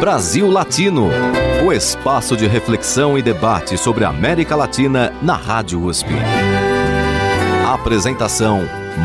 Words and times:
Brasil 0.00 0.48
Latino, 0.48 1.08
o 1.66 1.72
espaço 1.72 2.36
de 2.36 2.46
reflexão 2.46 3.18
e 3.18 3.22
debate 3.22 3.76
sobre 3.76 4.04
a 4.04 4.10
América 4.10 4.54
Latina 4.54 5.10
na 5.20 5.34
Rádio 5.34 5.82
USP. 5.82 6.10
Apresentação 7.66 8.60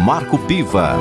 Marco 0.05 0.37
Piva. 0.37 0.95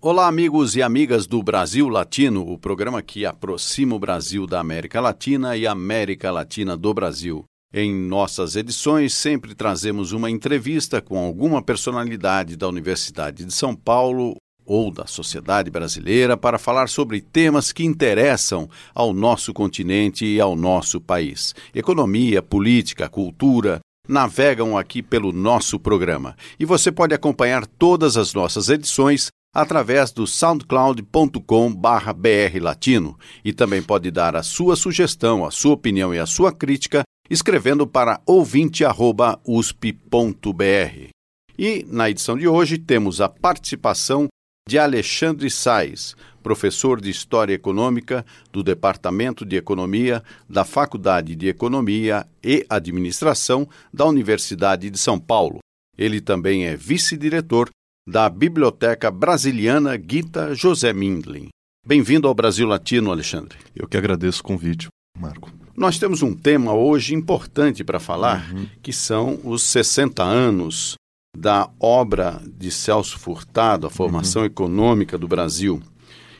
Olá, 0.00 0.28
amigos 0.28 0.76
e 0.76 0.82
amigas 0.82 1.26
do 1.26 1.42
Brasil 1.42 1.88
Latino, 1.88 2.48
o 2.48 2.56
programa 2.56 3.02
que 3.02 3.26
aproxima 3.26 3.96
o 3.96 3.98
Brasil 3.98 4.46
da 4.46 4.60
América 4.60 5.00
Latina 5.00 5.56
e 5.56 5.66
a 5.66 5.72
América 5.72 6.30
Latina 6.30 6.76
do 6.76 6.94
Brasil. 6.94 7.44
Em 7.72 7.92
nossas 7.92 8.54
edições, 8.54 9.12
sempre 9.12 9.52
trazemos 9.52 10.12
uma 10.12 10.30
entrevista 10.30 11.02
com 11.02 11.18
alguma 11.18 11.60
personalidade 11.60 12.56
da 12.56 12.68
Universidade 12.68 13.44
de 13.44 13.52
São 13.52 13.74
Paulo 13.74 14.36
ou 14.66 14.90
da 14.90 15.06
sociedade 15.06 15.70
brasileira 15.70 16.36
para 16.36 16.58
falar 16.58 16.88
sobre 16.88 17.20
temas 17.20 17.70
que 17.72 17.84
interessam 17.84 18.68
ao 18.94 19.12
nosso 19.12 19.52
continente 19.52 20.24
e 20.24 20.40
ao 20.40 20.56
nosso 20.56 21.00
país. 21.00 21.54
Economia, 21.74 22.42
política, 22.42 23.08
cultura, 23.08 23.80
navegam 24.08 24.76
aqui 24.76 25.00
pelo 25.02 25.32
nosso 25.32 25.80
programa. 25.80 26.36
E 26.58 26.64
você 26.64 26.90
pode 26.92 27.14
acompanhar 27.14 27.66
todas 27.66 28.16
as 28.16 28.34
nossas 28.34 28.68
edições 28.68 29.28
através 29.54 30.10
do 30.10 30.26
soundcloud.com/brlatino 30.26 33.16
e 33.44 33.52
também 33.52 33.82
pode 33.82 34.10
dar 34.10 34.34
a 34.34 34.42
sua 34.42 34.74
sugestão, 34.74 35.44
a 35.44 35.50
sua 35.50 35.74
opinião 35.74 36.12
e 36.12 36.18
a 36.18 36.26
sua 36.26 36.50
crítica 36.52 37.04
escrevendo 37.30 37.86
para 37.86 38.20
ouvinte@usp.br. 38.26 41.08
E 41.56 41.86
na 41.88 42.10
edição 42.10 42.36
de 42.36 42.48
hoje 42.48 42.78
temos 42.78 43.20
a 43.20 43.28
participação 43.28 44.26
de 44.66 44.78
Alexandre 44.78 45.50
Sais, 45.50 46.16
professor 46.42 46.98
de 46.98 47.10
História 47.10 47.52
Econômica 47.52 48.24
do 48.50 48.62
Departamento 48.62 49.44
de 49.44 49.56
Economia 49.56 50.22
da 50.48 50.64
Faculdade 50.64 51.36
de 51.36 51.48
Economia 51.48 52.26
e 52.42 52.64
Administração 52.70 53.68
da 53.92 54.06
Universidade 54.06 54.88
de 54.88 54.98
São 54.98 55.20
Paulo. 55.20 55.58
Ele 55.98 56.18
também 56.18 56.64
é 56.64 56.76
vice-diretor 56.76 57.68
da 58.08 58.26
Biblioteca 58.30 59.10
Brasiliana 59.10 59.98
Gita 59.98 60.54
José 60.54 60.94
Mindlin. 60.94 61.48
Bem-vindo 61.86 62.26
ao 62.26 62.34
Brasil 62.34 62.66
Latino, 62.66 63.10
Alexandre. 63.10 63.58
Eu 63.76 63.86
que 63.86 63.98
agradeço 63.98 64.40
o 64.40 64.44
convite, 64.44 64.88
Marco. 65.18 65.52
Nós 65.76 65.98
temos 65.98 66.22
um 66.22 66.34
tema 66.34 66.72
hoje 66.72 67.14
importante 67.14 67.84
para 67.84 68.00
falar, 68.00 68.50
uhum. 68.50 68.66
que 68.82 68.94
são 68.94 69.38
os 69.44 69.62
60 69.62 70.22
anos 70.22 70.94
da 71.34 71.68
obra 71.80 72.40
de 72.58 72.70
Celso 72.70 73.18
Furtado, 73.18 73.86
a 73.86 73.90
formação 73.90 74.42
uhum. 74.42 74.46
econômica 74.46 75.18
do 75.18 75.26
Brasil. 75.26 75.82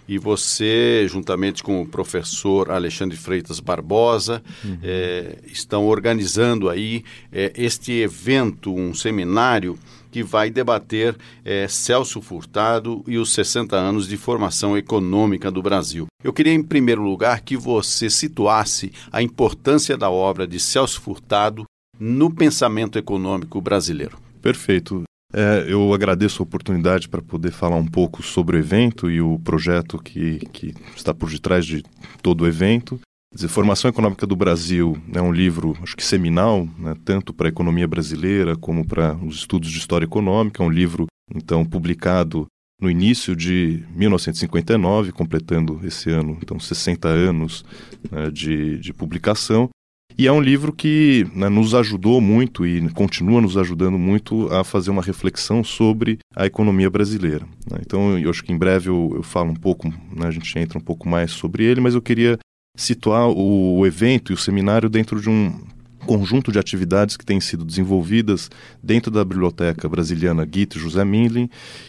E 0.06 0.18
você, 0.18 1.06
juntamente 1.08 1.62
com 1.62 1.80
o 1.80 1.86
professor 1.86 2.70
Alexandre 2.70 3.16
Freitas 3.16 3.58
Barbosa, 3.58 4.42
uhum. 4.62 4.78
é, 4.82 5.38
estão 5.46 5.86
organizando 5.86 6.68
aí 6.68 7.02
é, 7.32 7.52
este 7.56 7.92
evento, 7.92 8.74
um 8.74 8.92
seminário 8.92 9.78
que 10.10 10.22
vai 10.22 10.50
debater 10.50 11.16
é, 11.44 11.66
Celso 11.66 12.20
Furtado 12.20 13.02
e 13.06 13.18
os 13.18 13.32
60 13.32 13.74
anos 13.74 14.06
de 14.06 14.16
formação 14.16 14.76
econômica 14.76 15.50
do 15.50 15.62
Brasil. 15.62 16.06
Eu 16.22 16.32
queria, 16.32 16.52
em 16.52 16.62
primeiro 16.62 17.02
lugar, 17.02 17.40
que 17.40 17.56
você 17.56 18.08
situasse 18.08 18.92
a 19.10 19.22
importância 19.22 19.96
da 19.96 20.10
obra 20.10 20.46
de 20.46 20.60
Celso 20.60 21.00
Furtado 21.00 21.64
no 21.98 22.32
pensamento 22.32 22.98
econômico 22.98 23.60
brasileiro. 23.60 24.23
Perfeito. 24.44 25.04
É, 25.32 25.64
eu 25.66 25.94
agradeço 25.94 26.42
a 26.42 26.44
oportunidade 26.44 27.08
para 27.08 27.22
poder 27.22 27.50
falar 27.50 27.76
um 27.76 27.86
pouco 27.86 28.22
sobre 28.22 28.58
o 28.58 28.60
evento 28.60 29.10
e 29.10 29.18
o 29.18 29.38
projeto 29.38 29.98
que, 29.98 30.38
que 30.52 30.74
está 30.94 31.14
por 31.14 31.30
detrás 31.30 31.64
de 31.64 31.82
todo 32.20 32.42
o 32.42 32.46
evento. 32.46 33.00
Formação 33.48 33.88
Econômica 33.88 34.26
do 34.26 34.36
Brasil 34.36 34.98
é 35.14 35.22
um 35.22 35.33
livro, 35.33 35.74
acho 35.83 35.96
que 35.96 36.04
seminal, 36.04 36.68
né, 36.78 36.94
tanto 37.06 37.33
para 37.33 37.48
a 37.48 37.48
economia 37.48 37.88
brasileira 37.88 38.54
como 38.54 38.86
para 38.86 39.16
os 39.16 39.36
estudos 39.36 39.70
de 39.70 39.78
história 39.78 40.04
econômica. 40.04 40.62
É 40.62 40.66
um 40.66 40.70
livro, 40.70 41.06
então, 41.34 41.64
publicado 41.64 42.46
no 42.78 42.90
início 42.90 43.34
de 43.34 43.83
1959, 43.96 45.10
completando 45.10 45.80
esse 45.84 46.10
ano, 46.10 46.38
então, 46.42 46.60
60 46.60 47.08
anos 47.08 47.64
né, 48.10 48.30
de, 48.30 48.78
de 48.78 48.92
publicação. 48.92 49.70
E 50.16 50.28
é 50.28 50.32
um 50.32 50.40
livro 50.40 50.72
que 50.72 51.26
né, 51.34 51.48
nos 51.48 51.74
ajudou 51.74 52.20
muito 52.20 52.64
e 52.64 52.88
continua 52.90 53.40
nos 53.40 53.56
ajudando 53.56 53.98
muito 53.98 54.52
a 54.52 54.62
fazer 54.62 54.90
uma 54.90 55.02
reflexão 55.02 55.64
sobre 55.64 56.18
a 56.36 56.46
economia 56.46 56.88
brasileira. 56.88 57.44
Né? 57.68 57.78
Então, 57.80 58.16
eu 58.18 58.30
acho 58.30 58.44
que 58.44 58.52
em 58.52 58.58
breve 58.58 58.88
eu, 58.88 59.12
eu 59.16 59.22
falo 59.22 59.50
um 59.50 59.56
pouco, 59.56 59.88
né, 59.88 60.26
a 60.26 60.30
gente 60.30 60.56
entra 60.58 60.78
um 60.78 60.82
pouco 60.82 61.08
mais 61.08 61.32
sobre 61.32 61.64
ele, 61.64 61.80
mas 61.80 61.94
eu 61.94 62.02
queria 62.02 62.38
situar 62.76 63.28
o, 63.28 63.78
o 63.78 63.86
evento 63.86 64.30
e 64.30 64.34
o 64.34 64.38
seminário 64.38 64.88
dentro 64.88 65.20
de 65.20 65.28
um 65.28 65.52
conjunto 66.04 66.52
de 66.52 66.58
atividades 66.58 67.16
que 67.16 67.24
têm 67.24 67.40
sido 67.40 67.64
desenvolvidas 67.64 68.50
dentro 68.82 69.10
da 69.10 69.24
Biblioteca 69.24 69.88
Brasiliana 69.88 70.44
Guite 70.44 70.78
José 70.78 71.04
Mindlin, 71.04 71.48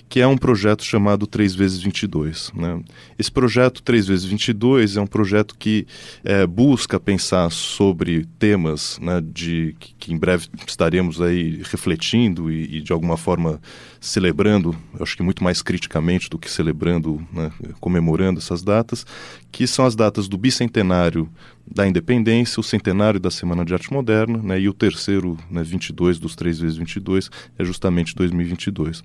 que 0.09 0.19
é 0.19 0.27
um 0.27 0.37
projeto 0.37 0.83
chamado 0.83 1.27
3 1.27 1.53
vezes 1.55 1.81
22. 1.81 2.51
Né? 2.55 2.81
Esse 3.17 3.31
projeto 3.31 3.81
3 3.83 4.07
vezes 4.07 4.25
22 4.25 4.97
é 4.97 5.01
um 5.01 5.07
projeto 5.07 5.55
que 5.57 5.85
é, 6.23 6.47
busca 6.47 6.99
pensar 6.99 7.49
sobre 7.51 8.25
temas 8.39 8.99
né, 9.01 9.21
de, 9.21 9.75
que, 9.79 9.93
que, 9.95 10.13
em 10.13 10.17
breve 10.17 10.47
estaremos 10.67 11.21
aí 11.21 11.61
refletindo 11.63 12.51
e, 12.51 12.77
e 12.77 12.81
de 12.81 12.91
alguma 12.91 13.17
forma 13.17 13.59
celebrando, 13.99 14.75
acho 14.99 15.17
que 15.17 15.23
muito 15.23 15.43
mais 15.43 15.61
criticamente 15.61 16.29
do 16.29 16.37
que 16.37 16.49
celebrando, 16.49 17.25
né, 17.33 17.51
comemorando 17.79 18.39
essas 18.39 18.63
datas, 18.63 19.05
que 19.51 19.65
são 19.65 19.85
as 19.85 19.95
datas 19.95 20.27
do 20.27 20.37
bicentenário 20.37 21.29
da 21.67 21.87
independência, 21.87 22.59
o 22.59 22.63
centenário 22.63 23.19
da 23.19 23.31
Semana 23.31 23.65
de 23.65 23.73
Arte 23.73 23.91
Moderna, 23.91 24.37
né, 24.41 24.59
e 24.59 24.69
o 24.69 24.73
terceiro, 24.73 25.37
né, 25.49 25.63
22 25.63 26.19
dos 26.19 26.35
3 26.35 26.59
vezes 26.59 26.77
22, 26.77 27.29
é 27.57 27.63
justamente 27.63 28.15
2022. 28.15 29.03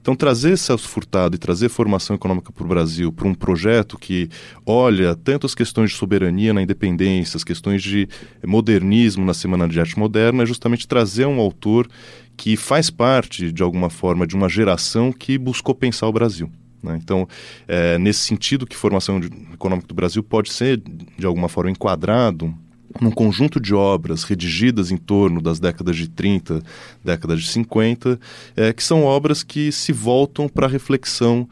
Então, 0.00 0.14
trazer 0.14 0.56
Celso 0.56 0.88
Furtado 0.88 1.36
e 1.36 1.38
trazer 1.38 1.68
formação 1.68 2.16
econômica 2.16 2.50
para 2.50 2.64
o 2.64 2.68
Brasil, 2.68 3.12
para 3.12 3.28
um 3.28 3.34
projeto 3.34 3.98
que 3.98 4.28
olha 4.64 5.14
tanto 5.14 5.44
as 5.44 5.54
questões 5.54 5.90
de 5.90 5.96
soberania 5.96 6.54
na 6.54 6.62
independência, 6.62 7.36
as 7.36 7.44
questões 7.44 7.82
de 7.82 8.08
modernismo 8.46 9.24
na 9.24 9.34
Semana 9.34 9.68
de 9.68 9.78
Arte 9.78 9.98
Moderna, 9.98 10.44
é 10.44 10.46
justamente 10.46 10.88
trazer 10.88 11.26
um 11.26 11.38
autor 11.38 11.88
que 12.36 12.56
faz 12.56 12.88
parte, 12.88 13.52
de 13.52 13.62
alguma 13.62 13.90
forma, 13.90 14.26
de 14.26 14.34
uma 14.34 14.48
geração 14.48 15.12
que 15.12 15.36
buscou 15.36 15.74
pensar 15.74 16.06
o 16.06 16.12
Brasil. 16.12 16.50
Né? 16.82 16.98
Então, 17.02 17.28
é, 17.66 17.98
nesse 17.98 18.20
sentido 18.20 18.66
que 18.66 18.76
formação 18.76 19.20
econômica 19.52 19.88
do 19.88 19.94
Brasil 19.94 20.22
pode 20.22 20.52
ser, 20.52 20.80
de 21.18 21.26
alguma 21.26 21.48
forma, 21.48 21.70
enquadrado 21.70 22.54
num 23.00 23.10
conjunto 23.10 23.60
de 23.60 23.74
obras 23.74 24.24
redigidas 24.24 24.90
em 24.90 24.96
torno 24.96 25.40
das 25.42 25.60
décadas 25.60 25.96
de 25.96 26.08
30, 26.08 26.62
décadas 27.04 27.42
de 27.42 27.48
50, 27.48 28.18
é, 28.56 28.72
que 28.72 28.82
são 28.82 29.04
obras 29.04 29.42
que 29.42 29.70
se 29.70 29.92
voltam 29.92 30.48
para 30.48 30.66
a 30.66 30.70
reflexão 30.70 31.48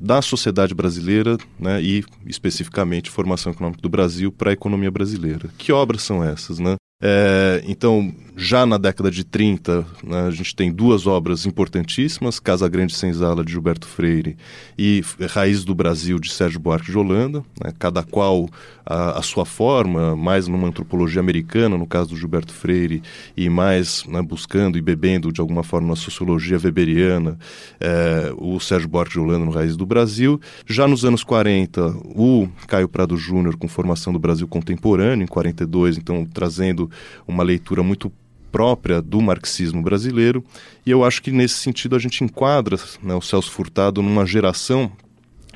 da 0.00 0.22
sociedade 0.22 0.74
brasileira 0.74 1.36
né, 1.58 1.82
e, 1.82 2.04
especificamente, 2.26 3.10
formação 3.10 3.52
econômica 3.52 3.82
do 3.82 3.88
Brasil 3.88 4.30
para 4.30 4.50
a 4.50 4.52
economia 4.52 4.90
brasileira. 4.90 5.50
Que 5.58 5.72
obras 5.72 6.02
são 6.02 6.22
essas? 6.22 6.58
Né? 6.58 6.76
É, 7.02 7.62
então, 7.66 8.12
já 8.38 8.64
na 8.64 8.78
década 8.78 9.10
de 9.10 9.24
30, 9.24 9.84
né, 10.04 10.20
a 10.28 10.30
gente 10.30 10.54
tem 10.54 10.70
duas 10.70 11.08
obras 11.08 11.44
importantíssimas, 11.44 12.38
Casa 12.38 12.68
Grande 12.68 12.94
Senzala, 12.94 13.44
de 13.44 13.50
Gilberto 13.50 13.88
Freire, 13.88 14.36
e 14.78 15.02
Raiz 15.28 15.64
do 15.64 15.74
Brasil, 15.74 16.20
de 16.20 16.32
Sérgio 16.32 16.60
Buarque 16.60 16.92
de 16.92 16.96
Holanda, 16.96 17.42
né, 17.60 17.72
cada 17.76 18.04
qual 18.04 18.48
a, 18.86 19.18
a, 19.18 19.22
sua 19.22 19.44
forma, 19.44 20.14
mais 20.14 20.46
numa 20.46 20.68
antropologia 20.68 21.18
americana, 21.18 21.76
no 21.76 21.84
caso 21.84 22.10
do 22.10 22.16
Gilberto 22.16 22.52
Freire, 22.52 23.02
e 23.36 23.48
mais 23.48 24.04
né, 24.06 24.22
buscando 24.22 24.78
e 24.78 24.80
bebendo, 24.80 25.32
de 25.32 25.40
alguma 25.40 25.64
forma, 25.64 25.88
na 25.88 25.96
sociologia 25.96 26.60
weberiana, 26.62 27.36
é, 27.80 28.32
o 28.38 28.60
Sérgio 28.60 28.88
Buarque 28.88 29.14
de 29.14 29.18
Holanda 29.18 29.44
no 29.44 29.50
Raiz 29.50 29.76
do 29.76 29.84
Brasil. 29.84 30.40
Já 30.64 30.86
nos 30.86 31.04
anos 31.04 31.24
40, 31.24 31.88
o 32.14 32.48
Caio 32.68 32.88
Prado 32.88 33.16
Júnior, 33.16 33.56
com 33.56 33.66
formação 33.66 34.12
do 34.12 34.18
Brasil 34.20 34.46
contemporâneo, 34.46 35.24
em 35.24 35.26
42, 35.26 35.98
então 35.98 36.24
trazendo 36.24 36.88
uma 37.26 37.42
leitura 37.42 37.82
muito 37.82 38.12
própria 38.50 39.00
do 39.00 39.20
marxismo 39.20 39.82
brasileiro, 39.82 40.44
e 40.84 40.90
eu 40.90 41.04
acho 41.04 41.22
que 41.22 41.30
nesse 41.30 41.54
sentido 41.54 41.96
a 41.96 41.98
gente 41.98 42.24
enquadra 42.24 42.76
né, 43.02 43.14
o 43.14 43.20
Celso 43.20 43.50
Furtado 43.50 44.02
numa 44.02 44.26
geração 44.26 44.90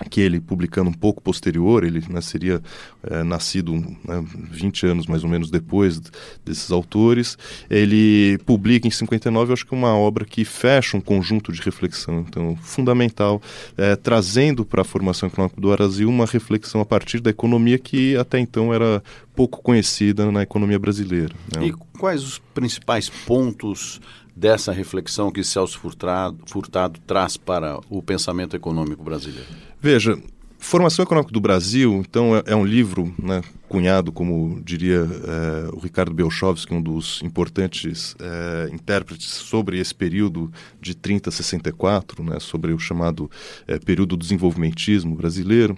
que 0.08 0.20
ele, 0.20 0.40
publicando 0.40 0.90
um 0.90 0.94
pouco 0.94 1.22
posterior, 1.22 1.84
ele 1.84 2.02
né, 2.08 2.20
seria 2.20 2.60
é, 3.02 3.22
nascido 3.22 3.74
né, 3.74 4.24
20 4.50 4.86
anos 4.86 5.06
mais 5.06 5.24
ou 5.24 5.30
menos 5.30 5.50
depois 5.50 6.00
desses 6.44 6.70
autores, 6.70 7.36
ele 7.70 8.38
publica 8.46 8.86
em 8.86 8.90
59, 8.90 9.50
eu 9.50 9.54
acho 9.54 9.66
que 9.66 9.74
é 9.74 9.78
uma 9.78 9.96
obra 9.96 10.24
que 10.24 10.44
fecha 10.44 10.96
um 10.96 11.00
conjunto 11.00 11.52
de 11.52 11.60
reflexão, 11.60 12.24
então, 12.28 12.56
fundamental, 12.56 13.40
é, 13.76 13.96
trazendo 13.96 14.64
para 14.64 14.82
a 14.82 14.84
formação 14.84 15.28
econômica 15.28 15.60
do 15.60 15.68
Brasil 15.70 16.08
uma 16.08 16.26
reflexão 16.26 16.80
a 16.80 16.84
partir 16.84 17.20
da 17.20 17.30
economia 17.30 17.78
que 17.78 18.16
até 18.16 18.38
então 18.38 18.72
era 18.72 19.02
pouco 19.34 19.62
conhecida 19.62 20.30
na 20.30 20.42
economia 20.42 20.78
brasileira. 20.78 21.34
Né? 21.54 21.68
E 21.68 21.72
quais 21.98 22.22
os 22.22 22.38
principais 22.38 23.08
pontos 23.08 24.00
dessa 24.34 24.72
reflexão 24.72 25.30
que 25.30 25.44
Celso 25.44 25.78
Furtado, 25.78 26.38
Furtado 26.46 27.00
traz 27.06 27.36
para 27.36 27.78
o 27.88 28.02
pensamento 28.02 28.56
econômico 28.56 29.02
brasileiro? 29.02 29.48
Veja, 29.80 30.18
Formação 30.62 31.02
Econômica 31.02 31.32
do 31.32 31.40
Brasil, 31.40 32.02
então, 32.06 32.36
é, 32.36 32.42
é 32.46 32.56
um 32.56 32.64
livro 32.64 33.12
né, 33.18 33.42
cunhado, 33.68 34.12
como 34.12 34.62
diria 34.62 35.00
é, 35.00 35.74
o 35.74 35.80
Ricardo 35.80 36.14
Belchovski, 36.14 36.72
um 36.72 36.80
dos 36.80 37.20
importantes 37.20 38.14
é, 38.20 38.72
intérpretes 38.72 39.28
sobre 39.28 39.80
esse 39.80 39.92
período 39.92 40.52
de 40.80 40.94
30 40.94 41.30
a 41.30 41.32
64, 41.32 42.22
né, 42.22 42.38
sobre 42.38 42.72
o 42.72 42.78
chamado 42.78 43.28
é, 43.66 43.76
período 43.76 44.10
do 44.10 44.22
desenvolvimentismo 44.22 45.16
brasileiro. 45.16 45.74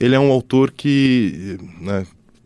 Ele 0.00 0.16
é 0.16 0.20
um 0.20 0.32
autor 0.32 0.72
que 0.72 1.56
né, 1.80 2.04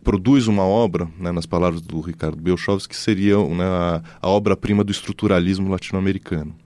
produz 0.09 0.47
uma 0.47 0.63
obra, 0.63 1.07
né, 1.19 1.31
nas 1.31 1.45
palavras 1.45 1.83
do 1.83 2.01
Ricardo 2.01 2.41
Belchovski, 2.41 2.95
que 2.95 2.97
seria 2.99 3.37
né, 3.49 3.63
a, 3.63 4.03
a 4.23 4.29
obra-prima 4.31 4.83
do 4.83 4.91
estruturalismo 4.91 5.69
latino-americano. 5.69 6.57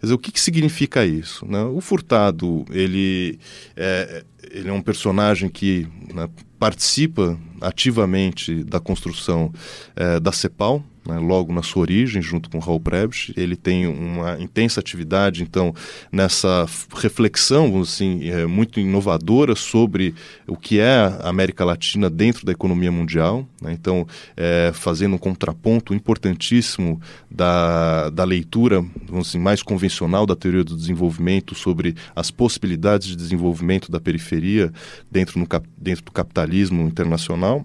Quer 0.00 0.06
dizer, 0.06 0.14
o 0.14 0.18
que, 0.18 0.32
que 0.32 0.40
significa 0.40 1.06
isso? 1.06 1.46
Né? 1.46 1.62
O 1.62 1.80
Furtado, 1.80 2.64
ele 2.70 3.38
é, 3.76 4.24
ele 4.50 4.68
é 4.68 4.72
um 4.72 4.82
personagem 4.82 5.48
que 5.48 5.86
né, 6.12 6.28
participa 6.58 7.38
ativamente 7.60 8.64
da 8.64 8.80
construção 8.80 9.52
é, 9.94 10.18
da 10.18 10.32
CEPAL, 10.32 10.82
né, 11.06 11.18
logo 11.18 11.52
na 11.52 11.62
sua 11.62 11.82
origem, 11.82 12.22
junto 12.22 12.48
com 12.48 12.58
Raul 12.58 12.80
Prebisch. 12.80 13.32
Ele 13.36 13.56
tem 13.56 13.86
uma 13.86 14.40
intensa 14.40 14.80
atividade, 14.80 15.42
então, 15.42 15.74
nessa 16.10 16.66
reflexão 16.94 17.80
assim, 17.80 18.28
é, 18.28 18.46
muito 18.46 18.78
inovadora 18.78 19.54
sobre 19.54 20.14
o 20.46 20.56
que 20.56 20.78
é 20.78 20.94
a 20.94 21.28
América 21.28 21.64
Latina 21.64 22.08
dentro 22.08 22.46
da 22.46 22.52
economia 22.52 22.92
mundial. 22.92 23.46
Né, 23.60 23.72
então, 23.72 24.06
é, 24.36 24.70
fazendo 24.74 25.14
um 25.14 25.18
contraponto 25.18 25.94
importantíssimo 25.94 27.00
da, 27.30 28.10
da 28.10 28.24
leitura 28.24 28.84
assim, 29.20 29.38
mais 29.38 29.62
convencional 29.62 30.26
da 30.26 30.36
teoria 30.36 30.64
do 30.64 30.76
desenvolvimento 30.76 31.54
sobre 31.54 31.94
as 32.14 32.30
possibilidades 32.30 33.08
de 33.08 33.16
desenvolvimento 33.16 33.90
da 33.90 34.00
periferia 34.00 34.72
dentro, 35.10 35.38
no, 35.38 35.46
dentro 35.76 36.04
do 36.04 36.12
capitalismo 36.12 36.82
internacional 36.82 37.64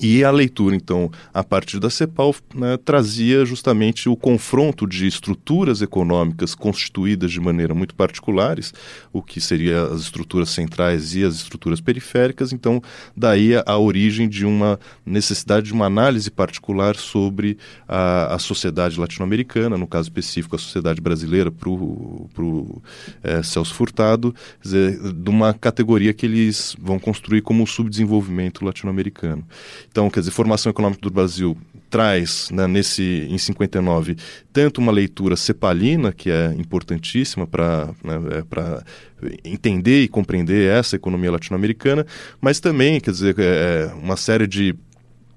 e 0.00 0.24
a 0.24 0.30
leitura, 0.30 0.74
então, 0.74 1.10
a 1.32 1.44
partir 1.44 1.78
da 1.78 1.90
CEPAL, 1.90 2.34
né, 2.54 2.76
trazia 2.84 3.44
justamente 3.44 4.08
o 4.08 4.16
confronto 4.16 4.86
de 4.86 5.06
estruturas 5.06 5.82
econômicas 5.82 6.54
constituídas 6.54 7.30
de 7.30 7.40
maneira 7.40 7.74
muito 7.74 7.94
particulares, 7.94 8.72
o 9.12 9.22
que 9.22 9.40
seria 9.40 9.84
as 9.84 10.02
estruturas 10.02 10.50
centrais 10.50 11.14
e 11.14 11.24
as 11.24 11.36
estruturas 11.36 11.80
periféricas. 11.80 12.52
Então, 12.52 12.82
daí 13.16 13.52
a, 13.54 13.78
origem 13.78 14.28
de 14.28 14.44
uma 14.44 14.78
necessidade 15.04 15.66
de 15.66 15.72
uma 15.72 15.86
análise 15.86 16.30
particular 16.30 16.96
sobre 16.96 17.58
a, 17.86 18.34
a 18.34 18.38
sociedade 18.38 18.98
latino-americana, 18.98 19.76
no 19.76 19.86
caso 19.86 20.08
específico, 20.08 20.56
a 20.56 20.58
sociedade 20.58 21.00
brasileira, 21.00 21.50
para 21.50 21.68
o 21.68 22.82
é, 23.22 23.42
Celso 23.42 23.74
Furtado, 23.74 24.34
dizer, 24.60 25.12
de 25.12 25.30
uma 25.30 25.52
categoria 25.52 26.12
que 26.12 26.26
eles 26.26 26.76
vão 26.80 26.98
construir 26.98 27.42
como 27.42 27.62
o 27.62 27.66
subdesenvolvimento 27.66 28.64
latino-americano. 28.64 29.46
Então, 29.94 30.10
quer 30.10 30.18
dizer, 30.18 30.32
formação 30.32 30.70
econômica 30.70 31.00
do 31.00 31.08
Brasil 31.08 31.56
traz, 31.88 32.50
né, 32.50 32.66
nesse 32.66 33.28
em 33.30 33.38
59, 33.38 34.16
tanto 34.52 34.80
uma 34.80 34.90
leitura 34.90 35.36
cepalina, 35.36 36.12
que 36.12 36.32
é 36.32 36.52
importantíssima 36.58 37.46
para 37.46 37.94
né, 38.02 38.14
é, 38.32 39.38
entender 39.44 40.02
e 40.02 40.08
compreender 40.08 40.68
essa 40.68 40.96
economia 40.96 41.30
latino-americana, 41.30 42.04
mas 42.40 42.58
também, 42.58 42.98
quer 42.98 43.12
dizer, 43.12 43.38
é, 43.38 43.44
é, 43.44 43.94
uma 43.94 44.16
série 44.16 44.48
de 44.48 44.74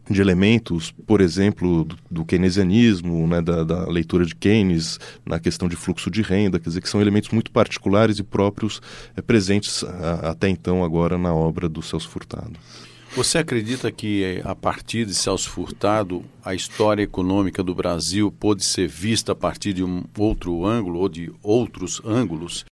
de 0.10 0.22
elementos, 0.22 0.90
por 1.06 1.20
exemplo, 1.20 1.84
do, 1.84 1.98
do 2.10 2.26
keynesianismo, 2.26 3.28
né, 3.28 3.42
da, 3.42 3.66
da, 3.66 3.86
leitura 3.90 4.26
de 4.26 4.34
Keynes 4.34 4.98
na 5.26 5.38
questão 5.38 5.68
de 5.68 5.76
fluxo 5.76 6.10
de 6.10 6.22
renda, 6.22 6.62
quer 6.62 6.70
dizer, 6.70 6.82
que 6.82 6.88
são 6.88 7.02
elementos 7.02 7.30
muito 7.32 7.52
particulares 7.52 8.18
e 8.18 8.24
próprios 8.24 8.82
é, 9.18 9.22
presentes 9.22 9.84
a, 9.84 10.32
até 10.32 10.48
então 10.48 10.82
agora 10.82 11.18
na 11.18 11.36
obra 11.36 11.68
do 11.68 11.82
Celso 11.82 12.08
Furtado. 12.08 12.58
Você 13.18 13.40
acredita 13.40 13.92
que, 13.92 14.44
a 14.44 14.54
partir 14.54 15.04
de 15.04 15.16
Celso 15.16 15.50
Furtado, 15.50 16.24
a 16.46 16.54
história 16.54 17.02
econômica 17.02 17.64
do 17.64 17.74
Brasil 17.74 18.32
pode 18.32 18.64
ser 18.64 18.88
vista 18.88 19.32
a 19.32 19.36
partir 19.36 19.74
de 19.74 19.84
um 19.84 20.04
outro 20.16 20.64
ângulo 20.64 21.00
ou 21.00 21.10
de 21.10 21.34
outros 21.42 22.00
ângulos, 22.06 22.64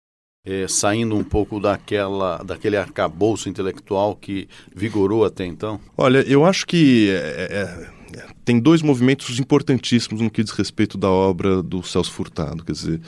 é, 0.47 0.69
saindo 0.69 1.17
um 1.17 1.25
pouco 1.25 1.59
daquela, 1.59 2.43
daquele 2.45 2.77
arcabouço 2.77 3.49
intelectual 3.49 4.15
que 4.15 4.47
vigorou 4.77 5.25
até 5.25 5.47
então? 5.47 5.81
Olha, 5.97 6.19
eu 6.29 6.45
acho 6.45 6.67
que 6.67 7.09
é, 7.11 7.49
é 7.51 8.04
tem 8.45 8.59
dois 8.59 8.83
movimentos 8.83 9.39
importantíssimos 9.39 10.21
no 10.21 10.31
que 10.31 10.43
diz 10.43 10.53
respeito 10.53 10.99
da 10.99 11.09
obra 11.09 11.63
do 11.63 11.83
Celso 11.83 12.13
Furtado. 12.13 12.65
Quer 12.65 12.73
dizer, 12.73 13.01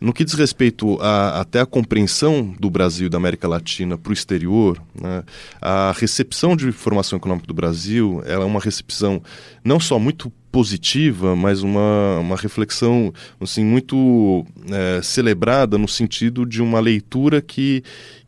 no 0.00 0.12
que 0.12 0.24
diz 0.24 0.34
respeito 0.34 1.00
a, 1.00 1.40
até 1.40 1.60
a 1.60 1.66
compreensão 1.66 2.54
do 2.58 2.70
Brasil 2.70 3.06
e 3.06 3.10
da 3.10 3.18
América 3.18 3.46
Latina 3.46 3.96
para 3.96 4.10
o 4.10 4.12
exterior, 4.12 4.80
né, 5.00 5.22
a 5.60 5.92
recepção 5.96 6.56
de 6.56 6.72
formação 6.72 7.16
econômica 7.16 7.46
do 7.46 7.54
Brasil 7.54 8.22
ela 8.26 8.44
é 8.44 8.46
uma 8.46 8.60
recepção 8.60 9.22
não 9.64 9.78
só 9.78 9.98
muito 9.98 10.32
positiva, 10.50 11.36
mas 11.36 11.62
uma, 11.62 12.18
uma 12.18 12.36
reflexão 12.36 13.12
assim, 13.40 13.64
muito 13.64 14.44
é, 14.70 15.00
celebrada 15.02 15.78
no 15.78 15.86
sentido 15.86 16.44
de 16.44 16.60
uma 16.60 16.80
leitura 16.80 17.40
que, 17.40 17.82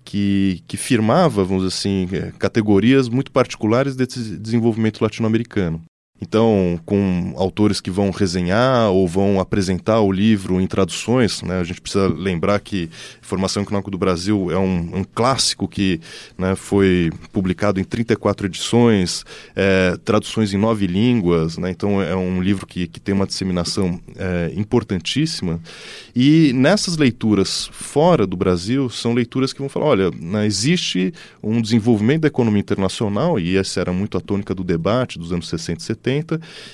que, 0.05 0.63
que 0.67 0.77
firmava, 0.77 1.45
vamos 1.45 1.65
assim, 1.65 2.09
é, 2.13 2.33
categorias 2.39 3.09
muito 3.09 3.33
particulares 3.33 3.97
desse 3.97 4.39
desenvolvimento 4.39 5.01
latino-americano. 5.03 5.83
Então, 6.23 6.79
com 6.87 7.35
autores 7.37 7.81
que 7.81 7.91
vão 7.91 8.11
resenhar 8.11 8.93
ou 8.93 9.09
vão 9.09 9.41
apresentar 9.41 10.01
o 10.01 10.13
livro 10.13 10.61
em 10.61 10.69
traduções, 10.69 11.43
né? 11.43 11.59
a 11.59 11.65
gente 11.65 11.81
precisa 11.81 12.07
lembrar 12.07 12.61
que 12.61 12.89
Formação 13.21 13.65
Econômica 13.65 13.91
do 13.91 13.99
Brasil 13.99 14.49
é 14.49 14.57
um, 14.57 14.99
um 14.99 15.05
clássico 15.05 15.67
que 15.67 16.01
né, 16.39 16.55
foi 16.55 17.11
publicado 17.33 17.81
em 17.81 17.85
34 17.85 18.47
edições, 18.47 19.25
é, 19.57 19.97
traduções 20.05 20.55
em 20.55 20.57
nove 20.57 20.87
línguas, 20.87 21.59
né? 21.59 21.73
então 21.73 22.01
é 22.01 22.15
um 22.15 22.41
livro 22.41 22.69
que, 22.69 22.87
que 22.87 23.01
tem 23.01 23.13
uma 23.13 23.27
disseminação 23.27 24.01
é, 24.17 24.53
importantíssima. 24.55 25.61
E 26.15 26.53
nessas 26.53 26.97
leituras 26.97 27.69
fora 27.73 28.29
do 28.29 28.37
Brasil, 28.37 28.89
são 28.89 29.13
leituras 29.13 29.53
que 29.53 29.59
vão 29.59 29.69
falar: 29.69 29.87
olha, 29.87 30.11
né, 30.13 30.47
existe 30.47 31.13
um 31.43 31.61
desenvolvimento 31.61 32.23
da 32.23 32.29
economia 32.29 32.61
internacional, 32.61 33.41
e 33.41 33.57
essa 33.57 33.81
era 33.81 33.93
muito 33.93 34.17
a 34.17 34.21
tônica 34.21 34.55
do 34.55 34.63
debate 34.63 35.19
dos 35.19 35.33
anos 35.33 35.49
60 35.49 35.81
e 35.81 35.83
70 35.83 36.12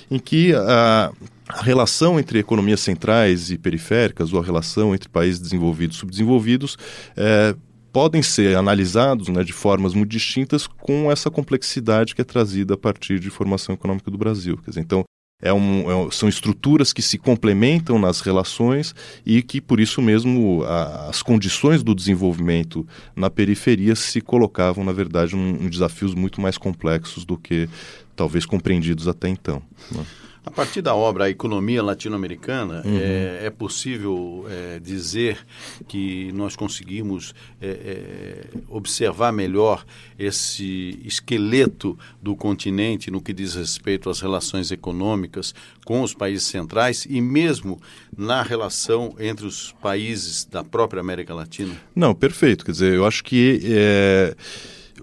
em 0.09 0.19
que 0.19 0.53
a, 0.53 1.11
a 1.47 1.61
relação 1.61 2.19
entre 2.19 2.39
economias 2.39 2.79
centrais 2.79 3.49
e 3.49 3.57
periféricas, 3.57 4.33
ou 4.33 4.39
a 4.39 4.43
relação 4.43 4.93
entre 4.93 5.09
países 5.09 5.39
desenvolvidos 5.39 5.97
e 5.97 5.99
subdesenvolvidos, 5.99 6.77
é, 7.15 7.55
podem 7.91 8.21
ser 8.21 8.55
analisados 8.55 9.29
né, 9.29 9.43
de 9.43 9.53
formas 9.53 9.93
muito 9.93 10.09
distintas 10.09 10.67
com 10.67 11.11
essa 11.11 11.29
complexidade 11.29 12.13
que 12.13 12.21
é 12.21 12.23
trazida 12.23 12.75
a 12.75 12.77
partir 12.77 13.19
de 13.19 13.29
formação 13.29 13.73
econômica 13.73 14.11
do 14.11 14.17
Brasil. 14.17 14.59
Dizer, 14.65 14.81
então, 14.81 15.03
é 15.41 15.53
um, 15.53 16.07
é, 16.07 16.11
são 16.11 16.27
estruturas 16.27 16.91
que 16.91 17.01
se 17.01 17.17
complementam 17.17 17.97
nas 17.97 18.19
relações 18.19 18.93
e 19.25 19.41
que, 19.41 19.61
por 19.61 19.79
isso 19.79 20.01
mesmo, 20.01 20.63
a, 20.65 21.09
as 21.09 21.23
condições 21.23 21.81
do 21.81 21.95
desenvolvimento 21.95 22.85
na 23.15 23.29
periferia 23.29 23.95
se 23.95 24.19
colocavam, 24.19 24.83
na 24.83 24.91
verdade, 24.91 25.37
em, 25.37 25.65
em 25.65 25.69
desafios 25.69 26.13
muito 26.13 26.41
mais 26.41 26.57
complexos 26.57 27.23
do 27.23 27.37
que 27.37 27.69
talvez 28.19 28.45
compreendidos 28.45 29.07
até 29.07 29.29
então. 29.29 29.61
Né? 29.89 30.05
A 30.45 30.51
partir 30.51 30.81
da 30.81 30.93
obra 30.93 31.25
A 31.25 31.29
Economia 31.29 31.81
Latino-Americana, 31.81 32.81
uhum. 32.85 32.97
é, 32.97 33.45
é, 33.45 33.49
possível 33.49 34.45
é, 34.49 34.79
dizer 34.79 35.37
que 35.87 36.31
nós 36.33 36.55
conseguimos 36.55 37.33
é, 37.61 37.67
é, 37.67 38.45
observar 38.67 39.31
melhor 39.31 39.85
esse 40.17 40.99
esqueleto 41.05 41.97
do 42.21 42.35
continente 42.35 43.09
no 43.09 43.21
que 43.21 43.31
diz 43.31 43.55
respeito 43.55 44.09
às 44.09 44.19
relações 44.19 44.69
econômicas 44.69 45.53
com 45.85 46.01
os 46.01 46.13
países 46.13 46.47
centrais 46.47 47.05
e 47.09 47.21
mesmo 47.21 47.79
na 48.17 48.41
relação 48.41 49.15
entre 49.17 49.45
os 49.45 49.71
países 49.81 50.43
da 50.43 50.61
própria 50.61 50.99
América 50.99 51.33
Latina? 51.33 51.73
Não, 51.95 52.13
perfeito. 52.13 52.65
Quer 52.65 52.71
dizer, 52.71 52.93
eu 52.95 53.05
acho 53.05 53.23
que 53.23 53.61
é, 53.63 54.35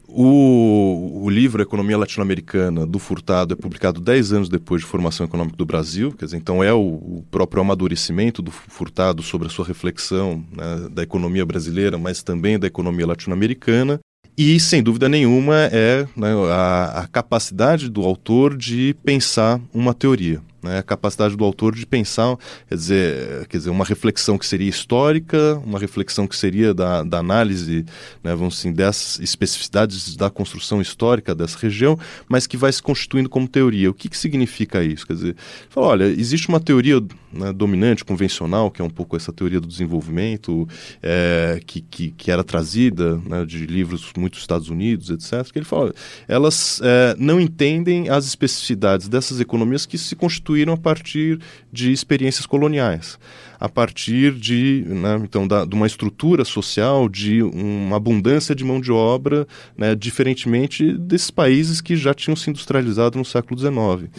o, 0.08 1.22
o, 1.24 1.30
livro 1.30 1.62
Economia 1.62 1.98
Latino-Americana 1.98 2.86
do 2.86 2.98
Furtado 2.98 3.54
é 3.54 3.56
publicado 3.56 4.00
10 4.00 4.32
anos 4.32 4.48
depois 4.48 4.82
de 4.82 4.86
Formação 4.86 5.26
Econômica 5.26 5.56
do 5.56 5.66
Brasil, 5.66 6.12
quer 6.12 6.24
dizer, 6.24 6.36
então 6.36 6.62
é 6.62 6.72
o, 6.72 6.80
o 6.80 7.24
próprio 7.30 7.60
amadurecimento 7.60 8.40
do 8.42 8.50
Furtado 8.50 9.22
sobre 9.22 9.48
a 9.48 9.50
sua 9.50 9.64
reflexão 9.64 10.44
né, 10.50 10.88
da 10.90 11.02
economia 11.02 11.44
brasileira, 11.44 11.98
mas 11.98 12.22
também 12.22 12.58
da 12.58 12.66
economia 12.66 13.06
latino-americana. 13.06 14.00
E, 14.38 14.60
sem 14.60 14.82
dúvida 14.82 15.08
nenhuma, 15.08 15.54
é 15.72 16.06
né, 16.14 16.28
a, 16.52 17.00
a, 17.00 17.06
capacidade 17.06 17.88
do 17.88 18.02
autor 18.02 18.54
de 18.54 18.94
pensar 19.02 19.58
uma 19.72 19.94
teoria. 19.94 20.42
Né, 20.66 20.78
a 20.78 20.82
capacidade 20.82 21.36
do 21.36 21.44
autor 21.44 21.74
de 21.74 21.86
pensar, 21.86 22.36
quer 22.68 22.74
dizer, 22.74 23.46
quer 23.46 23.58
dizer, 23.58 23.70
uma 23.70 23.84
reflexão 23.84 24.36
que 24.36 24.46
seria 24.46 24.68
histórica, 24.68 25.60
uma 25.64 25.78
reflexão 25.78 26.26
que 26.26 26.36
seria 26.36 26.74
da, 26.74 27.02
da 27.02 27.18
análise, 27.18 27.84
né, 28.22 28.34
vamos 28.34 28.58
assim, 28.58 28.72
dessas 28.72 29.18
especificidades 29.20 30.16
da 30.16 30.30
construção 30.30 30.80
histórica 30.80 31.34
dessa 31.34 31.58
região, 31.58 31.98
mas 32.28 32.46
que 32.46 32.56
vai 32.56 32.72
se 32.72 32.82
constituindo 32.82 33.28
como 33.28 33.48
teoria. 33.48 33.90
O 33.90 33.94
que, 33.94 34.08
que 34.08 34.16
significa 34.16 34.82
isso? 34.82 35.06
Quer 35.06 35.14
dizer, 35.14 35.36
fala, 35.68 35.88
olha, 35.88 36.04
existe 36.04 36.48
uma 36.48 36.60
teoria 36.60 37.00
né, 37.32 37.52
dominante, 37.52 38.04
convencional, 38.04 38.70
que 38.70 38.80
é 38.80 38.84
um 38.84 38.90
pouco 38.90 39.16
essa 39.16 39.32
teoria 39.32 39.60
do 39.60 39.66
desenvolvimento, 39.66 40.68
é, 41.02 41.60
que, 41.66 41.80
que, 41.80 42.10
que, 42.10 42.30
era 42.30 42.42
trazida 42.42 43.18
né, 43.18 43.44
de 43.44 43.66
livros 43.66 44.12
muito 44.16 44.32
dos 44.34 44.42
Estados 44.42 44.68
Unidos, 44.68 45.10
etc., 45.10 45.50
que 45.52 45.58
ele 45.58 45.66
fala, 45.66 45.94
elas 46.26 46.80
é, 46.82 47.14
não 47.18 47.40
entendem 47.40 48.08
as 48.08 48.26
especificidades 48.26 49.08
dessas 49.08 49.40
economias 49.40 49.86
que 49.86 49.98
se 49.98 50.16
constituíram 50.56 50.72
a 50.72 50.76
partir 50.76 51.38
de 51.70 51.92
experiências 51.92 52.46
coloniais 52.46 53.18
a 53.58 53.68
partir 53.68 54.32
de, 54.32 54.84
né, 54.86 55.20
então, 55.22 55.46
da, 55.46 55.64
de 55.64 55.74
uma 55.74 55.86
estrutura 55.86 56.44
social, 56.44 57.08
de 57.08 57.42
uma 57.42 57.96
abundância 57.96 58.54
de 58.54 58.64
mão 58.64 58.80
de 58.80 58.92
obra, 58.92 59.46
né, 59.76 59.94
diferentemente 59.94 60.92
desses 60.92 61.30
países 61.30 61.80
que 61.80 61.96
já 61.96 62.12
tinham 62.12 62.36
se 62.36 62.50
industrializado 62.50 63.18
no 63.18 63.24
século 63.24 63.58
XIX. 63.58 64.10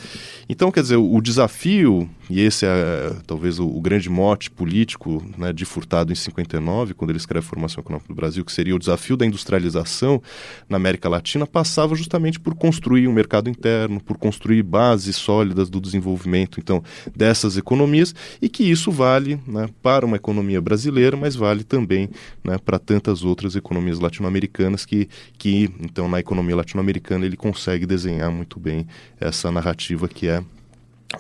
Então, 0.49 0.71
quer 0.71 0.81
dizer, 0.81 0.97
o 0.97 1.21
desafio, 1.21 2.09
e 2.29 2.41
esse 2.41 2.65
é 2.65 3.11
talvez 3.25 3.59
o, 3.59 3.67
o 3.67 3.81
grande 3.81 4.09
mote 4.09 4.49
político 4.49 5.23
né, 5.37 5.53
de 5.53 5.65
Furtado 5.65 6.11
em 6.11 6.15
59, 6.15 6.93
quando 6.93 7.11
ele 7.11 7.17
escreve 7.17 7.45
Formação 7.45 7.81
Econômica 7.81 8.07
do 8.07 8.15
Brasil, 8.15 8.43
que 8.43 8.51
seria 8.51 8.75
o 8.75 8.79
desafio 8.79 9.17
da 9.17 9.25
industrialização 9.25 10.21
na 10.69 10.77
América 10.77 11.09
Latina, 11.09 11.45
passava 11.45 11.95
justamente 11.95 12.39
por 12.39 12.55
construir 12.55 13.07
um 13.07 13.13
mercado 13.13 13.49
interno, 13.49 13.99
por 13.99 14.17
construir 14.17 14.63
bases 14.63 15.15
sólidas 15.15 15.69
do 15.69 15.81
desenvolvimento, 15.81 16.59
então, 16.59 16.83
dessas 17.15 17.57
economias, 17.57 18.15
e 18.41 18.49
que 18.49 18.63
isso 18.63 18.91
vale 18.91 19.26
vale 19.35 19.41
né, 19.45 19.69
para 19.81 20.05
uma 20.05 20.15
economia 20.15 20.61
brasileira, 20.61 21.17
mas 21.17 21.35
vale 21.35 21.63
também 21.63 22.09
né, 22.43 22.57
para 22.57 22.79
tantas 22.79 23.23
outras 23.23 23.55
economias 23.55 23.99
latino-americanas 23.99 24.85
que, 24.85 25.09
que, 25.37 25.69
então, 25.79 26.07
na 26.07 26.19
economia 26.19 26.55
latino-americana 26.55 27.25
ele 27.25 27.35
consegue 27.35 27.85
desenhar 27.85 28.31
muito 28.31 28.59
bem 28.59 28.87
essa 29.19 29.51
narrativa 29.51 30.07
que 30.07 30.27
é 30.27 30.43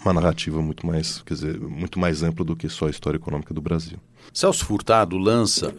uma 0.03 0.13
narrativa 0.13 0.61
muito 0.61 0.85
mais, 0.85 1.21
quer 1.21 1.33
dizer, 1.33 1.59
muito 1.59 1.99
mais 1.99 2.21
ampla 2.23 2.45
do 2.45 2.55
que 2.55 2.69
só 2.69 2.87
a 2.87 2.89
história 2.89 3.17
econômica 3.17 3.53
do 3.53 3.61
Brasil. 3.61 3.97
Celso 4.33 4.65
Furtado 4.65 5.17
lança 5.17 5.73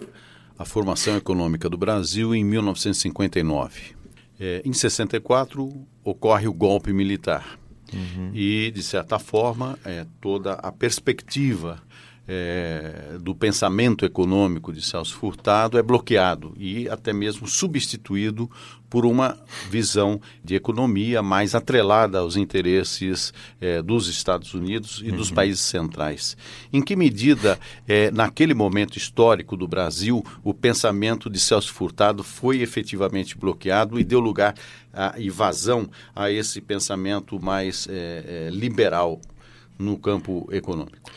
a 0.59 0.65
formação 0.65 1.17
econômica 1.17 1.69
do 1.69 1.77
Brasil 1.77 2.35
em 2.35 2.43
1959. 2.45 3.97
É, 4.41 4.63
em 4.65 4.73
64 4.73 5.87
ocorre 6.05 6.49
o 6.49 6.53
golpe 6.53 6.93
militar. 6.93 7.59
Uhum. 7.93 8.31
E, 8.35 8.71
de 8.71 8.83
certa 8.83 9.19
forma, 9.19 9.79
é, 9.85 10.07
toda 10.21 10.55
a 10.55 10.71
perspectiva 10.71 11.83
é, 12.29 13.17
do 13.19 13.35
pensamento 13.35 14.05
econômico 14.05 14.71
de 14.71 14.83
Celso 14.83 15.17
Furtado 15.17 15.79
é 15.79 15.83
bloqueado 15.83 16.53
e 16.59 16.87
até 16.87 17.11
mesmo 17.11 17.49
substituído 17.49 18.51
por 18.91 19.07
uma 19.07 19.39
visão 19.71 20.21
de 20.45 20.55
economia 20.55 21.23
mais 21.23 21.55
atrelada 21.55 22.19
aos 22.19 22.37
interesses 22.37 23.33
é, 23.61 23.81
dos 23.81 24.09
Estados 24.09 24.53
Unidos 24.53 25.01
e 25.03 25.11
uhum. 25.11 25.17
dos 25.17 25.31
países 25.31 25.61
centrais. 25.61 26.37
Em 26.71 26.83
que 26.83 26.95
medida, 26.95 27.59
é, 27.87 28.11
naquele 28.11 28.55
momento 28.55 28.99
histórico 28.99 29.57
do 29.57 29.67
Brasil, 29.67 30.25
o 30.45 30.53
pensamento 30.53 31.31
de 31.31 31.39
Celso 31.39 31.73
Furtado 31.73 32.23
foi 32.23 32.61
efetivamente 32.61 33.37
bloqueado 33.39 33.99
e 33.99 34.05
deu 34.05 34.21
lugar 34.21 34.55
à 34.93 35.21
evasão 35.21 35.89
a 36.15 36.31
esse 36.31 36.61
pensamento 36.61 37.41
mais 37.41 37.87
é, 37.91 38.49
é 38.49 38.51
liberal 38.51 39.21
no 39.79 39.97
campo 39.97 40.49
econômico? 40.51 41.11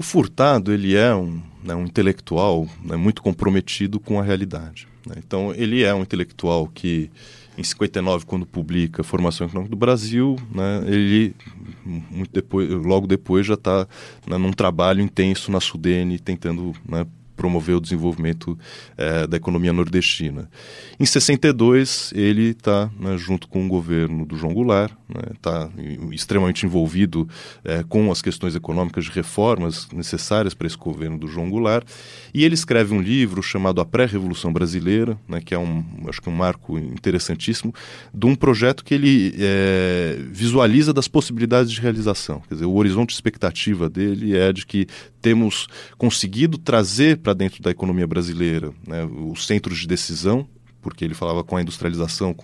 O 0.00 0.02
Furtado 0.02 0.72
ele 0.72 0.96
é 0.96 1.14
um, 1.14 1.42
né, 1.62 1.74
um 1.74 1.84
intelectual 1.84 2.66
né, 2.82 2.96
muito 2.96 3.20
comprometido 3.20 4.00
com 4.00 4.18
a 4.18 4.22
realidade. 4.22 4.88
Né? 5.06 5.16
Então 5.18 5.52
ele 5.54 5.82
é 5.82 5.92
um 5.94 6.00
intelectual 6.00 6.66
que 6.68 7.10
em 7.58 7.62
59 7.62 8.24
quando 8.24 8.46
publica 8.46 9.02
Formação 9.02 9.46
Econômica 9.46 9.70
do 9.70 9.76
Brasil, 9.76 10.36
né, 10.54 10.82
ele 10.86 11.36
muito 11.84 12.32
depois, 12.32 12.70
logo 12.70 13.06
depois 13.06 13.46
já 13.46 13.52
está 13.52 13.86
né, 14.26 14.38
num 14.38 14.52
trabalho 14.52 15.02
intenso 15.02 15.52
na 15.52 15.60
Sudene 15.60 16.18
tentando 16.18 16.72
né, 16.88 17.04
promover 17.40 17.74
o 17.74 17.80
desenvolvimento 17.80 18.58
é, 18.98 19.26
da 19.26 19.38
economia 19.38 19.72
nordestina. 19.72 20.50
Em 20.98 21.06
62, 21.06 22.12
ele 22.14 22.50
está, 22.50 22.90
né, 23.00 23.16
junto 23.16 23.48
com 23.48 23.64
o 23.64 23.68
governo 23.68 24.26
do 24.26 24.36
João 24.36 24.52
Goulart, 24.52 24.92
está 25.34 25.70
né, 25.74 25.96
extremamente 26.12 26.66
envolvido 26.66 27.26
é, 27.64 27.82
com 27.82 28.12
as 28.12 28.20
questões 28.20 28.54
econômicas 28.54 29.06
de 29.06 29.10
reformas 29.10 29.88
necessárias 29.90 30.52
para 30.52 30.66
esse 30.66 30.76
governo 30.76 31.16
do 31.16 31.26
João 31.26 31.48
Goulart, 31.48 31.86
e 32.34 32.44
ele 32.44 32.52
escreve 32.52 32.92
um 32.92 33.00
livro 33.00 33.42
chamado 33.42 33.80
A 33.80 33.86
Pré-Revolução 33.86 34.52
Brasileira, 34.52 35.18
né, 35.26 35.40
que 35.40 35.54
é 35.54 35.58
um, 35.58 35.82
acho 36.08 36.20
que 36.20 36.28
um 36.28 36.36
marco 36.36 36.78
interessantíssimo, 36.78 37.72
de 38.12 38.26
um 38.26 38.34
projeto 38.34 38.84
que 38.84 38.92
ele 38.92 39.34
é, 39.38 40.18
visualiza 40.30 40.92
das 40.92 41.08
possibilidades 41.08 41.72
de 41.72 41.80
realização. 41.80 42.42
Quer 42.46 42.56
dizer, 42.56 42.66
o 42.66 42.74
horizonte 42.74 43.08
de 43.08 43.14
expectativa 43.14 43.88
dele 43.88 44.36
é 44.36 44.52
de 44.52 44.66
que 44.66 44.86
temos 45.20 45.66
conseguido 45.96 46.58
trazer 46.58 47.18
para 47.18 47.29
dentro 47.34 47.62
da 47.62 47.70
economia 47.70 48.06
brasileira 48.06 48.72
né, 48.86 49.04
os 49.04 49.46
centros 49.46 49.78
de 49.78 49.86
decisão, 49.86 50.46
porque 50.80 51.04
ele 51.04 51.14
falava 51.14 51.44
com 51.44 51.56
a 51.56 51.62
industrialização 51.62 52.34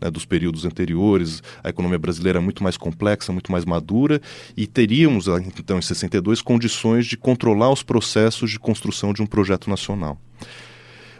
né, 0.00 0.10
dos 0.10 0.24
períodos 0.24 0.64
anteriores, 0.64 1.42
a 1.62 1.68
economia 1.68 1.98
brasileira 1.98 2.38
é 2.38 2.42
muito 2.42 2.62
mais 2.62 2.76
complexa, 2.76 3.32
muito 3.32 3.52
mais 3.52 3.64
madura, 3.64 4.20
e 4.56 4.66
teríamos, 4.66 5.28
ah, 5.28 5.40
então, 5.40 5.78
em 5.78 5.82
62, 5.82 6.42
condições 6.42 7.06
de 7.06 7.16
controlar 7.16 7.70
os 7.70 7.82
processos 7.82 8.50
de 8.50 8.58
construção 8.58 9.12
de 9.12 9.22
um 9.22 9.26
projeto 9.26 9.70
nacional. 9.70 10.18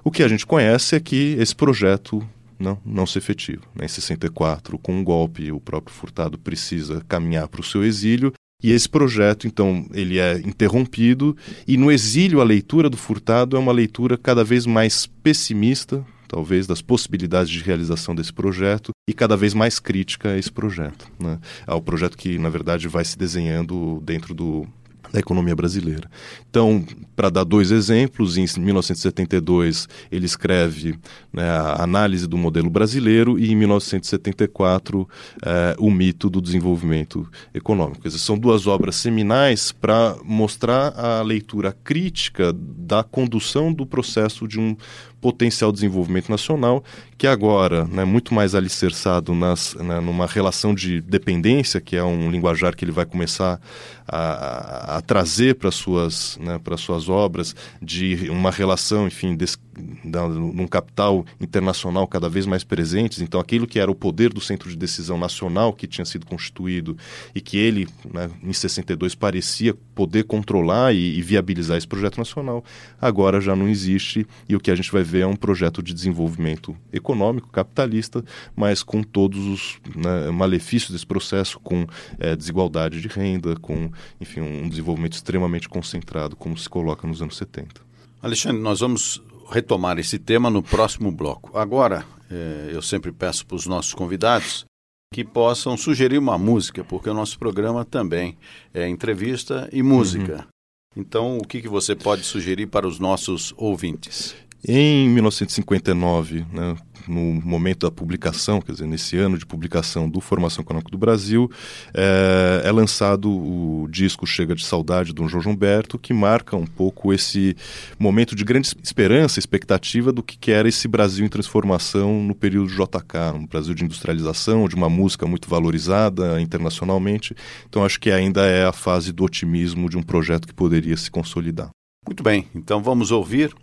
O 0.02 0.10
que 0.10 0.22
a 0.22 0.28
gente 0.28 0.44
conhece 0.44 0.96
é 0.96 1.00
que 1.00 1.36
esse 1.38 1.54
projeto 1.54 2.26
não, 2.58 2.78
não 2.84 3.06
se 3.06 3.18
efetiva. 3.18 3.62
Né? 3.74 3.86
Em 3.86 3.88
64, 3.88 4.78
com 4.78 4.94
um 4.94 5.04
golpe, 5.04 5.50
o 5.50 5.60
próprio 5.60 5.94
Furtado 5.94 6.38
precisa 6.38 7.02
caminhar 7.08 7.48
para 7.48 7.60
o 7.60 7.64
seu 7.64 7.84
exílio 7.84 8.32
e 8.64 8.72
esse 8.72 8.88
projeto, 8.88 9.46
então, 9.46 9.86
ele 9.92 10.18
é 10.18 10.38
interrompido 10.38 11.36
e 11.68 11.76
no 11.76 11.92
exílio 11.92 12.40
a 12.40 12.44
leitura 12.44 12.88
do 12.88 12.96
Furtado 12.96 13.58
é 13.58 13.60
uma 13.60 13.72
leitura 13.72 14.16
cada 14.16 14.42
vez 14.42 14.64
mais 14.64 15.06
pessimista, 15.22 16.02
talvez, 16.26 16.66
das 16.66 16.80
possibilidades 16.80 17.52
de 17.52 17.62
realização 17.62 18.14
desse 18.14 18.32
projeto 18.32 18.90
e 19.06 19.12
cada 19.12 19.36
vez 19.36 19.52
mais 19.52 19.78
crítica 19.78 20.30
a 20.30 20.38
esse 20.38 20.50
projeto. 20.50 21.06
Né? 21.20 21.38
Ao 21.66 21.82
projeto 21.82 22.16
que, 22.16 22.38
na 22.38 22.48
verdade, 22.48 22.88
vai 22.88 23.04
se 23.04 23.18
desenhando 23.18 24.00
dentro 24.02 24.32
do 24.32 24.66
da 25.14 25.20
economia 25.20 25.54
brasileira. 25.54 26.10
Então, 26.50 26.84
para 27.14 27.30
dar 27.30 27.44
dois 27.44 27.70
exemplos, 27.70 28.36
em 28.36 28.46
1972 28.58 29.88
ele 30.10 30.26
escreve 30.26 30.98
né, 31.32 31.48
a 31.48 31.84
análise 31.84 32.26
do 32.26 32.36
modelo 32.36 32.68
brasileiro 32.68 33.38
e 33.38 33.52
em 33.52 33.54
1974 33.54 35.08
eh, 35.40 35.76
o 35.78 35.88
mito 35.88 36.28
do 36.28 36.42
desenvolvimento 36.42 37.28
econômico. 37.54 38.02
Dizer, 38.02 38.18
são 38.18 38.36
duas 38.36 38.66
obras 38.66 38.96
seminais 38.96 39.70
para 39.70 40.16
mostrar 40.24 40.98
a 40.98 41.22
leitura 41.22 41.70
crítica 41.84 42.52
da 42.52 43.04
condução 43.04 43.72
do 43.72 43.86
processo 43.86 44.48
de 44.48 44.58
um 44.58 44.76
potencial 45.24 45.72
desenvolvimento 45.72 46.28
nacional, 46.28 46.84
que 47.16 47.26
agora, 47.26 47.86
né, 47.86 48.04
muito 48.04 48.34
mais 48.34 48.54
alicerçado 48.54 49.34
nas, 49.34 49.74
né, 49.76 49.98
numa 49.98 50.26
relação 50.26 50.74
de 50.74 51.00
dependência, 51.00 51.80
que 51.80 51.96
é 51.96 52.04
um 52.04 52.30
linguajar 52.30 52.76
que 52.76 52.84
ele 52.84 52.92
vai 52.92 53.06
começar 53.06 53.58
a, 54.06 54.98
a 54.98 55.00
trazer 55.00 55.54
para 55.54 55.70
suas, 55.70 56.36
né, 56.38 56.60
suas 56.76 57.08
obras, 57.08 57.56
de 57.80 58.28
uma 58.28 58.50
relação, 58.50 59.06
enfim, 59.06 59.34
desse, 59.34 59.56
da, 60.04 60.28
num 60.28 60.66
capital 60.66 61.24
internacional 61.40 62.06
cada 62.06 62.28
vez 62.28 62.44
mais 62.44 62.62
presentes. 62.62 63.22
Então, 63.22 63.40
aquilo 63.40 63.66
que 63.66 63.78
era 63.78 63.90
o 63.90 63.94
poder 63.94 64.30
do 64.30 64.42
centro 64.42 64.68
de 64.68 64.76
decisão 64.76 65.16
nacional 65.16 65.72
que 65.72 65.86
tinha 65.86 66.04
sido 66.04 66.26
constituído 66.26 66.98
e 67.34 67.40
que 67.40 67.56
ele, 67.56 67.88
né, 68.12 68.28
em 68.42 68.52
62, 68.52 69.14
parecia 69.14 69.74
poder 69.94 70.24
controlar 70.24 70.92
e, 70.92 71.16
e 71.16 71.22
viabilizar 71.22 71.78
esse 71.78 71.88
projeto 71.88 72.18
nacional, 72.18 72.62
agora 73.00 73.40
já 73.40 73.56
não 73.56 73.68
existe 73.68 74.26
e 74.46 74.54
o 74.54 74.60
que 74.60 74.70
a 74.70 74.74
gente 74.74 74.92
vai 74.92 75.02
ver 75.02 75.13
é 75.20 75.26
um 75.26 75.36
projeto 75.36 75.82
de 75.82 75.92
desenvolvimento 75.92 76.76
econômico, 76.92 77.48
capitalista, 77.50 78.24
mas 78.54 78.82
com 78.82 79.02
todos 79.02 79.46
os 79.46 79.80
né, 79.94 80.30
malefícios 80.30 80.90
desse 80.90 81.06
processo, 81.06 81.58
com 81.60 81.86
é, 82.18 82.34
desigualdade 82.34 83.00
de 83.00 83.08
renda, 83.08 83.56
com, 83.56 83.90
enfim, 84.20 84.40
um 84.40 84.68
desenvolvimento 84.68 85.14
extremamente 85.14 85.68
concentrado, 85.68 86.36
como 86.36 86.56
se 86.56 86.68
coloca 86.68 87.06
nos 87.06 87.20
anos 87.22 87.36
70. 87.36 87.80
Alexandre, 88.22 88.60
nós 88.60 88.80
vamos 88.80 89.22
retomar 89.50 89.98
esse 89.98 90.18
tema 90.18 90.48
no 90.50 90.62
próximo 90.62 91.12
bloco. 91.12 91.56
Agora, 91.56 92.04
é, 92.30 92.70
eu 92.72 92.82
sempre 92.82 93.12
peço 93.12 93.46
para 93.46 93.56
os 93.56 93.66
nossos 93.66 93.92
convidados 93.92 94.64
que 95.12 95.24
possam 95.24 95.76
sugerir 95.76 96.18
uma 96.18 96.36
música, 96.36 96.82
porque 96.82 97.08
o 97.08 97.14
nosso 97.14 97.38
programa 97.38 97.84
também 97.84 98.36
é 98.72 98.88
entrevista 98.88 99.68
e 99.72 99.82
música. 99.82 100.38
Uhum. 100.38 100.54
Então, 100.96 101.38
o 101.38 101.46
que, 101.46 101.60
que 101.60 101.68
você 101.68 101.94
pode 101.94 102.22
sugerir 102.22 102.66
para 102.66 102.86
os 102.86 102.98
nossos 102.98 103.52
ouvintes? 103.56 104.34
Em 104.66 105.10
1959, 105.10 106.46
né, 106.50 106.74
no 107.06 107.20
momento 107.20 107.80
da 107.80 107.90
publicação, 107.90 108.62
quer 108.62 108.72
dizer, 108.72 108.86
nesse 108.86 109.14
ano 109.18 109.36
de 109.36 109.44
publicação 109.44 110.08
do 110.08 110.22
Formação 110.22 110.62
Econômica 110.62 110.90
do 110.90 110.96
Brasil, 110.96 111.50
é, 111.92 112.62
é 112.64 112.72
lançado 112.72 113.30
o 113.30 113.86
disco 113.90 114.26
Chega 114.26 114.54
de 114.54 114.64
Saudade 114.64 115.12
do 115.12 115.28
João 115.28 115.50
Humberto, 115.50 115.98
que 115.98 116.14
marca 116.14 116.56
um 116.56 116.64
pouco 116.64 117.12
esse 117.12 117.54
momento 117.98 118.34
de 118.34 118.42
grande 118.42 118.74
esperança, 118.82 119.38
expectativa 119.38 120.10
do 120.10 120.22
que 120.22 120.50
era 120.50 120.66
esse 120.66 120.88
Brasil 120.88 121.26
em 121.26 121.28
transformação 121.28 122.22
no 122.22 122.34
período 122.34 122.68
JK, 122.68 123.34
um 123.34 123.46
Brasil 123.46 123.74
de 123.74 123.84
industrialização, 123.84 124.66
de 124.66 124.74
uma 124.74 124.88
música 124.88 125.26
muito 125.26 125.46
valorizada 125.46 126.40
internacionalmente. 126.40 127.36
Então 127.68 127.84
acho 127.84 128.00
que 128.00 128.10
ainda 128.10 128.46
é 128.46 128.64
a 128.64 128.72
fase 128.72 129.12
do 129.12 129.24
otimismo 129.24 129.90
de 129.90 129.98
um 129.98 130.02
projeto 130.02 130.48
que 130.48 130.54
poderia 130.54 130.96
se 130.96 131.10
consolidar. 131.10 131.68
Muito 132.06 132.22
bem, 132.22 132.46
então 132.54 132.82
vamos 132.82 133.10
ouvir 133.10 133.54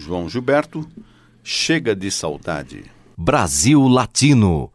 João 0.00 0.28
Gilberto, 0.28 0.84
Chega 1.42 1.94
de 1.94 2.10
Saudade. 2.10 2.84
Brasil 3.16 3.86
Latino. 3.86 4.70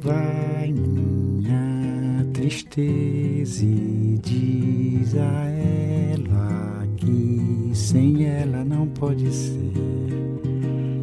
Vai 0.00 0.72
minha 0.72 2.26
tristeza 2.32 3.64
e 3.64 4.18
diz 4.22 5.14
a 5.14 5.44
ela 5.48 6.86
que 6.96 7.70
sem 7.74 8.26
ela 8.26 8.64
não 8.64 8.86
pode 8.88 9.32
ser. 9.32 9.72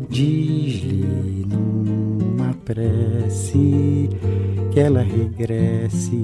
Diz-lhe 0.10 1.46
numa 1.46 2.54
prece 2.66 4.10
que 4.74 4.80
ela 4.80 5.02
regresse, 5.02 6.24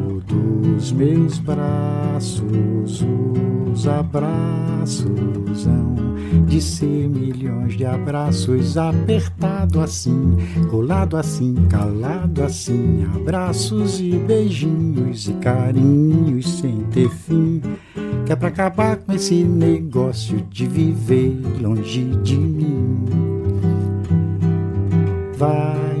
dos 0.31 0.91
meus 0.91 1.39
braços, 1.39 3.05
os 3.71 3.87
abraços 3.87 5.67
hão 5.67 6.11
de 6.47 6.61
ser 6.61 7.09
milhões 7.09 7.75
de 7.75 7.85
abraços, 7.85 8.77
apertado 8.77 9.81
assim, 9.81 10.37
colado 10.69 11.17
assim, 11.17 11.55
calado 11.69 12.43
assim, 12.43 13.05
abraços 13.15 13.99
e 13.99 14.11
beijinhos 14.11 15.27
e 15.27 15.33
carinhos 15.33 16.59
sem 16.59 16.81
ter 16.91 17.09
fim. 17.09 17.61
Que 18.25 18.31
é 18.31 18.35
pra 18.35 18.47
acabar 18.47 18.97
com 18.97 19.11
esse 19.13 19.43
negócio 19.43 20.41
de 20.49 20.65
viver 20.65 21.37
longe 21.59 22.05
de 22.23 22.37
mim. 22.37 23.05
Vai 25.37 26.00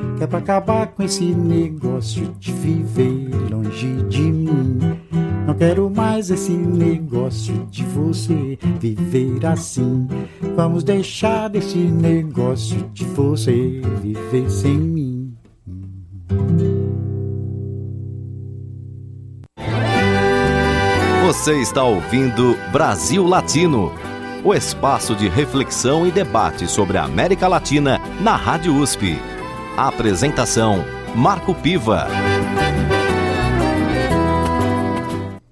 É 0.21 0.27
pra 0.27 0.37
acabar 0.37 0.85
com 0.85 1.01
esse 1.01 1.33
negócio 1.33 2.31
de 2.37 2.53
viver 2.53 3.27
longe 3.49 4.03
de 4.03 4.21
mim. 4.21 4.79
Não 5.47 5.55
quero 5.55 5.89
mais 5.89 6.29
esse 6.29 6.51
negócio 6.51 7.65
de 7.71 7.83
você 7.83 8.55
viver 8.79 9.43
assim. 9.47 10.07
Vamos 10.55 10.83
deixar 10.83 11.47
desse 11.49 11.79
negócio 11.79 12.87
de 12.93 13.03
você 13.03 13.81
viver 13.99 14.47
sem 14.51 14.77
mim. 14.77 15.33
Você 21.25 21.59
está 21.59 21.83
ouvindo 21.83 22.55
Brasil 22.71 23.25
Latino, 23.25 23.91
o 24.43 24.53
espaço 24.53 25.15
de 25.15 25.27
reflexão 25.27 26.05
e 26.05 26.11
debate 26.11 26.67
sobre 26.67 26.99
a 26.99 27.05
América 27.05 27.47
Latina 27.47 27.99
na 28.21 28.35
Rádio 28.35 28.75
USP. 28.75 29.19
Apresentação: 29.77 30.83
Marco 31.15 31.55
Piva. 31.55 32.05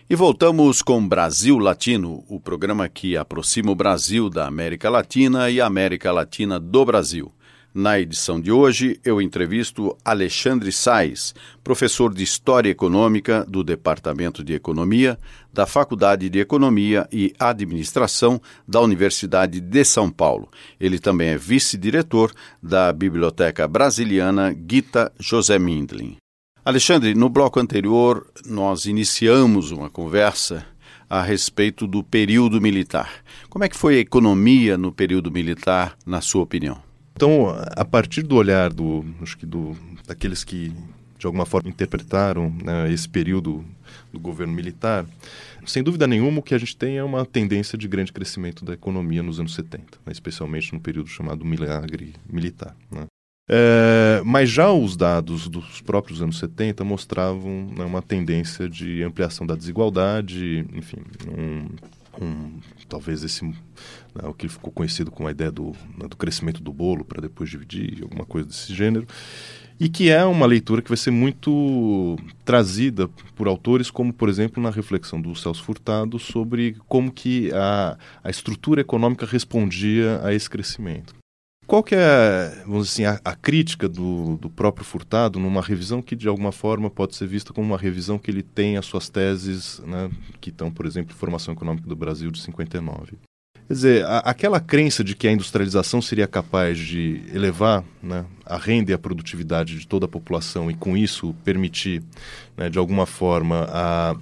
E 0.10 0.16
voltamos 0.16 0.82
com 0.82 1.08
Brasil 1.08 1.58
Latino, 1.58 2.26
o 2.28 2.40
programa 2.40 2.90
que 2.90 3.16
aproxima 3.16 3.72
o 3.72 3.76
Brasil 3.76 4.30
da 4.30 4.46
América 4.46 4.90
Latina 4.90 5.50
e 5.50 5.62
a 5.62 5.66
América 5.66 6.12
Latina 6.12 6.60
do 6.60 6.84
Brasil. 6.84 7.32
Na 7.80 7.98
edição 7.98 8.42
de 8.42 8.52
hoje, 8.52 9.00
eu 9.06 9.22
entrevisto 9.22 9.96
Alexandre 10.04 10.70
Sais, 10.70 11.34
professor 11.64 12.14
de 12.14 12.22
História 12.22 12.70
Econômica 12.70 13.46
do 13.48 13.64
Departamento 13.64 14.44
de 14.44 14.54
Economia 14.54 15.18
da 15.54 15.66
Faculdade 15.66 16.28
de 16.28 16.40
Economia 16.40 17.08
e 17.10 17.34
Administração 17.40 18.42
da 18.68 18.82
Universidade 18.82 19.62
de 19.62 19.86
São 19.86 20.12
Paulo. 20.12 20.50
Ele 20.78 21.00
também 21.00 21.30
é 21.30 21.38
vice-diretor 21.38 22.34
da 22.62 22.92
Biblioteca 22.92 23.66
Brasiliana 23.66 24.54
Gita 24.70 25.10
José 25.18 25.58
Mindlin. 25.58 26.18
Alexandre, 26.66 27.16
no 27.16 27.30
bloco 27.30 27.62
anterior, 27.62 28.28
nós 28.46 28.88
iniciamos 28.88 29.72
uma 29.72 29.90
conversa 29.90 30.66
a 31.10 31.22
respeito 31.22 31.88
do 31.88 32.04
período 32.04 32.60
militar. 32.60 33.10
Como 33.50 33.64
é 33.64 33.70
que 33.70 33.78
foi 33.78 33.96
a 33.96 34.02
economia 34.02 34.78
no 34.78 34.92
período 34.92 35.32
militar, 35.32 35.96
na 36.06 36.20
sua 36.20 36.44
opinião? 36.44 36.89
Então, 37.20 37.54
a 37.76 37.84
partir 37.84 38.22
do 38.22 38.38
olhar 38.38 38.72
do, 38.72 39.04
acho 39.22 39.38
que 39.38 39.46
do, 39.46 39.76
daqueles 40.08 40.46
que 40.46 40.72
de 41.18 41.26
alguma 41.26 41.46
forma 41.46 41.70
interpretaram 41.70 42.50
né, 42.64 42.90
esse 42.94 43.10
período 43.10 43.66
do 44.10 44.18
governo 44.18 44.54
militar, 44.54 45.06
sem 45.66 45.84
dúvida 45.84 46.08
nenhuma, 46.08 46.40
o 46.40 46.42
que 46.42 46.56
a 46.56 46.58
gente 46.58 46.78
tem 46.78 46.98
é 46.98 47.04
uma 47.04 47.26
tendência 47.26 47.78
de 47.78 47.90
grande 47.90 48.14
crescimento 48.14 48.64
da 48.64 48.72
economia 48.72 49.22
nos 49.22 49.38
anos 49.38 49.54
70, 49.54 49.84
né? 50.06 50.14
especialmente 50.14 50.72
no 50.72 50.80
período 50.80 51.10
chamado 51.10 51.44
milagre 51.44 52.14
militar. 52.26 52.74
Né? 52.90 53.06
É, 53.50 54.22
mas 54.24 54.50
já 54.50 54.72
os 54.72 54.96
dados 54.96 55.50
dos 55.50 55.82
próprios 55.82 56.22
anos 56.22 56.40
70 56.40 56.86
mostravam 56.86 57.68
né, 57.78 57.84
uma 57.84 58.02
tendência 58.02 58.70
de 58.70 59.04
ampliação 59.04 59.46
da 59.46 59.56
desigualdade, 59.56 60.66
enfim, 60.74 61.02
um, 61.28 62.24
um, 62.24 62.60
talvez 62.90 63.24
esse 63.24 63.46
né, 63.46 63.54
o 64.24 64.34
que 64.34 64.50
ficou 64.50 64.72
conhecido 64.72 65.12
com 65.12 65.28
a 65.28 65.32
ideia 65.32 65.52
do, 65.52 65.74
né, 65.98 66.08
do 66.08 66.18
crescimento 66.18 66.62
do 66.62 66.74
bolo 66.74 67.06
para 67.06 67.22
depois 67.22 67.50
dividir, 67.50 68.04
alguma 68.04 68.26
coisa 68.26 68.48
desse 68.48 68.74
gênero 68.74 69.08
e 69.80 69.88
que 69.88 70.10
é 70.10 70.26
uma 70.26 70.46
leitura 70.46 70.82
que 70.82 70.90
vai 70.90 70.98
ser 70.98 71.12
muito 71.12 72.18
trazida 72.44 73.08
por 73.36 73.48
autores 73.48 73.90
como, 73.90 74.12
por 74.12 74.28
exemplo, 74.28 74.62
na 74.62 74.70
reflexão 74.70 75.22
do 75.22 75.34
Celso 75.36 75.64
Furtado 75.64 76.20
sobre 76.20 76.76
como 76.88 77.12
que 77.12 77.50
a, 77.54 77.98
a 78.22 78.30
estrutura 78.30 78.82
econômica 78.82 79.26
respondia 79.26 80.20
a 80.22 80.34
esse 80.34 80.50
crescimento. 80.50 81.19
Qual 81.70 81.84
que 81.84 81.94
é, 81.94 82.64
vamos 82.66 82.88
dizer 82.88 83.06
assim, 83.06 83.20
a, 83.24 83.32
a, 83.32 83.36
crítica 83.36 83.88
do, 83.88 84.38
do 84.38 84.50
próprio 84.50 84.84
Furtado 84.84 85.38
numa 85.38 85.62
revisão 85.62 86.02
que, 86.02 86.16
de 86.16 86.28
alguma 86.28 86.52
forma, 86.52 86.90
pode 86.90 87.16
ser 87.16 87.28
vista 87.28 87.54
como 87.54 87.68
uma 87.68 87.78
revisão 87.78 88.18
que 88.18 88.32
ele 88.32 88.42
tem 88.42 88.76
as 88.76 88.88
suas 88.88 89.08
teses, 89.08 89.80
né, 89.86 90.10
que 90.42 90.50
estão, 90.50 90.72
por 90.72 90.88
exemplo, 90.88 91.16
Formação 91.16 91.54
Econômica 91.54 91.88
do 91.88 91.96
Brasil 91.96 92.32
de 92.32 92.42
59. 92.42 93.20
Quer 93.68 93.74
dizer, 93.74 94.04
a, 94.04 94.18
aquela 94.18 94.60
crença 94.60 95.04
de 95.04 95.16
que 95.16 95.28
a 95.28 95.32
industrialização 95.32 96.02
seria 96.02 96.26
capaz 96.26 96.76
de 96.80 97.22
elevar 97.32 97.84
né, 98.02 98.26
a 98.48 98.58
renda 98.58 98.90
e 98.90 98.94
a 98.96 98.98
produtividade 98.98 99.78
de 99.78 99.88
toda 99.88 100.08
a 100.08 100.10
população 100.10 100.72
e, 100.72 100.74
com 100.74 100.98
isso, 100.98 101.36
permitir, 101.46 102.02
né, 102.58 102.68
de 102.68 102.80
alguma 102.80 103.06
forma, 103.06 103.68
a, 103.70 104.16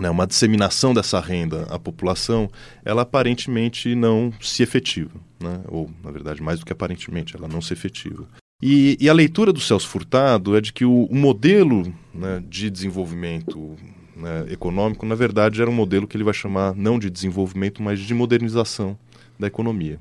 né, 0.00 0.08
uma 0.08 0.26
disseminação 0.26 0.94
dessa 0.94 1.20
renda 1.20 1.66
à 1.70 1.78
população, 1.78 2.50
ela 2.82 3.02
aparentemente 3.02 3.94
não 3.94 4.32
se 4.40 4.62
efetiva. 4.62 5.12
Né? 5.38 5.60
Ou, 5.68 5.90
na 6.02 6.10
verdade, 6.10 6.42
mais 6.42 6.58
do 6.58 6.64
que 6.64 6.72
aparentemente, 6.72 7.36
ela 7.36 7.46
não 7.46 7.60
se 7.60 7.74
efetiva. 7.74 8.26
E, 8.62 8.96
e, 9.00 9.08
a 9.08 9.12
leitura 9.12 9.52
do 9.52 9.60
Celso 9.60 9.88
Furtado 9.88 10.56
é 10.56 10.60
de 10.60 10.72
que 10.72 10.84
o, 10.84 11.04
o 11.04 11.14
modelo 11.14 11.92
né, 12.14 12.42
de 12.48 12.70
desenvolvimento 12.70 13.76
né, 14.16 14.46
econômico, 14.50 15.04
na 15.06 15.14
verdade, 15.14 15.60
era 15.60 15.70
um 15.70 15.74
modelo 15.74 16.06
que 16.06 16.16
ele 16.16 16.24
vai 16.24 16.34
chamar 16.34 16.74
não 16.74 16.98
de 16.98 17.08
desenvolvimento, 17.08 17.82
mas 17.82 18.00
de 18.00 18.14
modernização 18.14 18.98
da 19.38 19.46
economia. 19.46 19.98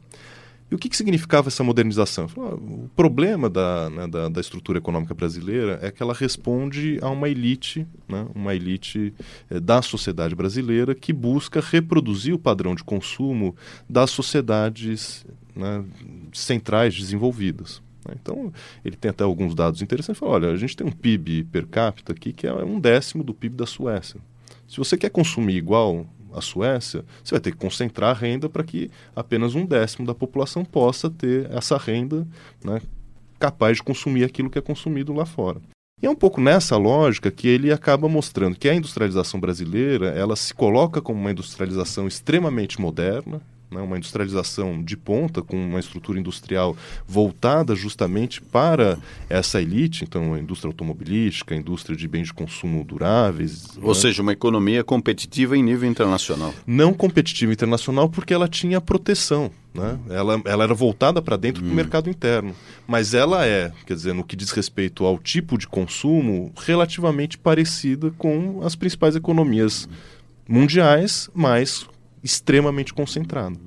E 0.72 0.76
o 0.76 0.78
que, 0.78 0.88
que 0.88 0.96
significava 0.96 1.48
essa 1.48 1.64
modernização? 1.64 2.28
O 2.36 2.90
problema 2.96 3.50
da, 3.50 3.90
né, 3.90 4.08
da, 4.08 4.30
da, 4.30 4.42
estrutura 4.42 4.78
econômica 4.78 5.16
brasileira 5.16 5.80
é 5.82 5.90
que 5.90 6.04
ela 6.04 6.14
responde 6.14 7.00
a 7.02 7.10
uma 7.10 7.28
elite, 7.28 7.88
né, 8.08 8.28
uma 8.36 8.54
elite 8.54 9.14
eh, 9.50 9.60
da 9.60 9.82
sociedade 9.82 10.36
brasileira 10.36 10.94
que 10.94 11.12
busca 11.12 11.60
reproduzir 11.60 12.36
o 12.36 12.40
padrão 12.40 12.76
de 12.76 12.84
consumo 12.84 13.56
das 13.90 14.12
sociedades 14.12 15.26
né, 15.56 15.84
centrais 16.32 16.96
desenvolvidas. 16.96 17.82
Né? 18.08 18.16
Então, 18.22 18.54
ele 18.86 18.96
tem 18.96 19.10
até 19.10 19.24
alguns 19.24 19.56
dados 19.56 19.82
interessantes. 19.82 20.20
Fala, 20.20 20.34
olha, 20.34 20.52
a 20.52 20.58
gente 20.58 20.78
tem 20.78 20.86
um 20.86 20.92
PIB 20.92 21.46
per 21.46 21.66
capita 21.66 22.14
aqui 22.14 22.32
que 22.32 22.46
é 22.46 22.54
um 22.54 22.80
décimo 22.80 23.24
do 23.24 23.34
PIB 23.34 23.56
da 23.56 23.66
Suécia. 23.66 24.20
Se 24.68 24.78
você 24.78 24.96
quer 24.96 25.10
consumir 25.10 25.56
igual 25.56 26.06
a 26.34 26.42
Suécia, 26.42 27.04
você 27.24 27.36
vai 27.36 27.39
ter 27.39 27.52
que 27.52 27.58
concentrar 27.58 28.12
a 28.12 28.20
renda 28.20 28.50
para 28.50 28.63
que 28.63 28.89
apenas 29.15 29.56
um 29.56 29.65
décimo 29.65 30.06
da 30.06 30.15
população 30.15 30.63
possa 30.63 31.10
ter 31.10 31.50
essa 31.52 31.78
renda 31.78 32.28
né, 32.63 32.82
capaz 33.39 33.78
de 33.78 33.84
consumir 33.84 34.24
aquilo 34.24 34.50
que 34.50 34.58
é 34.58 34.62
consumido 34.62 35.13
lá 35.13 35.26
fora. 35.26 35.62
E 36.02 36.06
é 36.06 36.10
um 36.10 36.15
pouco 36.15 36.39
nessa 36.39 36.78
lógica 36.78 37.30
que 37.30 37.48
ele 37.48 37.74
acaba 37.74 38.08
mostrando 38.08 38.58
que 38.58 38.70
a 38.70 38.74
industrialização 38.74 39.39
brasileira 39.39 40.08
ela 40.08 40.36
se 40.36 40.54
coloca 40.54 41.02
como 41.02 41.20
uma 41.20 41.32
industrialização 41.32 42.08
extremamente 42.08 42.80
moderna, 42.80 43.42
né, 43.72 43.82
uma 43.82 43.98
industrialização 43.98 44.82
de 44.84 44.98
ponta, 44.98 45.42
com 45.42 45.56
uma 45.56 45.80
estrutura 45.80 46.20
industrial 46.20 46.76
voltada 47.08 47.76
justamente 47.76 48.42
para 48.42 48.98
essa 49.30 49.62
elite, 49.62 50.04
então 50.04 50.34
a 50.34 50.40
indústria 50.40 50.70
automobilística, 50.70 51.54
a 51.54 51.58
indústria 51.58 51.96
de 51.96 52.08
bens 52.08 52.28
de 52.28 52.34
consumo 52.34 52.84
duráveis. 52.84 53.78
Ou 53.82 53.90
né? 53.90 53.94
seja, 53.94 54.22
uma 54.22 54.34
economia 54.34 54.84
competitiva 54.84 55.56
em 55.56 55.64
nível 55.64 55.90
internacional. 55.90 56.54
Não 56.66 56.94
competitiva 56.94 57.54
internacional 57.54 58.10
porque 58.10 58.34
ela 58.34 58.48
tinha 58.48 58.82
proteção. 58.82 59.52
Né? 59.74 60.00
Ela, 60.10 60.42
ela 60.46 60.64
era 60.64 60.74
voltada 60.74 61.22
para 61.22 61.38
dentro 61.38 61.64
hum. 61.64 61.70
do 61.70 61.76
mercado 61.76 62.10
interno. 62.10 62.56
Mas 62.88 63.14
ela 63.14 63.46
é, 63.46 63.72
quer 63.86 63.94
dizer, 63.94 64.14
no 64.14 64.24
que 64.24 64.36
diz 64.36 64.50
respeito 64.52 65.06
ao 65.06 65.20
tipo 65.20 65.58
de 65.58 65.68
consumo, 65.68 66.52
relativamente 66.58 67.38
parecida 67.38 68.12
com 68.18 68.62
as 68.64 68.76
principais 68.76 69.16
economias 69.16 69.88
mundiais, 70.48 71.30
mas 71.36 71.88
extremamente 72.24 72.94
concentrado. 72.94 73.60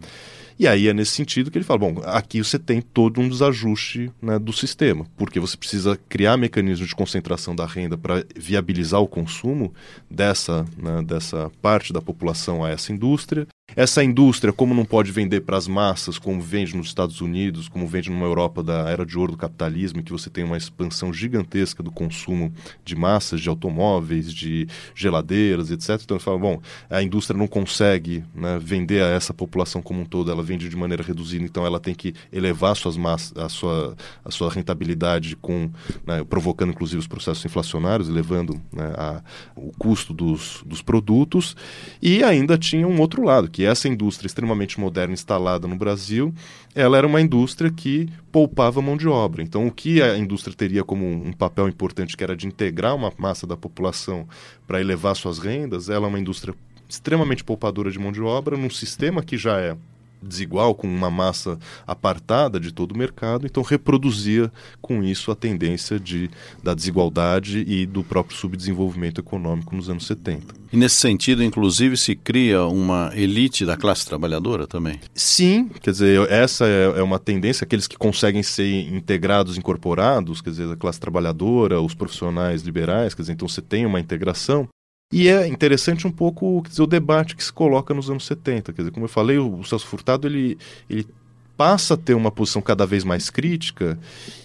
E 0.59 0.69
aí 0.69 0.89
é 0.89 0.95
nesse 0.95 1.13
sentido 1.13 1.51
que 1.51 1.59
ele 1.59 1.65
fala: 1.65 1.81
bom, 1.81 2.03
aqui 2.05 2.43
você 2.43 2.59
tem 2.59 2.81
todo 2.81 3.21
um 3.21 3.29
desajuste 3.29 4.11
né, 4.21 4.39
do 4.39 4.53
sistema, 4.53 5.07
porque 5.17 5.41
você 5.41 5.57
precisa 5.57 5.99
criar 6.09 6.37
mecanismos 6.37 6.89
de 6.89 6.95
concentração 6.95 7.55
da 7.55 7.67
renda 7.67 7.97
para 7.97 8.25
viabilizar 8.37 9.01
o 9.01 9.09
consumo 9.09 9.73
dessa, 10.11 10.65
né, 10.77 11.03
dessa 11.03 11.51
parte 11.61 11.93
da 11.93 12.01
população 12.01 12.65
a 12.65 12.71
essa 12.71 12.93
indústria. 12.93 13.47
Essa 13.75 14.05
indústria, 14.05 14.53
como 14.53 14.75
não 14.75 14.85
pode 14.85 15.11
vender 15.11 15.41
para 15.41 15.57
as 15.57 15.67
massas, 15.67 16.19
como 16.19 16.41
vende 16.41 16.77
nos 16.77 16.89
Estados 16.89 17.21
Unidos, 17.23 17.69
como 17.69 17.87
vende 17.87 18.11
numa 18.11 18.27
Europa 18.27 18.63
da 18.63 18.91
era 18.91 19.07
de 19.07 19.19
ouro 19.19 19.33
do 19.33 19.39
capitalismo, 19.39 20.01
em 20.01 20.03
que 20.03 20.13
você 20.13 20.29
tem 20.29 20.45
uma 20.45 20.59
expansão 20.59 21.13
gigantesca 21.13 21.83
do 21.83 21.91
consumo 21.91 22.53
de 22.85 22.95
massas, 22.95 23.41
de 23.41 23.49
automóveis, 23.49 24.33
de 24.33 24.69
geladeiras, 24.95 25.71
etc. 25.71 26.01
Então 26.03 26.17
ele 26.17 26.25
fala, 26.25 26.39
bom, 26.39 26.61
a 26.91 27.03
indústria 27.03 27.39
não 27.39 27.47
consegue 27.47 28.23
né, 28.35 28.59
vender 28.61 29.03
a 29.03 29.07
essa 29.07 29.33
população 29.33 29.81
como 29.81 30.03
um 30.03 30.05
todo, 30.05 30.31
ela 30.31 30.43
vende 30.43 30.69
de 30.69 30.77
maneira 30.77 31.03
reduzida, 31.03 31.45
então 31.45 31.65
ela 31.65 31.81
tem 31.81 31.95
que 31.95 32.15
elevar 32.31 32.77
suas 32.77 32.97
massas, 32.97 33.37
a, 33.39 33.49
sua, 33.49 33.97
a 34.23 34.31
sua 34.31 34.51
rentabilidade, 34.51 35.35
com, 35.37 35.71
né, 36.07 36.23
provocando 36.25 36.71
inclusive 36.71 36.99
os 36.99 37.07
processos 37.07 37.45
inflacionários, 37.45 38.09
elevando 38.09 38.61
né, 38.71 38.93
a, 38.97 39.23
o 39.57 39.73
custo 39.79 40.13
dos, 40.13 40.63
dos 40.67 40.83
produtos. 40.83 41.57
E 42.03 42.23
ainda 42.23 42.59
tinha 42.59 42.87
um 42.87 43.01
outro 43.01 43.23
lado, 43.23 43.49
que 43.49 43.62
essa 43.65 43.89
indústria 43.89 44.27
extremamente 44.27 44.79
moderna 44.79 45.15
instalada 45.15 45.67
no 45.67 45.77
Brasil, 45.77 46.35
ela 46.75 46.97
era 46.99 47.07
uma 47.07 47.21
indústria 47.21 47.71
que 47.71 48.09
poupava 48.31 48.83
mão 48.83 48.97
de 48.97 49.09
obra. 49.09 49.43
Então, 49.43 49.67
o 49.67 49.71
que 49.71 50.03
a 50.03 50.17
indústria 50.17 50.55
teria 50.57 50.85
como 50.85 51.07
um 51.07 51.33
papel 51.33 51.69
importante, 51.69 52.17
que 52.17 52.25
era 52.25 52.37
de 52.37 52.47
integrar 52.47 52.95
uma 52.95 53.13
massa 53.17 53.47
da 53.47 53.57
população 53.57 54.27
para 54.67 54.81
elevar 54.81 55.15
suas 55.17 55.39
rendas, 55.39 55.89
ela 55.89 56.07
é 56.07 56.09
uma 56.09 56.21
indústria 56.21 56.55
extremamente 56.89 57.43
poupadora 57.43 57.91
de 57.91 57.99
mão 57.99 58.13
de 58.13 58.21
obra, 58.21 58.57
num 58.57 58.71
sistema 58.71 59.23
que 59.23 59.37
já 59.39 59.59
é 59.59 59.77
desigual, 60.23 60.75
com 60.75 60.87
uma 60.87 61.11
massa 61.11 61.59
apartada 61.87 62.61
de 62.61 62.73
todo 62.73 62.93
o 62.93 62.99
mercado, 62.99 63.47
então 63.47 63.63
reproduzia 63.63 64.51
com 64.81 65.03
isso 65.03 65.31
a 65.31 65.35
tendência 65.35 65.99
de, 65.99 66.31
da 66.63 66.75
desigualdade 66.75 67.65
e 67.67 67.87
do 67.87 68.03
próprio 68.03 68.37
subdesenvolvimento 68.37 69.21
econômico 69.21 69.75
nos 69.75 69.89
anos 69.89 70.07
70. 70.07 70.63
E 70.73 70.77
nesse 70.77 70.97
sentido, 70.97 71.45
inclusive, 71.45 71.99
se 71.99 72.17
cria 72.17 72.65
uma 72.65 73.13
elite 73.15 73.67
da 73.67 73.77
classe 73.77 74.07
trabalhadora 74.07 74.67
também? 74.67 74.99
Sim, 75.15 75.69
quer 75.69 75.91
dizer, 75.91 76.31
essa 76.31 76.67
é, 76.67 76.99
é 76.99 77.03
uma 77.03 77.19
tendência, 77.19 77.65
aqueles 77.65 77.87
que 77.87 77.99
conseguem 77.99 78.43
ser 78.43 78.89
integrados, 78.91 79.59
incorporados, 79.59 80.41
quer 80.41 80.51
dizer, 80.51 80.73
a 80.73 80.77
classe 80.77 80.99
trabalhadora, 80.99 81.81
os 81.81 81.95
profissionais 81.95 82.63
liberais, 82.63 83.13
quer 83.15 83.23
dizer, 83.23 83.35
então 83.35 83.47
você 83.47 83.61
tem 83.61 83.85
uma 83.85 84.01
integração, 84.01 84.67
e 85.13 85.29
é 85.29 85.47
interessante 85.47 86.07
um 86.07 86.11
pouco 86.11 86.65
dizer, 86.67 86.83
o 86.83 86.87
debate 86.87 87.37
que 87.37 87.45
se 87.45 87.53
coloca 87.53 87.93
nos 87.93 88.09
anos 88.09 88.25
70. 88.25 88.73
Quer 88.73 88.81
dizer, 88.81 88.91
como 88.91 89.05
eu 89.05 89.11
falei, 89.11 89.37
o, 89.37 89.63
Celso 89.63 89.87
Furtado 89.87 90.27
ele, 90.27 90.57
ele 90.89 91.07
passa 91.55 91.95
a 91.95 91.97
ter 91.99 92.15
uma 92.15 92.31
posição 92.31 92.63
cada 92.63 92.87
vez 92.87 93.05
mais 93.05 93.29
crítica 93.29 93.99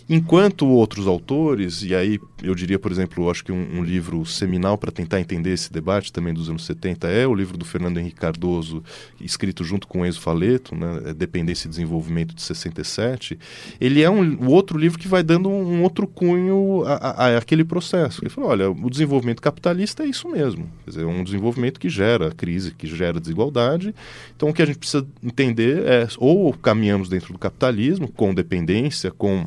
Enquanto 0.09 0.65
outros 0.65 1.05
autores, 1.05 1.83
e 1.83 1.93
aí 1.93 2.17
eu 2.41 2.55
diria, 2.55 2.79
por 2.79 2.91
exemplo, 2.93 3.29
acho 3.29 3.43
que 3.43 3.51
um, 3.51 3.79
um 3.79 3.83
livro 3.83 4.25
seminal 4.25 4.77
para 4.77 4.89
tentar 4.89 5.19
entender 5.19 5.51
esse 5.51 5.71
debate 5.71 6.13
também 6.13 6.33
dos 6.33 6.49
anos 6.49 6.65
70 6.65 7.09
é 7.09 7.27
o 7.27 7.35
livro 7.35 7.57
do 7.57 7.65
Fernando 7.65 7.97
Henrique 7.97 8.15
Cardoso, 8.15 8.81
escrito 9.19 9.65
junto 9.65 9.85
com 9.85 10.05
Enzo 10.05 10.21
Faleto, 10.21 10.73
né, 10.75 11.01
é 11.07 11.13
Dependência 11.13 11.67
e 11.67 11.69
Desenvolvimento 11.69 12.33
de 12.33 12.41
67. 12.41 13.37
Ele 13.81 14.01
é 14.01 14.09
um, 14.09 14.47
outro 14.47 14.77
livro 14.77 14.97
que 14.97 15.09
vai 15.09 15.21
dando 15.21 15.49
um, 15.49 15.73
um 15.73 15.83
outro 15.83 16.07
cunho 16.07 16.83
a, 16.85 16.93
a, 16.93 17.27
a, 17.27 17.37
aquele 17.37 17.65
processo. 17.65 18.23
Ele 18.23 18.29
falou, 18.29 18.51
olha, 18.51 18.71
o 18.71 18.89
desenvolvimento 18.89 19.41
capitalista 19.41 20.03
é 20.03 20.07
isso 20.07 20.29
mesmo. 20.29 20.69
Quer 20.85 20.91
dizer, 20.91 21.03
é 21.03 21.05
um 21.05 21.23
desenvolvimento 21.23 21.81
que 21.81 21.89
gera 21.89 22.31
crise, 22.31 22.71
que 22.71 22.87
gera 22.87 23.19
desigualdade. 23.19 23.93
Então 24.37 24.49
o 24.49 24.53
que 24.53 24.61
a 24.61 24.65
gente 24.65 24.79
precisa 24.79 25.05
entender 25.21 25.85
é 25.85 26.07
ou 26.17 26.53
caminhamos 26.53 27.09
dentro 27.09 27.33
do 27.33 27.39
capitalismo, 27.39 28.07
com 28.07 28.33
dependência, 28.33 29.11
com 29.11 29.45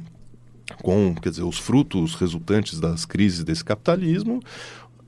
com 0.82 1.14
quer 1.14 1.30
dizer, 1.30 1.42
os 1.42 1.58
frutos 1.58 2.14
resultantes 2.14 2.80
das 2.80 3.04
crises 3.04 3.44
desse 3.44 3.64
capitalismo, 3.64 4.40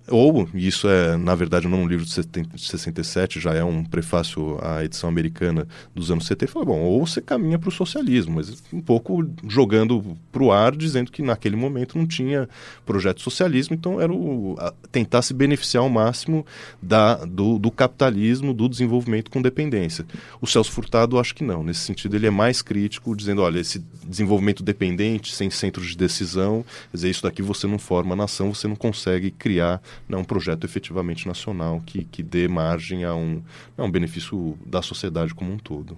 ou, 0.09 0.49
isso 0.53 0.89
é, 0.89 1.17
na 1.17 1.35
verdade, 1.35 1.69
não 1.69 1.83
um 1.83 1.87
livro 1.87 2.05
de 2.05 2.13
67, 2.13 3.39
já 3.39 3.55
é 3.55 3.63
um 3.63 3.85
prefácio 3.85 4.59
à 4.61 4.85
edição 4.85 5.09
americana 5.09 5.67
dos 5.95 6.11
anos 6.11 6.27
70, 6.27 6.53
fala, 6.53 6.65
bom, 6.65 6.81
ou 6.81 7.07
você 7.07 7.21
caminha 7.21 7.59
para 7.59 7.69
o 7.69 7.73
socialismo, 7.73 8.35
mas 8.35 8.63
um 8.73 8.81
pouco 8.81 9.25
jogando 9.47 10.17
para 10.33 10.43
o 10.43 10.51
ar, 10.51 10.75
dizendo 10.75 11.13
que 11.13 11.23
naquele 11.23 11.55
momento 11.55 11.97
não 11.97 12.07
tinha 12.07 12.49
projeto 12.85 13.19
de 13.19 13.23
socialismo, 13.23 13.75
então 13.75 14.01
era 14.01 14.13
o, 14.13 14.57
a, 14.59 14.73
tentar 14.91 15.23
se 15.23 15.33
beneficiar 15.33 15.85
ao 15.85 15.89
máximo 15.89 16.45
da, 16.81 17.17
do, 17.25 17.59
do, 17.59 17.71
capitalismo, 17.71 18.53
do 18.53 18.69
desenvolvimento 18.69 19.31
com 19.31 19.41
dependência. 19.41 20.05
O 20.41 20.47
Celso 20.47 20.73
Furtado, 20.73 21.19
acho 21.19 21.35
que 21.35 21.45
não. 21.45 21.63
Nesse 21.63 21.81
sentido, 21.81 22.17
ele 22.17 22.27
é 22.27 22.31
mais 22.31 22.61
crítico, 22.61 23.15
dizendo, 23.15 23.43
olha, 23.43 23.61
esse 23.61 23.79
desenvolvimento 24.05 24.63
dependente, 24.63 25.33
sem 25.33 25.49
centros 25.49 25.91
de 25.91 25.97
decisão, 25.97 26.65
quer 26.91 26.97
dizer, 26.97 27.11
isso 27.11 27.23
daqui 27.23 27.41
você 27.41 27.67
não 27.67 27.79
forma 27.79 28.17
nação, 28.17 28.53
você 28.53 28.67
não 28.67 28.77
consegue 28.77 29.31
criar 29.31 29.81
né, 30.09 30.17
um 30.17 30.25
projeto 30.25 30.65
efetivamente 30.65 31.27
nacional 31.27 31.83
que, 31.85 32.05
que 32.05 32.23
dê 32.23 32.49
margem 32.49 33.05
a 33.05 33.15
um, 33.15 33.43
a 33.77 33.85
um 33.85 33.91
benefício 33.91 34.59
da 34.67 34.83
sociedade 34.83 35.35
como 35.35 35.53
um 35.53 35.59
todo. 35.59 35.97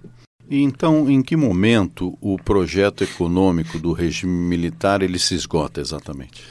E 0.49 0.63
então, 0.63 1.09
em 1.11 1.23
que 1.23 1.37
momento 1.37 2.19
o 2.21 2.37
projeto 2.37 3.03
econômico 3.03 3.79
do 3.79 3.93
regime 3.93 4.33
militar 4.33 5.03
ele 5.03 5.19
se 5.19 5.35
esgota 5.35 5.81
exatamente? 5.81 6.43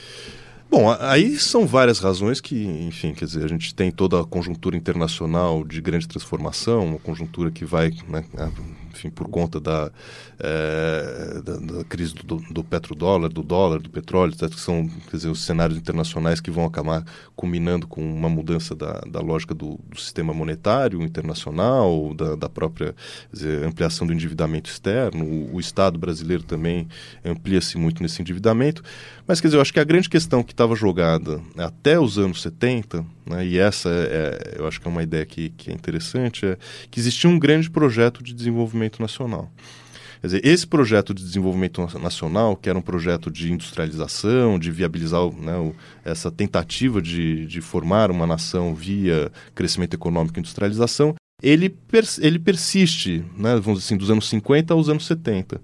Bom, 0.70 0.90
aí 1.00 1.38
são 1.38 1.68
várias 1.68 2.00
razões 2.00 2.42
que, 2.42 2.66
enfim, 2.66 3.14
quer 3.14 3.26
dizer, 3.26 3.46
a 3.46 3.48
gente 3.48 3.76
tem 3.76 3.92
toda 3.92 4.20
a 4.20 4.26
conjuntura 4.26 4.76
internacional 4.76 5.64
de 5.64 5.80
grande 5.80 6.08
transformação, 6.08 6.88
uma 6.88 6.98
conjuntura 6.98 7.52
que 7.52 7.64
vai, 7.64 7.92
né, 8.10 8.26
enfim, 8.94 9.10
por 9.10 9.28
conta 9.28 9.60
da, 9.60 9.92
é, 10.40 11.42
da, 11.44 11.58
da, 11.58 11.84
crise 11.84 12.14
do, 12.14 12.38
do, 12.38 12.64
petrodólar, 12.64 13.30
do 13.30 13.42
dólar, 13.42 13.80
do 13.80 13.90
petróleo, 13.90 14.34
que 14.34 14.60
são 14.60 14.88
quer 15.10 15.18
dizer, 15.18 15.30
os 15.30 15.44
cenários 15.44 15.78
internacionais 15.78 16.40
que 16.40 16.52
vão 16.52 16.66
acabar 16.66 17.04
culminando 17.36 17.88
com 17.88 18.02
uma 18.02 18.30
mudança 18.30 18.76
da, 18.76 19.02
da 19.02 19.20
lógica 19.20 19.54
do, 19.54 19.80
do 19.90 20.00
sistema 20.00 20.34
monetário 20.34 21.02
internacional, 21.02 22.14
da, 22.14 22.36
da 22.36 22.50
própria 22.50 22.96
dizer, 23.32 23.64
ampliação 23.64 24.06
do 24.06 24.14
endividamento 24.14 24.70
externo. 24.70 25.26
O, 25.26 25.56
o 25.56 25.60
Estado 25.60 25.98
brasileiro 25.98 26.44
também 26.44 26.88
amplia-se 27.26 27.78
muito 27.78 28.04
nesse 28.04 28.22
endividamento. 28.22 28.84
Mas, 29.28 29.42
quer 29.42 29.48
dizer, 29.48 29.58
eu 29.58 29.62
acho 29.62 29.74
que 29.74 29.80
a 29.80 29.84
grande 29.84 30.10
questão 30.10 30.44
que 30.44 30.54
estava 30.54 30.76
jogada 30.76 31.42
até 31.58 32.00
os 32.00 32.18
anos 32.18 32.42
70, 32.42 33.06
né, 33.26 33.46
e 33.46 33.58
essa 33.58 33.90
é, 33.90 34.56
eu 34.58 34.68
acho 34.68 34.80
que 34.80 34.88
é 34.88 34.92
uma 34.92 35.04
ideia 35.04 35.26
que, 35.26 35.50
que 35.50 35.72
é 35.72 35.74
interessante, 35.74 36.46
é 36.46 36.58
que 36.90 37.00
existia 37.00 37.30
um 37.30 37.40
grande 37.40 37.70
projeto 37.70 38.24
de 38.24 38.34
desenvolvimento 38.34 39.02
nacional. 39.02 39.52
Quer 40.24 40.28
dizer, 40.28 40.46
esse 40.46 40.66
projeto 40.66 41.14
de 41.14 41.22
desenvolvimento 41.22 41.82
nacional, 42.00 42.56
que 42.56 42.70
era 42.70 42.80
um 42.80 42.82
projeto 42.82 43.30
de 43.30 43.52
industrialização, 43.52 44.58
de 44.58 44.72
viabilizar 44.72 45.30
né, 45.34 45.58
o, 45.58 45.76
essa 46.06 46.32
tentativa 46.32 47.02
de, 47.02 47.46
de 47.46 47.60
formar 47.60 48.10
uma 48.10 48.26
nação 48.26 48.74
via 48.74 49.30
crescimento 49.54 49.96
econômico 49.96 50.38
e 50.38 50.40
industrialização, 50.40 51.14
ele, 51.44 51.70
pers 51.70 52.18
ele 52.20 52.40
persiste, 52.40 53.24
né, 53.38 53.60
vamos 53.60 53.80
dizer 53.80 53.88
assim, 53.88 53.98
dos 53.98 54.10
anos 54.10 54.30
50 54.30 54.74
aos 54.74 54.88
anos 54.88 55.06
70. 55.06 55.58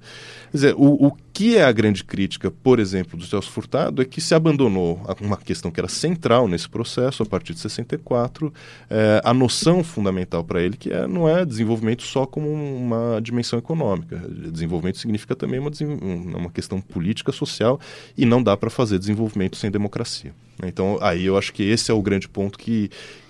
Quer 0.51 0.57
dizer, 0.57 0.75
o, 0.75 1.07
o 1.07 1.11
que 1.31 1.55
é 1.55 1.63
a 1.63 1.71
grande 1.71 2.03
crítica, 2.03 2.51
por 2.51 2.79
exemplo, 2.79 3.17
do 3.17 3.25
Celso 3.25 3.49
Furtado 3.49 4.01
é 4.01 4.05
que 4.05 4.19
se 4.19 4.35
abandonou 4.35 5.01
uma 5.21 5.37
questão 5.37 5.71
que 5.71 5.79
era 5.79 5.87
central 5.87 6.49
nesse 6.49 6.67
processo, 6.67 7.23
a 7.23 7.25
partir 7.25 7.53
de 7.53 7.61
64, 7.61 8.53
é, 8.89 9.21
a 9.23 9.33
noção 9.33 9.81
fundamental 9.81 10.43
para 10.43 10.61
ele, 10.61 10.75
que 10.75 10.91
é, 10.91 11.07
não 11.07 11.29
é 11.29 11.45
desenvolvimento 11.45 12.03
só 12.03 12.25
como 12.25 12.51
uma 12.51 13.21
dimensão 13.21 13.57
econômica. 13.57 14.17
Desenvolvimento 14.51 14.97
significa 14.97 15.33
também 15.33 15.61
uma, 15.61 15.71
uma 16.37 16.49
questão 16.49 16.81
política, 16.81 17.31
social, 17.31 17.79
e 18.17 18.25
não 18.25 18.43
dá 18.43 18.57
para 18.57 18.69
fazer 18.69 18.99
desenvolvimento 18.99 19.55
sem 19.55 19.71
democracia. 19.71 20.33
Então, 20.63 20.97
aí 21.01 21.25
eu 21.25 21.37
acho 21.37 21.53
que 21.53 21.63
esse 21.63 21.89
é 21.89 21.93
o 21.93 22.01
grande 22.01 22.27
ponto 22.27 22.57
que, 22.57 22.89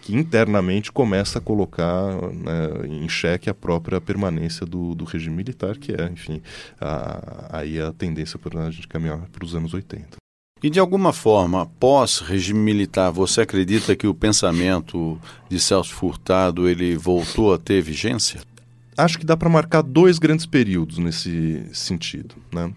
que 0.10 0.16
internamente 0.16 0.92
começa 0.92 1.38
a 1.38 1.42
colocar 1.42 2.12
né, 2.32 2.88
em 2.88 3.08
xeque 3.08 3.48
a 3.48 3.54
própria 3.54 4.02
permanência 4.02 4.66
do, 4.66 4.96
do 4.96 5.06
regime 5.06 5.36
militar, 5.36 5.78
que 5.78 5.92
é, 5.92 6.10
enfim, 6.12 6.42
a, 6.82 7.60
aí 7.60 7.80
a 7.80 7.92
tendência 7.92 8.40
para 8.40 8.66
a 8.66 8.72
gente 8.72 8.88
caminhar 8.88 9.20
para 9.32 9.46
os 9.46 9.54
anos 9.54 9.72
80. 9.72 10.18
E 10.64 10.70
de 10.70 10.80
alguma 10.80 11.14
forma, 11.14 11.68
pós 11.80 12.20
regime 12.20 12.60
militar, 12.60 13.12
você 13.12 13.42
acredita 13.42 13.96
que 13.96 14.08
o 14.08 14.16
pensamento 14.16 15.20
de 15.48 15.60
Celso 15.60 15.94
Furtado 15.94 16.68
ele 16.68 16.98
voltou 16.98 17.54
a 17.54 17.60
ter 17.60 17.80
vigência? 17.80 18.42
Acho 18.98 19.20
que 19.20 19.26
dá 19.26 19.38
para 19.38 19.48
marcar 19.48 19.84
dois 19.84 20.18
grandes 20.18 20.48
períodos 20.48 20.98
nesse 20.98 21.64
sentido. 21.72 22.34
Né? 22.52 22.74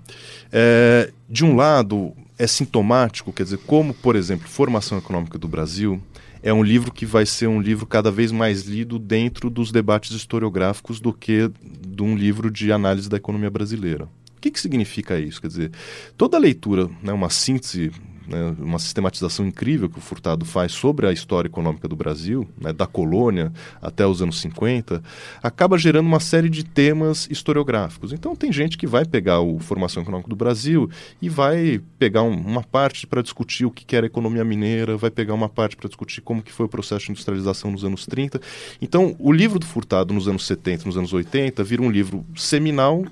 É, 0.53 1.11
de 1.29 1.47
um 1.47 1.57
lado, 1.57 2.13
é 2.39 2.47
sintomático, 2.47 3.33
quer 3.33 3.45
dizer, 3.45 3.59
como, 3.67 3.95
por 3.95 4.17
exemplo, 4.17 4.47
Formação 4.47 4.99
Econômica 4.99 5.39
do 5.39 5.49
Brasil 5.49 6.01
é 6.43 6.53
um 6.53 6.63
livro 6.63 6.93
que 6.93 7.07
vai 7.07 7.25
ser 7.25 7.47
um 7.47 7.61
livro 7.61 7.87
cada 7.87 8.11
vez 8.11 8.33
mais 8.33 8.63
lido 8.63 8.99
dentro 8.99 9.49
dos 9.49 9.71
debates 9.71 10.11
historiográficos 10.11 11.01
do 11.01 11.13
que 11.13 11.51
de 11.87 12.03
um 12.03 12.17
livro 12.17 12.51
de 12.51 12.73
análise 12.73 13.09
da 13.09 13.17
economia 13.17 13.51
brasileira. 13.51 14.05
O 14.37 14.41
que, 14.41 14.51
que 14.51 14.61
significa 14.61 15.21
isso? 15.21 15.41
Quer 15.41 15.47
dizer, 15.47 15.71
toda 16.17 16.39
leitura, 16.39 16.91
né, 17.01 17.13
uma 17.13 17.31
síntese 17.31 17.93
né, 18.33 18.55
uma 18.59 18.79
sistematização 18.79 19.47
incrível 19.47 19.89
que 19.89 19.99
o 19.99 20.01
Furtado 20.01 20.45
faz 20.45 20.73
sobre 20.73 21.07
a 21.07 21.13
história 21.13 21.49
econômica 21.49 21.87
do 21.87 21.95
Brasil, 21.95 22.49
né, 22.59 22.73
da 22.73 22.87
colônia 22.87 23.53
até 23.81 24.07
os 24.07 24.23
anos 24.23 24.41
50, 24.41 25.03
acaba 25.43 25.77
gerando 25.77 26.07
uma 26.07 26.19
série 26.19 26.49
de 26.49 26.65
temas 26.65 27.29
historiográficos. 27.31 28.13
Então 28.13 28.35
tem 28.35 28.51
gente 28.51 28.79
que 28.79 28.87
vai 28.87 29.05
pegar 29.05 29.41
o 29.41 29.59
Formação 29.59 30.03
Econômica 30.03 30.31
do 30.31 30.37
Brasil 30.37 30.91
e 31.21 31.29
vai 31.29 31.81
pegar 31.99 32.23
um, 32.23 32.35
uma 32.35 32.63
parte 32.63 33.07
para 33.07 33.23
discutir 33.23 33.67
o 33.67 33.71
que 33.71 33.95
era 33.95 34.07
a 34.07 34.09
economia 34.09 34.45
mineira, 34.45 34.97
vai 34.97 35.11
pegar 35.11 35.35
uma 35.35 35.49
parte 35.49 35.77
para 35.77 35.89
discutir 35.89 36.23
como 36.23 36.43
que 36.43 36.53
foi 36.53 36.67
o 36.67 36.69
processo 36.69 37.07
de 37.07 37.13
industrialização 37.13 37.71
nos 37.71 37.85
anos 37.85 38.07
30. 38.07 38.41
Então 38.81 39.15
o 39.19 39.31
livro 39.31 39.59
do 39.59 39.67
Furtado 39.67 40.15
nos 40.15 40.27
anos 40.27 40.47
70, 40.47 40.87
nos 40.87 40.97
anos 40.97 41.13
80, 41.13 41.63
vira 41.63 41.83
um 41.83 41.91
livro 41.91 42.25
seminal 42.35 43.05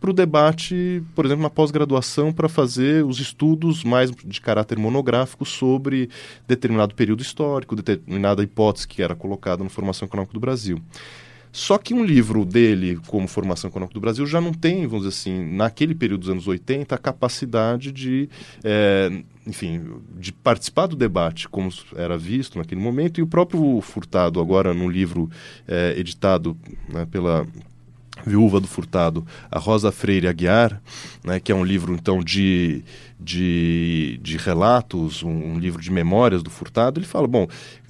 para 0.00 0.10
o 0.10 0.14
debate, 0.14 1.02
por 1.14 1.26
exemplo, 1.26 1.42
na 1.42 1.50
pós-graduação, 1.50 2.32
para 2.32 2.48
fazer 2.48 3.04
os 3.04 3.20
estudos 3.20 3.84
mais 3.84 4.10
de 4.10 4.40
caráter 4.40 4.78
monográfico 4.78 5.44
sobre 5.44 6.08
determinado 6.48 6.94
período 6.94 7.20
histórico, 7.20 7.76
determinada 7.76 8.42
hipótese 8.42 8.88
que 8.88 9.02
era 9.02 9.14
colocada 9.14 9.62
na 9.62 9.68
formação 9.68 10.06
econômica 10.06 10.32
do 10.32 10.40
Brasil. 10.40 10.80
Só 11.52 11.78
que 11.78 11.92
um 11.92 12.04
livro 12.04 12.44
dele, 12.44 12.98
como 13.08 13.26
Formação 13.26 13.68
Econômica 13.68 13.94
do 13.94 14.00
Brasil, 14.00 14.24
já 14.24 14.40
não 14.40 14.52
tem, 14.52 14.86
vamos 14.86 15.04
dizer 15.04 15.08
assim, 15.08 15.52
naquele 15.52 15.94
período 15.94 16.20
dos 16.20 16.30
anos 16.30 16.46
80, 16.46 16.94
a 16.94 16.98
capacidade 16.98 17.90
de, 17.90 18.28
é, 18.62 19.10
enfim, 19.44 19.82
de 20.16 20.32
participar 20.32 20.86
do 20.86 20.94
debate, 20.94 21.48
como 21.48 21.68
era 21.96 22.16
visto 22.16 22.56
naquele 22.56 22.80
momento. 22.80 23.18
E 23.18 23.22
o 23.22 23.26
próprio 23.26 23.80
Furtado, 23.80 24.40
agora 24.40 24.72
num 24.72 24.88
livro 24.88 25.28
é, 25.66 25.94
editado 25.98 26.56
né, 26.88 27.04
pela 27.04 27.44
Viúva 28.26 28.60
do 28.60 28.66
Furtado, 28.66 29.26
a 29.50 29.58
Rosa 29.58 29.90
Freire 29.92 30.28
Aguiar, 30.28 30.80
né, 31.24 31.40
que 31.40 31.52
é 31.52 31.54
um 31.54 31.64
livro 31.64 31.94
então 31.94 32.22
de, 32.22 32.82
de, 33.18 34.18
de 34.22 34.36
relatos, 34.36 35.22
um, 35.22 35.30
um, 35.30 35.58
livro 35.58 35.80
de 35.80 35.90
memórias 35.90 36.42
do 36.42 36.50
Furtado, 36.50 36.98
ele 36.98 37.06
fala, 37.06 37.26
bom, 37.26 37.46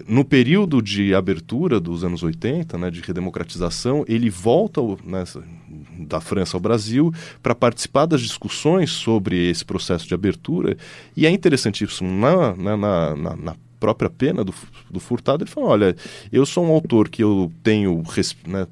no 0.07 0.25
período 0.25 0.83
de 0.83 1.14
abertura 1.14 1.81
dos 1.81 2.05
anos 2.05 2.23
80, 2.23 2.79
né, 2.79 2.90
de 2.90 3.01
redemocratização, 3.01 4.05
ele 4.09 4.31
volta 4.31 4.81
nessa, 5.05 5.43
da 5.99 6.21
França 6.21 6.57
ao 6.57 6.61
Brasil 6.61 7.12
para 7.43 7.55
participar 7.55 8.07
das 8.07 8.21
discussões 8.21 8.90
sobre 8.90 9.51
esse 9.51 9.64
processo 9.64 10.07
de 10.07 10.14
abertura, 10.14 10.77
e 11.16 11.27
é 11.27 11.31
interessantíssimo 11.31 12.11
na, 12.11 12.55
na, 12.55 12.77
na, 12.77 13.37
na 13.37 13.57
própria 13.81 14.11
pena 14.11 14.45
do, 14.45 14.55
do 14.90 15.01
Furtado, 15.01 15.43
ele 15.43 15.51
falou, 15.51 15.71
olha, 15.71 15.97
eu 16.31 16.45
sou 16.45 16.64
um 16.64 16.71
autor 16.71 17.09
que 17.09 17.23
eu 17.25 17.51
tenho, 17.62 18.03
né, 18.47 18.66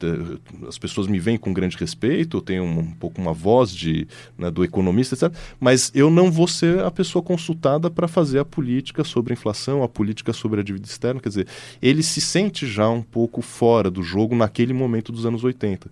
as 0.69 0.79
pessoas 0.79 1.07
me 1.07 1.19
veem 1.19 1.39
com 1.39 1.53
grande 1.53 1.77
respeito, 1.77 2.37
eu 2.37 2.41
tenho 2.43 2.63
um, 2.63 2.81
um 2.81 2.93
pouco 2.93 3.21
uma 3.21 3.33
voz 3.33 3.75
de, 3.75 4.07
né, 4.37 4.51
do 4.51 4.63
economista, 4.63 5.15
etc., 5.15 5.35
mas 5.59 5.91
eu 5.95 6.11
não 6.11 6.31
vou 6.31 6.47
ser 6.47 6.81
a 6.85 6.91
pessoa 6.91 7.23
consultada 7.23 7.91
para 7.91 8.07
fazer 8.07 8.39
a 8.39 8.45
política 8.45 9.03
sobre 9.03 9.33
a 9.33 9.35
inflação, 9.35 9.83
a 9.83 9.89
política 9.89 10.33
sobre 10.33 10.61
a 10.61 10.63
dívida 10.63 10.87
externa, 10.87 11.21
quer 11.21 11.31
dizer, 11.31 11.47
ele 11.81 12.03
se 12.03 12.21
sente 12.21 12.67
já 12.67 12.89
um 12.89 13.03
pouco 13.03 13.41
fora 13.41 13.91
do 13.91 14.03
jogo 14.03 14.37
naquele 14.37 14.75
momento 14.75 15.11
dos 15.11 15.25
anos 15.25 15.43
80. 15.43 15.91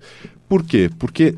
Por 0.49 0.63
quê? 0.63 0.91
Porque 0.99 1.35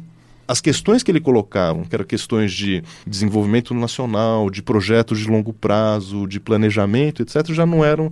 as 0.48 0.62
questões 0.62 1.02
que 1.02 1.10
ele 1.10 1.20
colocava, 1.20 1.84
que 1.84 1.94
eram 1.94 2.06
questões 2.06 2.52
de 2.52 2.82
desenvolvimento 3.06 3.74
nacional, 3.74 4.48
de 4.48 4.62
projetos 4.62 5.18
de 5.18 5.28
longo 5.28 5.52
prazo, 5.52 6.26
de 6.26 6.40
planejamento, 6.40 7.22
etc., 7.22 7.52
já 7.52 7.66
não 7.66 7.84
eram 7.84 8.10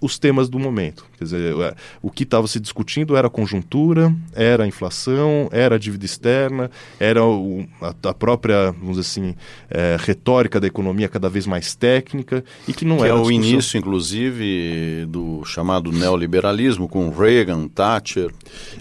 os 0.00 0.18
temas 0.18 0.48
do 0.48 0.58
momento. 0.58 1.04
Quer 1.18 1.24
dizer, 1.24 1.54
é, 1.60 1.74
o 2.00 2.10
que 2.10 2.22
estava 2.22 2.46
se 2.46 2.58
discutindo 2.58 3.16
era 3.16 3.26
a 3.26 3.30
conjuntura, 3.30 4.14
era 4.34 4.64
a 4.64 4.66
inflação, 4.66 5.48
era 5.52 5.74
a 5.74 5.78
dívida 5.78 6.06
externa, 6.06 6.70
era 6.98 7.24
o, 7.24 7.66
a, 7.80 7.94
a, 8.08 8.14
própria, 8.14 8.72
vamos 8.72 8.96
dizer 8.96 9.00
assim, 9.00 9.34
é, 9.68 9.96
retórica 9.98 10.58
da 10.58 10.66
economia 10.66 11.08
cada 11.08 11.28
vez 11.28 11.46
mais 11.46 11.74
técnica 11.74 12.44
e 12.66 12.72
que 12.72 12.84
não 12.84 12.98
que 12.98 13.04
era. 13.04 13.12
é 13.12 13.14
o 13.14 13.30
início, 13.30 13.76
inclusive, 13.76 15.06
do 15.08 15.44
chamado 15.44 15.92
neoliberalismo 15.92 16.88
com 16.88 17.10
Reagan, 17.10 17.68
Thatcher. 17.68 18.32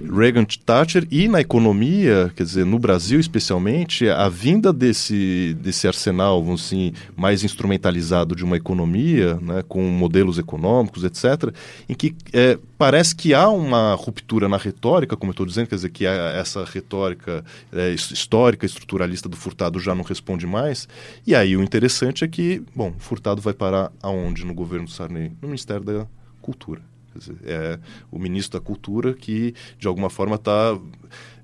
Reagan, 0.01 0.45
Thatcher 0.65 1.05
e 1.11 1.27
na 1.27 1.41
economia, 1.41 2.31
quer 2.35 2.43
dizer, 2.43 2.65
no 2.65 2.79
Brasil 2.79 3.19
especialmente, 3.19 4.07
a 4.07 4.29
vinda 4.29 4.71
desse, 4.71 5.55
desse 5.59 5.87
arsenal, 5.87 6.43
vamos 6.43 6.65
assim, 6.65 6.93
mais 7.15 7.43
instrumentalizado 7.43 8.35
de 8.35 8.43
uma 8.43 8.55
economia, 8.55 9.35
né, 9.41 9.63
com 9.67 9.81
modelos 9.83 10.37
econômicos, 10.37 11.03
etc., 11.09 11.53
em 11.87 11.93
que 11.93 12.15
é, 12.31 12.57
parece 12.77 13.15
que 13.15 13.33
há 13.33 13.49
uma 13.49 13.93
ruptura 13.95 14.47
na 14.47 14.57
retórica, 14.57 15.17
como 15.17 15.31
eu 15.31 15.33
estou 15.33 15.45
dizendo, 15.45 15.67
quer 15.67 15.75
dizer, 15.75 15.89
que 15.89 16.05
essa 16.05 16.63
retórica 16.63 17.43
é, 17.73 17.91
histórica, 17.91 18.65
estruturalista 18.65 19.27
do 19.27 19.35
Furtado 19.35 19.79
já 19.79 19.93
não 19.93 20.03
responde 20.03 20.47
mais. 20.47 20.87
E 21.25 21.35
aí 21.35 21.55
o 21.57 21.63
interessante 21.63 22.23
é 22.23 22.27
que, 22.27 22.63
bom, 22.75 22.93
Furtado 22.97 23.41
vai 23.41 23.53
parar 23.53 23.91
aonde 24.01 24.45
no 24.45 24.53
governo 24.53 24.85
do 24.85 24.91
Sarney? 24.91 25.31
No 25.41 25.49
Ministério 25.49 25.83
da 25.83 26.07
Cultura. 26.41 26.81
Dizer, 27.15 27.37
é 27.43 27.79
o 28.11 28.19
ministro 28.19 28.59
da 28.59 28.65
Cultura 28.65 29.13
que, 29.13 29.53
de 29.77 29.87
alguma 29.87 30.09
forma, 30.09 30.35
está 30.35 30.77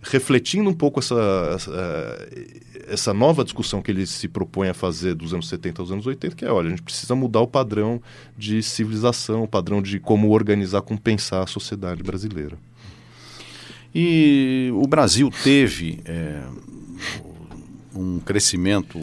refletindo 0.09 0.69
um 0.69 0.73
pouco 0.73 0.99
essa, 0.99 1.51
essa, 1.55 2.27
essa, 2.87 3.13
nova 3.13 3.43
discussão 3.43 3.81
que 3.81 3.91
ele 3.91 4.05
se 4.05 4.27
propõe 4.27 4.69
a 4.69 4.73
fazer 4.73 5.15
dos 5.15 5.33
anos 5.33 5.47
70 5.47 5.81
aos 5.81 5.91
anos 5.91 6.05
80, 6.05 6.35
que 6.35 6.45
é, 6.45 6.51
olha, 6.51 6.67
a 6.67 6.69
gente 6.69 6.83
precisa 6.83 7.15
mudar 7.15 7.41
o 7.41 7.47
padrão 7.47 8.01
de 8.37 8.61
civilização, 8.61 9.43
o 9.43 9.47
padrão 9.47 9.81
de 9.81 9.99
como 9.99 10.31
organizar, 10.31 10.81
como 10.81 10.99
pensar 10.99 11.41
a 11.41 11.47
sociedade 11.47 12.03
brasileira. 12.03 12.57
E 13.93 14.69
o 14.73 14.85
Brasil 14.87 15.31
teve 15.43 16.01
é, 16.05 16.43
um 17.95 18.19
crescimento 18.19 18.99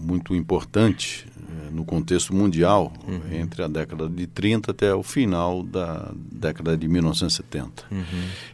muito 0.00 0.34
importante 0.34 1.26
no 1.70 1.84
contexto 1.84 2.34
mundial 2.34 2.92
uhum. 3.06 3.20
entre 3.32 3.62
a 3.62 3.68
década 3.68 4.08
de 4.08 4.26
30 4.26 4.70
até 4.70 4.94
o 4.94 5.02
final 5.02 5.62
da 5.62 6.10
década 6.30 6.76
de 6.76 6.88
1970. 6.88 7.84
Uhum. 7.90 8.04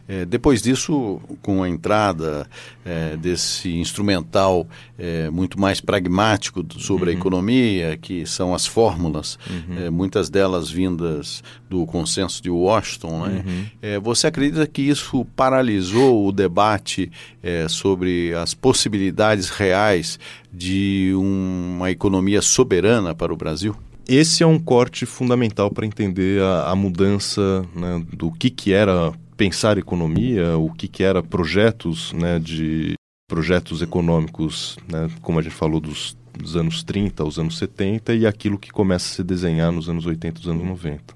É, 0.08 0.24
depois 0.24 0.62
disso, 0.62 1.20
com 1.42 1.62
a 1.62 1.68
entrada 1.68 2.46
é, 2.84 3.16
desse 3.16 3.74
instrumental 3.74 4.66
é, 4.98 5.28
muito 5.30 5.60
mais 5.60 5.80
pragmático 5.80 6.64
sobre 6.78 7.10
uhum. 7.10 7.16
a 7.16 7.18
economia, 7.18 7.96
que 7.96 8.24
são 8.26 8.54
as 8.54 8.66
fórmulas, 8.66 9.38
uhum. 9.48 9.78
é, 9.78 9.90
muitas 9.90 10.30
delas 10.30 10.70
vindas 10.70 11.42
do 11.68 11.84
consenso 11.86 12.42
de 12.42 12.50
Washington, 12.50 13.26
né? 13.26 13.44
Uhum. 13.44 13.66
É, 13.82 13.98
você 13.98 14.26
acredita 14.28 14.66
que 14.66 14.82
isso 14.82 15.24
paralisou 15.36 16.26
o 16.26 16.32
debate 16.32 17.10
é, 17.42 17.66
sobre 17.68 18.34
as 18.34 18.54
possibilidades 18.54 19.48
reais 19.50 20.18
de 20.56 21.12
uma 21.14 21.90
economia 21.90 22.40
soberana 22.40 23.14
para 23.14 23.32
o 23.32 23.36
Brasil? 23.36 23.76
Esse 24.08 24.42
é 24.42 24.46
um 24.46 24.58
corte 24.58 25.04
fundamental 25.04 25.70
para 25.70 25.84
entender 25.84 26.40
a, 26.40 26.70
a 26.70 26.76
mudança 26.76 27.64
né, 27.74 28.04
do 28.12 28.30
que, 28.30 28.48
que 28.48 28.72
era 28.72 29.12
pensar 29.36 29.76
economia, 29.76 30.56
o 30.56 30.72
que, 30.72 30.88
que 30.88 31.02
era 31.02 31.22
projetos 31.22 32.12
né, 32.12 32.38
de 32.38 32.94
projetos 33.28 33.82
econômicos, 33.82 34.78
né, 34.88 35.10
como 35.20 35.38
a 35.38 35.42
gente 35.42 35.54
falou 35.54 35.80
dos, 35.80 36.16
dos, 36.32 36.56
anos 36.56 36.84
30 36.84 37.22
aos 37.22 37.38
anos 37.38 37.58
70 37.58 38.14
e 38.14 38.26
aquilo 38.26 38.56
que 38.56 38.70
começa 38.70 39.06
a 39.06 39.16
se 39.16 39.24
desenhar 39.24 39.72
nos 39.72 39.88
anos 39.88 40.06
80 40.06 40.40
e 40.40 40.50
anos 40.50 40.64
90. 40.64 41.15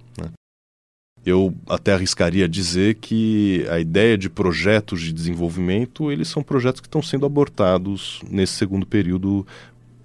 Eu 1.24 1.54
até 1.68 1.92
arriscaria 1.92 2.48
dizer 2.48 2.94
que 2.94 3.66
a 3.70 3.78
ideia 3.78 4.16
de 4.16 4.30
projetos 4.30 5.02
de 5.02 5.12
desenvolvimento, 5.12 6.10
eles 6.10 6.28
são 6.28 6.42
projetos 6.42 6.80
que 6.80 6.86
estão 6.86 7.02
sendo 7.02 7.26
abortados 7.26 8.20
nesse 8.30 8.54
segundo 8.54 8.86
período 8.86 9.46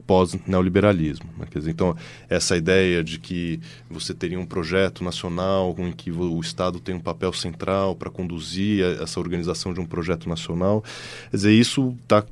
pós-neoliberalismo. 0.06 1.26
Né? 1.38 1.48
então, 1.68 1.96
essa 2.30 2.56
ideia 2.56 3.04
de 3.04 3.20
que 3.20 3.60
você 3.90 4.14
teria 4.14 4.40
um 4.40 4.46
projeto 4.46 5.04
nacional 5.04 5.76
em 5.80 5.92
que 5.92 6.12
o 6.12 6.40
Estado 6.40 6.80
tem 6.80 6.96
um 6.96 7.00
papel 7.00 7.34
central 7.34 7.96
para 7.96 8.10
conduzir 8.10 8.84
essa 9.02 9.20
organização 9.20 9.74
de 9.74 9.80
um 9.80 9.86
projeto 9.86 10.30
nacional, 10.30 10.84
quer 11.32 11.38
dizer, 11.38 11.54
isso 11.54 11.96
está 12.04 12.24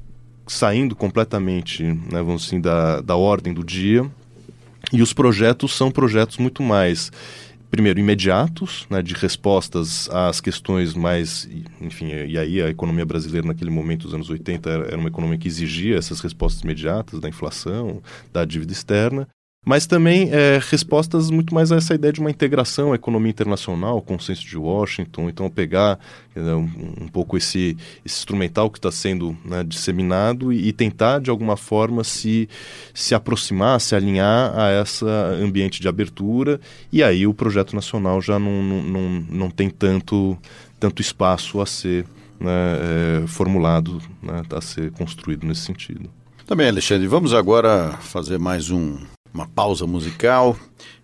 saindo 0.45 0.95
completamente, 0.95 1.83
né, 1.83 2.21
vamos 2.21 2.45
assim, 2.45 2.59
da, 2.59 3.01
da 3.01 3.15
ordem 3.15 3.53
do 3.53 3.63
dia. 3.63 4.09
E 4.91 5.01
os 5.01 5.13
projetos 5.13 5.73
são 5.73 5.89
projetos 5.89 6.37
muito 6.37 6.61
mais 6.61 7.11
primeiro, 7.73 7.99
imediatos, 7.99 8.85
né, 8.87 9.01
de 9.01 9.15
respostas 9.15 10.07
às 10.11 10.39
questões 10.39 10.93
mais. 10.93 11.49
Enfim, 11.81 12.05
e 12.05 12.37
aí 12.37 12.61
a 12.61 12.69
economia 12.69 13.03
brasileira, 13.03 13.47
naquele 13.47 13.71
momento, 13.71 14.03
dos 14.03 14.13
anos 14.13 14.29
80, 14.29 14.69
era 14.69 14.97
uma 14.97 15.09
economia 15.09 15.39
que 15.39 15.47
exigia 15.47 15.97
essas 15.97 16.19
respostas 16.19 16.61
imediatas 16.61 17.19
da 17.19 17.27
inflação, 17.27 17.99
da 18.31 18.45
dívida 18.45 18.71
externa 18.71 19.27
mas 19.65 19.85
também 19.85 20.29
é, 20.31 20.59
respostas 20.69 21.29
muito 21.29 21.53
mais 21.53 21.71
a 21.71 21.77
essa 21.77 21.95
ideia 21.95 22.11
de 22.11 22.19
uma 22.19 22.29
integração 22.29 22.91
à 22.91 22.95
economia 22.95 23.29
internacional, 23.29 24.01
consenso 24.01 24.45
de 24.45 24.57
Washington, 24.57 25.29
então 25.29 25.49
pegar 25.49 25.97
dizer, 26.35 26.53
um, 26.53 26.69
um, 27.01 27.07
pouco 27.07 27.37
esse, 27.37 27.77
esse, 28.05 28.17
instrumental 28.17 28.69
que 28.69 28.77
está 28.77 28.91
sendo 28.91 29.37
né, 29.45 29.63
disseminado 29.63 30.51
e, 30.51 30.67
e, 30.67 30.73
tentar 30.73 31.19
de 31.19 31.29
alguma 31.29 31.55
forma 31.55 32.03
se, 32.03 32.49
se 32.93 33.15
aproximar, 33.15 33.79
se 33.79 33.95
alinhar 33.95 34.53
a 34.57 34.81
esse 34.81 35.05
ambiente 35.41 35.81
de 35.81 35.87
abertura. 35.87 36.59
E 36.91 37.01
aí 37.01 37.25
o 37.25 37.33
projeto 37.33 37.73
nacional 37.73 38.21
já 38.21 38.37
não, 38.37 38.61
não, 38.61 38.81
não, 38.83 39.09
não 39.29 39.49
tem 39.49 39.69
tanto, 39.69 40.37
tanto 40.79 41.01
espaço 41.01 41.61
a 41.61 41.65
ser 41.65 42.05
né, 42.37 43.21
é, 43.23 43.27
formulado, 43.27 44.01
né, 44.21 44.41
a 44.51 44.61
ser 44.61 44.91
construído 44.91 45.45
nesse 45.47 45.61
sentido. 45.61 46.09
Também, 46.45 46.67
Alexandre, 46.67 47.07
vamos 47.07 47.33
agora 47.33 47.97
fazer 48.01 48.37
mais 48.37 48.69
um 48.69 48.97
uma 49.33 49.47
pausa 49.47 49.87
musical 49.87 50.55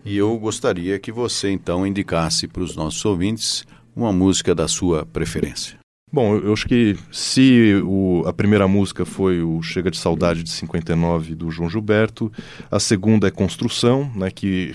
e 0.04 0.16
eu 0.16 0.38
gostaria 0.38 0.98
que 0.98 1.10
você 1.10 1.50
então 1.50 1.86
indicasse 1.86 2.46
para 2.46 2.62
os 2.62 2.76
nossos 2.76 3.04
ouvintes 3.04 3.64
uma 3.94 4.12
música 4.12 4.54
da 4.54 4.68
sua 4.68 5.04
preferência. 5.04 5.78
Bom, 6.12 6.36
eu 6.36 6.52
acho 6.52 6.66
que 6.66 6.96
se 7.12 7.80
o, 7.84 8.24
a 8.26 8.32
primeira 8.32 8.66
música 8.66 9.04
foi 9.04 9.42
o 9.42 9.62
Chega 9.62 9.90
de 9.90 9.96
Saudade 9.96 10.42
de 10.42 10.50
59 10.50 11.36
do 11.36 11.50
João 11.50 11.70
Gilberto, 11.70 12.32
a 12.68 12.80
segunda 12.80 13.28
é 13.28 13.30
Construção, 13.30 14.10
né, 14.16 14.28
que 14.28 14.74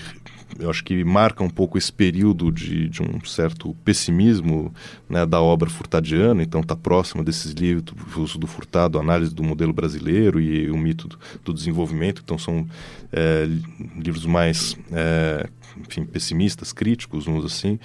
eu 0.58 0.70
acho 0.70 0.82
que 0.84 1.04
marca 1.04 1.42
um 1.42 1.50
pouco 1.50 1.76
esse 1.76 1.92
período 1.92 2.50
de, 2.50 2.88
de 2.88 3.02
um 3.02 3.22
certo 3.24 3.74
pessimismo 3.84 4.72
né, 5.08 5.26
da 5.26 5.40
obra 5.40 5.68
furtadiana, 5.68 6.42
então 6.42 6.60
está 6.60 6.74
próximo 6.74 7.22
desses 7.22 7.52
livros 7.52 8.36
do 8.36 8.46
Furtado, 8.46 8.98
análise 8.98 9.34
do 9.34 9.42
modelo 9.42 9.72
brasileiro 9.72 10.40
e 10.40 10.70
o 10.70 10.76
mito 10.76 11.08
do, 11.08 11.18
do 11.44 11.54
desenvolvimento, 11.54 12.22
então 12.24 12.38
são 12.38 12.66
é, 13.12 13.48
livros 13.96 14.24
mais 14.24 14.76
é, 14.92 15.48
enfim, 15.76 16.04
pessimistas, 16.04 16.72
críticos, 16.72 17.26
vamos 17.26 17.44
assim, 17.44 17.78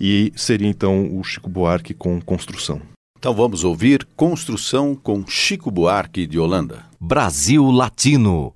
e 0.00 0.32
seria 0.34 0.68
então 0.68 1.16
o 1.16 1.22
Chico 1.22 1.48
Buarque 1.48 1.94
com 1.94 2.20
Construção. 2.20 2.80
Então 3.18 3.34
vamos 3.34 3.64
ouvir 3.64 4.06
Construção 4.16 4.94
com 4.94 5.26
Chico 5.26 5.70
Buarque 5.70 6.26
de 6.26 6.38
Holanda. 6.38 6.84
Brasil 7.00 7.70
Latino 7.70 8.55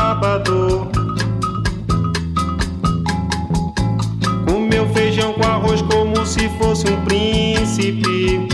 Fosse 6.71 6.85
um 6.89 7.01
príncipe. 7.03 8.47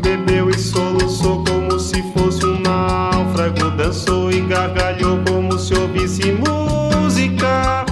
Bebeu 0.00 0.48
e 0.48 0.58
soluçou 0.58 1.44
como 1.44 1.78
se 1.78 2.02
fosse 2.12 2.44
um 2.46 2.60
náufrago. 2.60 3.70
Dançou 3.76 4.30
e 4.30 4.40
gargalhou 4.42 5.18
como 5.28 5.58
se 5.58 5.74
ouvisse 5.74 6.32
música. 6.32 7.84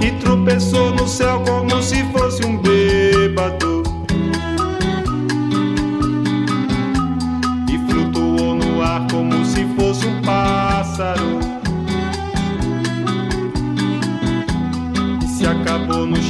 E 0.00 0.10
tropeçou 0.22 0.92
no 0.92 1.06
céu 1.06 1.42
como 1.46 1.82
se 1.82 2.02
fosse 2.04 2.44
um 2.46 2.56
bêbado. 2.56 3.67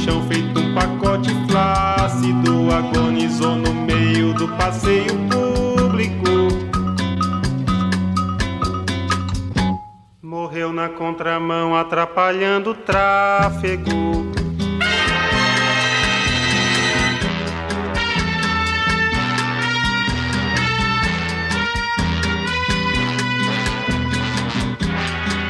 Chão 0.09 0.27
feito 0.27 0.59
um 0.59 0.73
pacote 0.73 1.29
flácido. 1.47 2.71
Agonizou 2.71 3.55
no 3.55 3.73
meio 3.73 4.33
do 4.33 4.47
passeio 4.57 5.13
público. 5.29 6.29
Morreu 10.21 10.73
na 10.73 10.89
contramão, 10.89 11.75
atrapalhando 11.75 12.71
o 12.71 12.75
tráfego. 12.75 13.91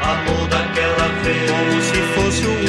Amor 0.03 0.47
daquela 0.49 1.07
vez. 1.24 1.49
Como 1.49 1.82
se 1.82 2.01
fosse 2.14 2.45
o 2.45 2.68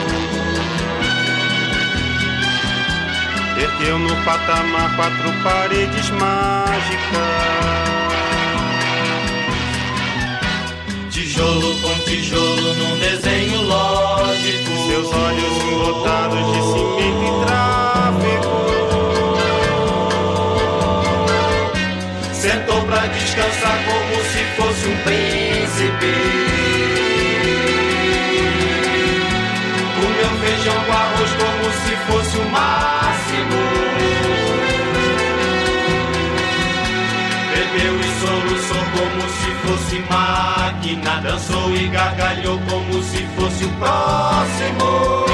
Ergueu 3.61 3.99
no 3.99 4.15
patamar 4.23 4.95
quatro 4.95 5.31
paredes 5.43 6.09
mágicas. 6.09 6.81
Tijolo 11.11 11.77
com 11.79 11.93
tijolo 11.99 12.73
num 12.73 12.97
desenho 12.97 13.61
lógico. 13.61 14.71
Seus 14.87 15.13
olhos 15.13 15.63
embotados 15.63 16.53
de 16.53 16.61
cimento 16.71 17.23
e 17.23 17.31
tráfego. 17.45 18.55
Sentou 22.33 22.81
pra 22.85 23.05
descansar 23.05 23.77
como 23.85 24.23
se 24.23 24.43
fosse 24.55 24.87
um 24.87 24.97
príncipe. 25.03 26.13
Comeu 30.01 30.31
feijão 30.39 30.83
com 30.85 31.10
máximo. 32.51 33.61
Bebeu 37.51 37.95
e 37.99 38.09
soluçou 38.19 38.83
como 38.95 39.21
se 39.29 39.49
fosse 39.63 39.97
máquina. 40.09 41.21
Dançou 41.21 41.73
e 41.75 41.87
gargalhou 41.87 42.59
como 42.69 43.03
se 43.03 43.25
fosse 43.35 43.65
o 43.65 43.69
próximo. 43.79 45.25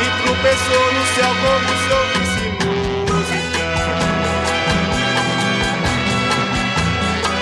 E 0.00 0.06
tropeçou 0.22 0.86
no 0.92 1.02
céu 1.14 1.32
como 1.42 1.70
se 1.82 1.90
ouvisse 2.00 2.46
música. 2.60 3.68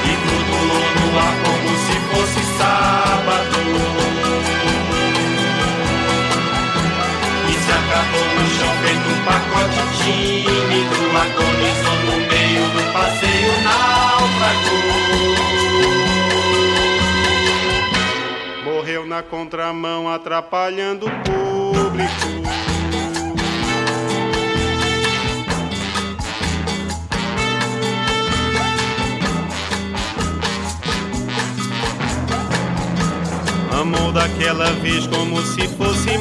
E 0.04 0.06
flutuou 0.22 0.86
no 0.96 1.06
ar 1.18 1.34
como 1.44 1.70
se 1.86 1.96
fosse 2.10 2.42
sábado. 2.58 4.09
Se 8.10 8.16
acabou 8.16 8.26
no 8.34 8.44
chão 8.50 8.72
feito 8.82 9.06
um 9.08 9.20
pacote 9.24 9.80
tímido. 10.02 10.98
Agonizou 11.16 11.98
no 12.06 12.16
meio 12.28 12.64
do 12.70 12.82
passeio 12.92 13.52
náufrago. 13.62 14.76
Morreu 18.64 19.06
na 19.06 19.22
contramão, 19.22 20.08
atrapalhando 20.08 21.06
o 21.06 21.10
público. 21.10 22.30
Amou 33.80 34.12
daquela 34.12 34.72
vez 34.72 35.06
como 35.06 35.40
se 35.40 35.66
fosse 35.68 36.18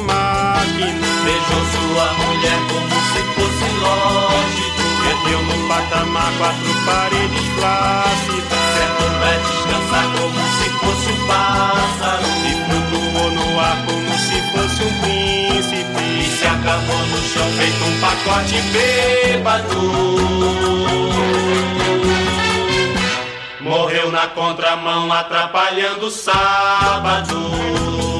máquina. 0.60 1.08
Beijou 1.24 1.64
sua 1.72 2.06
mulher 2.14 2.60
como 2.68 2.96
se 3.10 3.20
fosse 3.34 3.66
lógico. 3.80 4.84
Perdeu 5.02 5.40
no 5.42 5.56
patamar 5.68 6.30
quatro 6.38 6.72
paredes 6.86 7.46
flácidas. 7.56 8.62
Sentou 8.74 9.10
pra 9.18 9.32
descansar 9.38 10.06
como 10.16 10.40
se 10.58 10.66
fosse 10.80 11.08
um 11.12 11.18
pássaro. 11.26 12.28
E 12.46 12.48
flutuou 12.64 13.28
no 13.32 13.46
ar 13.60 13.76
como 13.86 14.12
se 14.18 14.38
fosse 14.52 14.80
um 14.82 14.92
príncipe. 15.00 16.02
E 16.20 16.22
se 16.38 16.46
acabou 16.46 17.02
no 17.06 17.18
chão 17.28 17.48
feito 17.58 17.82
um 17.84 17.94
pacote 18.00 18.58
bêbado. 18.72 19.80
Morreu 23.60 24.08
na 24.10 24.26
contramão 24.28 25.12
atrapalhando 25.12 26.06
o 26.06 26.10
sábado. 26.10 28.19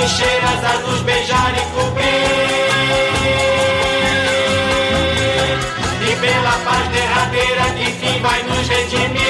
bicheiras 0.00 0.64
a 0.64 0.78
nos 0.78 1.02
beijar 1.02 1.52
e 1.56 1.60
cobrir. 1.74 2.06
E 6.10 6.16
pela 6.16 6.52
paz 6.64 6.88
derradeira 6.88 7.64
que 7.76 7.86
fim 7.92 8.20
vai 8.22 8.42
nos 8.44 8.68
redimir. 8.68 9.29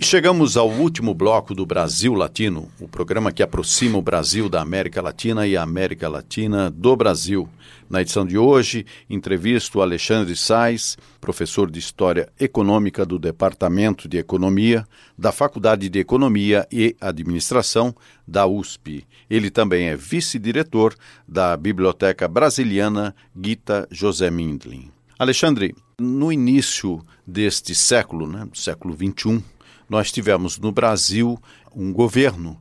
E 0.00 0.04
chegamos 0.06 0.56
ao 0.56 0.70
último 0.70 1.12
bloco 1.12 1.54
do 1.54 1.66
Brasil 1.66 2.14
Latino, 2.14 2.70
o 2.80 2.88
programa 2.88 3.30
que 3.30 3.42
aproxima 3.42 3.98
o 3.98 4.02
Brasil 4.02 4.48
da 4.48 4.62
América 4.62 5.02
Latina 5.02 5.46
e 5.46 5.58
a 5.58 5.62
América 5.62 6.08
Latina 6.08 6.70
do 6.70 6.96
Brasil. 6.96 7.46
Na 7.86 8.00
edição 8.00 8.24
de 8.24 8.38
hoje, 8.38 8.86
entrevisto 9.10 9.82
Alexandre 9.82 10.34
Sais, 10.34 10.96
professor 11.20 11.70
de 11.70 11.78
História 11.78 12.32
Econômica 12.40 13.04
do 13.04 13.18
Departamento 13.18 14.08
de 14.08 14.16
Economia 14.16 14.86
da 15.18 15.32
Faculdade 15.32 15.90
de 15.90 15.98
Economia 15.98 16.66
e 16.72 16.96
Administração 16.98 17.94
da 18.26 18.46
USP. 18.46 19.06
Ele 19.28 19.50
também 19.50 19.88
é 19.88 19.96
vice-diretor 19.96 20.94
da 21.28 21.54
Biblioteca 21.58 22.26
Brasiliana 22.26 23.14
Gita 23.38 23.86
José 23.90 24.30
Mindlin. 24.30 24.90
Alexandre, 25.18 25.74
no 25.98 26.32
início 26.32 27.04
deste 27.26 27.74
século, 27.74 28.26
né, 28.26 28.48
século 28.54 28.96
XXI, 28.96 29.44
nós 29.90 30.12
tivemos 30.12 30.56
no 30.56 30.70
Brasil 30.70 31.36
um 31.74 31.92
governo 31.92 32.56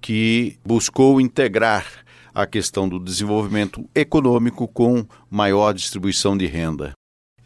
que 0.00 0.56
buscou 0.64 1.20
integrar 1.20 1.84
a 2.32 2.46
questão 2.46 2.88
do 2.88 3.00
desenvolvimento 3.00 3.84
econômico 3.92 4.68
com 4.68 5.04
maior 5.28 5.74
distribuição 5.74 6.36
de 6.36 6.46
renda. 6.46 6.92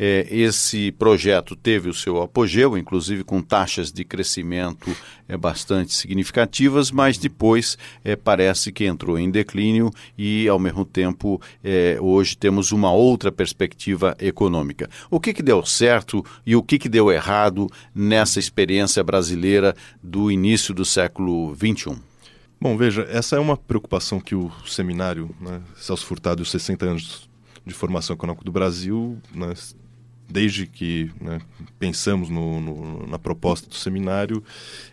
É, 0.05 0.27
esse 0.29 0.91
projeto 0.91 1.55
teve 1.55 1.89
o 1.89 1.95
seu 1.95 2.21
apogeu, 2.21 2.77
inclusive 2.77 3.23
com 3.23 3.41
taxas 3.41 3.93
de 3.93 4.05
crescimento 4.05 4.91
é, 5.29 5.37
bastante 5.37 5.95
significativas, 5.95 6.91
mas 6.91 7.17
depois 7.17 7.79
é, 8.03 8.17
parece 8.17 8.73
que 8.73 8.85
entrou 8.85 9.17
em 9.17 9.31
declínio 9.31 9.93
e, 10.19 10.49
ao 10.49 10.59
mesmo 10.59 10.85
tempo, 10.85 11.41
é, 11.63 11.99
hoje 12.01 12.37
temos 12.37 12.73
uma 12.73 12.91
outra 12.91 13.31
perspectiva 13.31 14.17
econômica. 14.19 14.91
O 15.09 15.21
que, 15.21 15.33
que 15.33 15.41
deu 15.41 15.65
certo 15.65 16.27
e 16.45 16.57
o 16.57 16.65
que, 16.65 16.81
que 16.81 16.89
deu 16.89 17.13
errado 17.13 17.69
nessa 17.95 18.41
experiência 18.41 19.05
brasileira 19.05 19.73
do 20.03 20.33
início 20.33 20.75
do 20.75 20.85
século 20.85 21.55
XXI? 21.55 21.97
Bom, 22.61 22.77
veja, 22.77 23.07
essa 23.09 23.37
é 23.37 23.39
uma 23.39 23.57
preocupação 23.57 24.19
que 24.19 24.35
o 24.35 24.51
seminário, 24.67 25.31
né, 25.41 25.63
Celso 25.77 26.05
Furtado 26.05 26.41
e 26.41 26.45
os 26.45 26.51
60 26.51 26.87
anos 26.87 27.31
de 27.65 27.73
formação 27.73 28.15
econômica 28.15 28.45
do 28.45 28.51
Brasil, 28.51 29.17
né, 29.33 29.55
desde 30.33 30.67
que 30.67 31.11
né, 31.21 31.41
pensamos 31.79 32.29
no, 32.29 32.61
no, 32.61 33.07
na 33.07 33.19
proposta 33.19 33.69
do 33.69 33.75
seminário, 33.75 34.43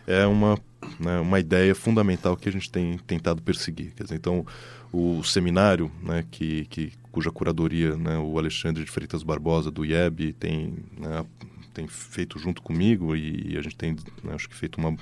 é 0.06 0.26
uma, 0.26 0.58
né, 0.98 1.18
uma 1.18 1.40
ideia 1.40 1.74
fundamental 1.74 2.36
que 2.36 2.48
a 2.48 2.52
gente 2.52 2.70
tem 2.70 2.98
tentado 2.98 3.42
perseguir. 3.42 3.92
Dizer, 3.98 4.14
então, 4.14 4.46
o 4.92 5.22
seminário, 5.24 5.90
né, 6.02 6.24
que, 6.30 6.66
que, 6.66 6.92
cuja 7.10 7.30
curadoria 7.30 7.96
né, 7.96 8.18
o 8.18 8.38
Alexandre 8.38 8.84
de 8.84 8.90
Freitas 8.90 9.22
Barbosa, 9.22 9.70
do 9.70 9.84
IEB, 9.84 10.34
tem 10.34 10.74
né, 10.98 11.24
tem 11.72 11.86
feito 11.86 12.38
junto 12.38 12.60
comigo 12.60 13.14
e, 13.16 13.56
a 13.56 13.62
gente 13.62 13.76
tem, 13.76 13.96
né, 14.22 14.34
acho 14.34 14.48
que 14.48 14.56
feito 14.56 14.78
uma 14.78 14.96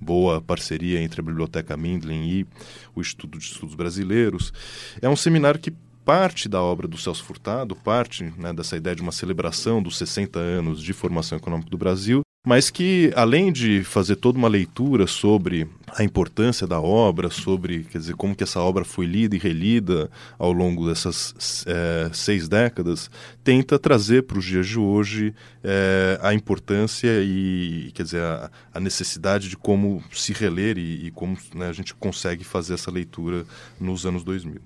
boa 0.00 0.40
parceria 0.40 1.00
entre 1.00 1.20
a 1.20 1.24
Biblioteca 1.24 1.76
Mindlin 1.76 2.24
e 2.24 2.46
o 2.94 3.00
Instituto 3.00 3.38
de 3.38 3.44
Estudos 3.44 3.74
Brasileiros. 3.74 4.52
É 5.00 5.08
um 5.08 5.16
seminário 5.16 5.60
que 5.60 5.72
parte 6.04 6.48
da 6.48 6.62
obra 6.62 6.86
do 6.86 6.98
Celso 6.98 7.24
Furtado, 7.24 7.74
parte 7.74 8.32
né, 8.36 8.52
dessa 8.52 8.76
ideia 8.76 8.94
de 8.94 9.02
uma 9.02 9.12
celebração 9.12 9.82
dos 9.82 9.96
60 9.96 10.38
anos 10.38 10.82
de 10.82 10.92
formação 10.92 11.38
econômica 11.38 11.70
do 11.70 11.78
Brasil, 11.78 12.20
mas 12.46 12.68
que 12.68 13.10
além 13.16 13.50
de 13.50 13.82
fazer 13.82 14.16
toda 14.16 14.36
uma 14.36 14.48
leitura 14.48 15.06
sobre 15.06 15.66
a 15.96 16.04
importância 16.04 16.66
da 16.66 16.78
obra, 16.78 17.30
sobre 17.30 17.84
quer 17.84 17.96
dizer 17.96 18.14
como 18.16 18.36
que 18.36 18.42
essa 18.42 18.60
obra 18.60 18.84
foi 18.84 19.06
lida 19.06 19.34
e 19.34 19.38
relida 19.38 20.10
ao 20.38 20.52
longo 20.52 20.86
dessas 20.86 21.64
é, 21.66 22.10
seis 22.12 22.46
décadas, 22.46 23.10
tenta 23.42 23.78
trazer 23.78 24.24
para 24.24 24.38
os 24.38 24.44
dias 24.44 24.66
de 24.66 24.78
hoje 24.78 25.34
é, 25.62 26.18
a 26.20 26.34
importância 26.34 27.22
e 27.22 27.90
quer 27.94 28.02
dizer 28.02 28.20
a, 28.20 28.50
a, 28.74 28.80
necessidade 28.80 29.48
de 29.48 29.56
como 29.56 30.04
se 30.12 30.34
reler 30.34 30.76
e, 30.76 31.06
e 31.06 31.10
como 31.10 31.38
né, 31.54 31.68
a 31.68 31.72
gente 31.72 31.94
consegue 31.94 32.44
fazer 32.44 32.74
essa 32.74 32.90
leitura 32.90 33.46
nos 33.80 34.04
anos 34.04 34.22
2000 34.22 34.60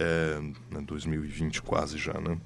é, 0.00 0.80
2020 0.82 1.56
né, 1.56 1.62
quase 1.64 1.98
já, 1.98 2.14
né? 2.14 2.38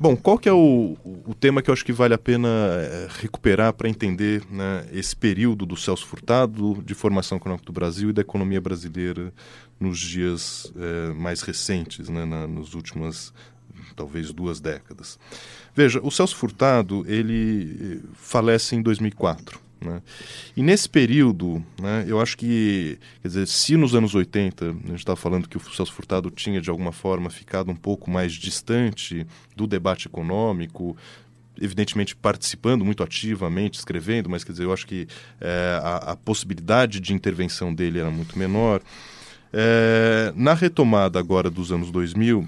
Bom, 0.00 0.16
qual 0.16 0.38
que 0.38 0.48
é 0.48 0.52
o, 0.52 0.96
o 1.04 1.34
tema 1.34 1.62
que 1.62 1.70
eu 1.70 1.74
acho 1.74 1.84
que 1.84 1.92
vale 1.92 2.14
a 2.14 2.18
pena 2.18 2.48
é, 2.48 3.08
recuperar 3.20 3.72
para 3.74 3.88
entender 3.88 4.42
né, 4.50 4.86
esse 4.92 5.14
período 5.14 5.66
do 5.66 5.76
Celso 5.76 6.06
Furtado, 6.06 6.82
de 6.84 6.94
formação 6.94 7.36
econômica 7.36 7.66
do 7.66 7.72
Brasil 7.72 8.10
e 8.10 8.12
da 8.12 8.22
economia 8.22 8.60
brasileira 8.60 9.32
nos 9.78 9.98
dias 9.98 10.72
é, 10.76 11.12
mais 11.12 11.42
recentes, 11.42 12.08
né, 12.08 12.24
na, 12.24 12.46
nas 12.46 12.74
últimas 12.74 13.32
talvez 13.94 14.32
duas 14.32 14.60
décadas. 14.60 15.18
Veja, 15.74 16.00
o 16.02 16.10
Celso 16.10 16.36
Furtado 16.36 17.04
ele 17.06 18.02
eh, 18.02 18.08
falece 18.14 18.74
em 18.74 18.82
2004. 18.82 19.60
Né? 19.80 20.02
E 20.56 20.62
nesse 20.62 20.88
período, 20.88 21.64
né, 21.80 22.04
eu 22.06 22.20
acho 22.20 22.36
que, 22.36 22.98
quer 23.22 23.28
dizer, 23.28 23.46
se 23.46 23.76
nos 23.76 23.94
anos 23.94 24.14
80 24.14 24.64
a 24.64 24.72
gente 24.72 24.96
estava 24.96 25.16
falando 25.16 25.48
que 25.48 25.56
o 25.56 25.60
Celso 25.60 25.92
Furtado 25.92 26.30
tinha 26.30 26.60
de 26.60 26.70
alguma 26.70 26.92
forma 26.92 27.28
ficado 27.28 27.70
um 27.70 27.76
pouco 27.76 28.10
mais 28.10 28.32
distante 28.32 29.26
do 29.54 29.66
debate 29.66 30.08
econômico, 30.08 30.96
evidentemente 31.60 32.14
participando 32.14 32.84
muito 32.84 33.02
ativamente, 33.02 33.78
escrevendo, 33.78 34.28
mas 34.28 34.44
quer 34.44 34.52
dizer, 34.52 34.64
eu 34.64 34.72
acho 34.72 34.86
que 34.86 35.06
é, 35.40 35.80
a, 35.82 35.96
a, 36.12 36.16
possibilidade 36.16 37.00
de 37.00 37.12
intervenção 37.12 37.74
dele 37.74 37.98
era 37.98 38.10
muito 38.10 38.38
menor. 38.38 38.80
É, 39.52 40.32
na 40.36 40.54
retomada 40.54 41.18
agora 41.18 41.48
dos 41.50 41.72
anos 41.72 41.90
2000, 41.90 42.46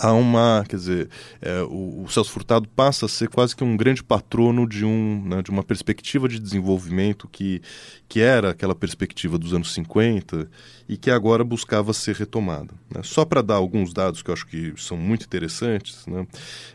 há 0.00 0.12
uma, 0.12 0.64
quer 0.66 0.76
dizer, 0.76 1.08
é, 1.42 1.60
o, 1.62 2.04
o, 2.04 2.08
Celso 2.08 2.30
Furtado 2.30 2.66
passa 2.68 3.04
a 3.04 3.08
ser 3.08 3.28
quase 3.28 3.54
que 3.54 3.62
um 3.62 3.76
grande 3.76 4.02
patrono 4.02 4.66
de, 4.66 4.84
um, 4.84 5.22
né, 5.26 5.42
de 5.42 5.50
uma 5.50 5.62
perspectiva 5.62 6.26
de 6.28 6.40
desenvolvimento 6.40 7.28
que, 7.28 7.60
que 8.08 8.20
era 8.20 8.50
aquela 8.50 8.74
perspectiva 8.74 9.38
dos 9.38 9.52
anos 9.52 9.74
50 9.74 10.48
e 10.88 10.96
que 10.96 11.10
agora 11.10 11.44
buscava 11.44 11.92
ser 11.92 12.16
retomada. 12.16 12.74
Né? 12.92 13.02
Só 13.04 13.24
para 13.24 13.42
dar 13.42 13.56
alguns 13.56 13.92
dados 13.92 14.22
que 14.22 14.30
eu 14.30 14.34
acho 14.34 14.46
que 14.46 14.72
são 14.76 14.96
muito 14.96 15.26
interessantes, 15.26 16.06
né? 16.06 16.26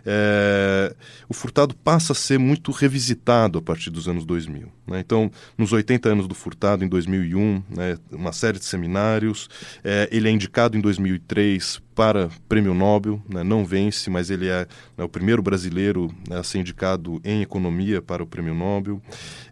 é, 0.05 0.95
o 1.27 1.33
Furtado 1.33 1.75
passa 1.75 2.13
a 2.13 2.15
ser 2.15 2.37
muito 2.37 2.71
revisitado 2.71 3.57
a 3.57 3.61
partir 3.61 3.89
dos 3.89 4.07
anos 4.07 4.23
2000. 4.23 4.71
Né? 4.87 4.99
Então, 4.99 5.31
nos 5.57 5.71
80 5.71 6.09
anos 6.09 6.27
do 6.27 6.35
Furtado, 6.35 6.83
em 6.83 6.87
2001, 6.87 7.63
né, 7.69 7.97
uma 8.11 8.31
série 8.31 8.59
de 8.59 8.65
seminários, 8.65 9.49
é, 9.83 10.07
ele 10.11 10.27
é 10.27 10.31
indicado 10.31 10.77
em 10.77 10.81
2003 10.81 11.81
para 11.95 12.29
Prêmio 12.49 12.73
Nobel, 12.73 13.21
né? 13.27 13.41
não 13.41 13.63
vence, 13.63 14.09
mas 14.09 14.29
ele 14.29 14.49
é 14.49 14.67
né, 14.97 15.03
o 15.05 15.09
primeiro 15.09 15.41
brasileiro 15.41 16.13
né, 16.29 16.37
a 16.37 16.43
ser 16.43 16.59
indicado 16.59 17.21
em 17.23 17.41
economia 17.41 18.01
para 18.01 18.21
o 18.21 18.27
Prêmio 18.27 18.53
Nobel. 18.53 19.01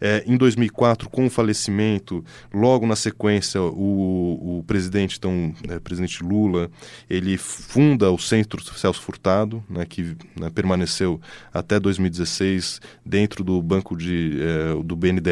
É, 0.01 0.23
em 0.27 0.35
2004, 0.35 1.09
com 1.09 1.25
o 1.25 1.29
falecimento, 1.29 2.23
logo 2.53 2.85
na 2.85 2.97
sequência, 2.97 3.61
o, 3.61 4.59
o 4.59 4.63
presidente, 4.67 5.17
então, 5.17 5.53
né, 5.65 5.79
presidente 5.79 6.21
Lula, 6.21 6.69
ele 7.09 7.37
funda 7.37 8.11
o 8.11 8.19
Centro 8.19 8.61
Celso 8.77 9.01
Furtado, 9.01 9.63
né, 9.69 9.85
que 9.85 10.15
né, 10.37 10.49
permaneceu 10.53 11.21
até 11.53 11.79
2016 11.79 12.81
dentro 13.05 13.43
do 13.43 13.61
banco 13.61 13.95
de, 13.95 14.37
eh, 14.41 14.83
do 14.83 14.95
BNDES, 14.97 15.22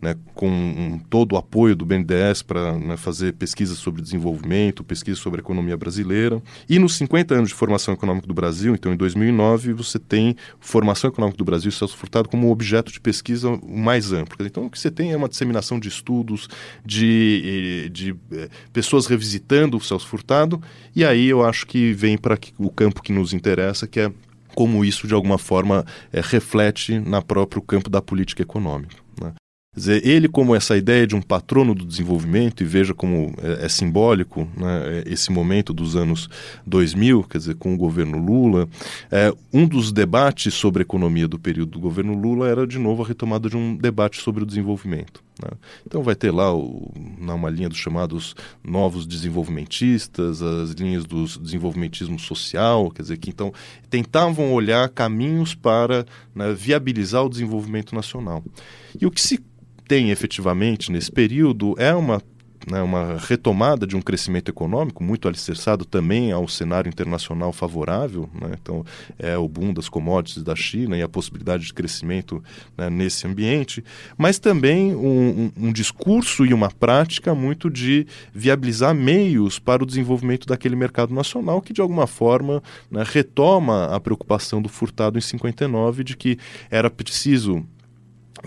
né, 0.00 0.16
com 0.34 0.48
um, 0.48 0.98
todo 1.10 1.32
o 1.32 1.36
apoio 1.36 1.76
do 1.76 1.84
BNDES 1.84 2.42
para 2.42 2.78
né, 2.78 2.96
fazer 2.96 3.34
pesquisas 3.34 3.78
sobre 3.78 4.02
desenvolvimento, 4.02 4.82
pesquisa 4.82 5.18
sobre 5.18 5.40
a 5.40 5.42
economia 5.42 5.76
brasileira. 5.76 6.42
E 6.68 6.78
nos 6.78 6.94
50 6.96 7.34
anos 7.34 7.48
de 7.50 7.54
formação 7.54 7.94
econômica 7.94 8.26
do 8.26 8.34
Brasil, 8.34 8.74
então 8.74 8.92
em 8.92 8.96
2009, 8.96 9.72
você 9.72 9.98
tem 9.98 10.36
formação 10.58 11.10
econômica 11.10 11.38
do 11.38 11.44
Brasil 11.44 11.68
e 11.68 11.72
Celso 11.72 11.96
Furtado 11.96 12.28
como 12.28 12.50
objeto 12.50 12.92
de 12.92 13.00
pesquisa 13.00 13.58
mais 13.66 14.12
amplo. 14.12 14.46
Então 14.46 14.66
o 14.66 14.70
que 14.70 14.78
você 14.78 14.90
tem 14.90 15.12
é 15.12 15.16
uma 15.16 15.28
disseminação 15.28 15.78
de 15.78 15.88
estudos, 15.88 16.48
de, 16.84 17.90
de 17.92 18.16
é, 18.32 18.48
pessoas 18.72 19.06
revisitando 19.06 19.76
o 19.76 19.80
Celso 19.80 20.06
Furtado, 20.06 20.60
e 20.94 21.04
aí 21.04 21.26
eu 21.26 21.44
acho 21.44 21.66
que 21.66 21.92
vem 21.92 22.16
para 22.16 22.38
o 22.58 22.70
campo 22.70 23.02
que 23.02 23.12
nos 23.12 23.32
interessa, 23.32 23.86
que 23.86 24.00
é 24.00 24.12
como 24.54 24.84
isso 24.84 25.06
de 25.06 25.14
alguma 25.14 25.38
forma 25.38 25.84
é, 26.12 26.20
reflete 26.20 26.98
na 26.98 27.22
próprio 27.22 27.62
campo 27.62 27.88
da 27.88 28.02
política 28.02 28.42
econômica. 28.42 28.96
Né? 29.20 29.32
Quer 29.72 29.78
dizer, 29.78 30.06
ele 30.06 30.28
como 30.28 30.52
essa 30.52 30.76
ideia 30.76 31.06
de 31.06 31.14
um 31.14 31.22
patrono 31.22 31.76
do 31.76 31.84
desenvolvimento, 31.84 32.60
e 32.60 32.66
veja 32.66 32.92
como 32.92 33.32
é, 33.40 33.66
é 33.66 33.68
simbólico 33.68 34.48
né, 34.56 35.04
é, 35.06 35.12
esse 35.12 35.30
momento 35.30 35.72
dos 35.72 35.94
anos 35.94 36.28
2000, 36.66 37.22
quer 37.22 37.38
dizer, 37.38 37.54
com 37.54 37.72
o 37.72 37.76
governo 37.76 38.18
Lula, 38.18 38.68
é, 39.12 39.32
um 39.52 39.68
dos 39.68 39.92
debates 39.92 40.54
sobre 40.54 40.82
economia 40.82 41.28
do 41.28 41.38
período 41.38 41.70
do 41.70 41.78
governo 41.78 42.14
Lula 42.14 42.48
era, 42.48 42.66
de 42.66 42.80
novo, 42.80 43.04
a 43.04 43.06
retomada 43.06 43.48
de 43.48 43.56
um 43.56 43.76
debate 43.76 44.20
sobre 44.20 44.42
o 44.42 44.46
desenvolvimento. 44.46 45.22
Né? 45.40 45.50
Então 45.86 46.02
vai 46.02 46.14
ter 46.14 46.32
lá 46.32 46.52
o, 46.52 46.92
uma 47.18 47.48
linha 47.48 47.68
dos 47.68 47.78
chamados 47.78 48.34
novos 48.62 49.06
desenvolvimentistas, 49.06 50.42
as 50.42 50.72
linhas 50.72 51.04
do 51.04 51.24
desenvolvimentismo 51.24 52.18
social, 52.18 52.90
quer 52.90 53.02
dizer, 53.02 53.16
que 53.18 53.30
então 53.30 53.52
tentavam 53.88 54.52
olhar 54.52 54.88
caminhos 54.88 55.54
para 55.54 56.04
né, 56.34 56.52
viabilizar 56.52 57.24
o 57.24 57.30
desenvolvimento 57.30 57.94
nacional. 57.94 58.42
E 58.98 59.06
o 59.06 59.10
que 59.10 59.20
se 59.20 59.38
tem 59.86 60.10
efetivamente 60.10 60.92
nesse 60.92 61.10
período 61.10 61.74
é 61.78 61.94
uma 61.94 62.22
né, 62.68 62.82
uma 62.82 63.16
retomada 63.16 63.86
de 63.86 63.96
um 63.96 64.02
crescimento 64.02 64.48
econômico 64.50 65.02
muito 65.02 65.26
alicerçado 65.26 65.84
também 65.84 66.32
ao 66.32 66.46
cenário 66.48 66.88
internacional 66.88 67.52
favorável. 67.52 68.28
Né? 68.34 68.56
Então, 68.60 68.84
é 69.18 69.36
o 69.36 69.48
boom 69.48 69.72
das 69.72 69.88
commodities 69.88 70.42
da 70.42 70.54
China 70.54 70.96
e 70.96 71.02
a 71.02 71.08
possibilidade 71.08 71.64
de 71.64 71.74
crescimento 71.74 72.42
né, 72.76 72.90
nesse 72.90 73.26
ambiente, 73.26 73.84
mas 74.16 74.38
também 74.38 74.94
um, 74.94 75.52
um, 75.56 75.68
um, 75.68 75.72
discurso 75.72 76.44
e 76.44 76.52
uma 76.52 76.70
prática 76.70 77.34
muito 77.34 77.70
de 77.70 78.06
viabilizar 78.32 78.94
meios 78.94 79.58
para 79.58 79.82
o 79.82 79.86
desenvolvimento 79.86 80.46
daquele 80.46 80.76
mercado 80.76 81.14
nacional 81.14 81.60
que, 81.62 81.72
de 81.72 81.80
alguma 81.80 82.06
forma, 82.06 82.62
né, 82.90 83.04
retoma 83.06 83.86
a 83.86 84.00
preocupação 84.00 84.60
do 84.60 84.68
Furtado 84.68 85.18
em 85.18 85.22
59 85.22 86.04
de 86.04 86.16
que 86.16 86.38
era 86.70 86.90
preciso 86.90 87.64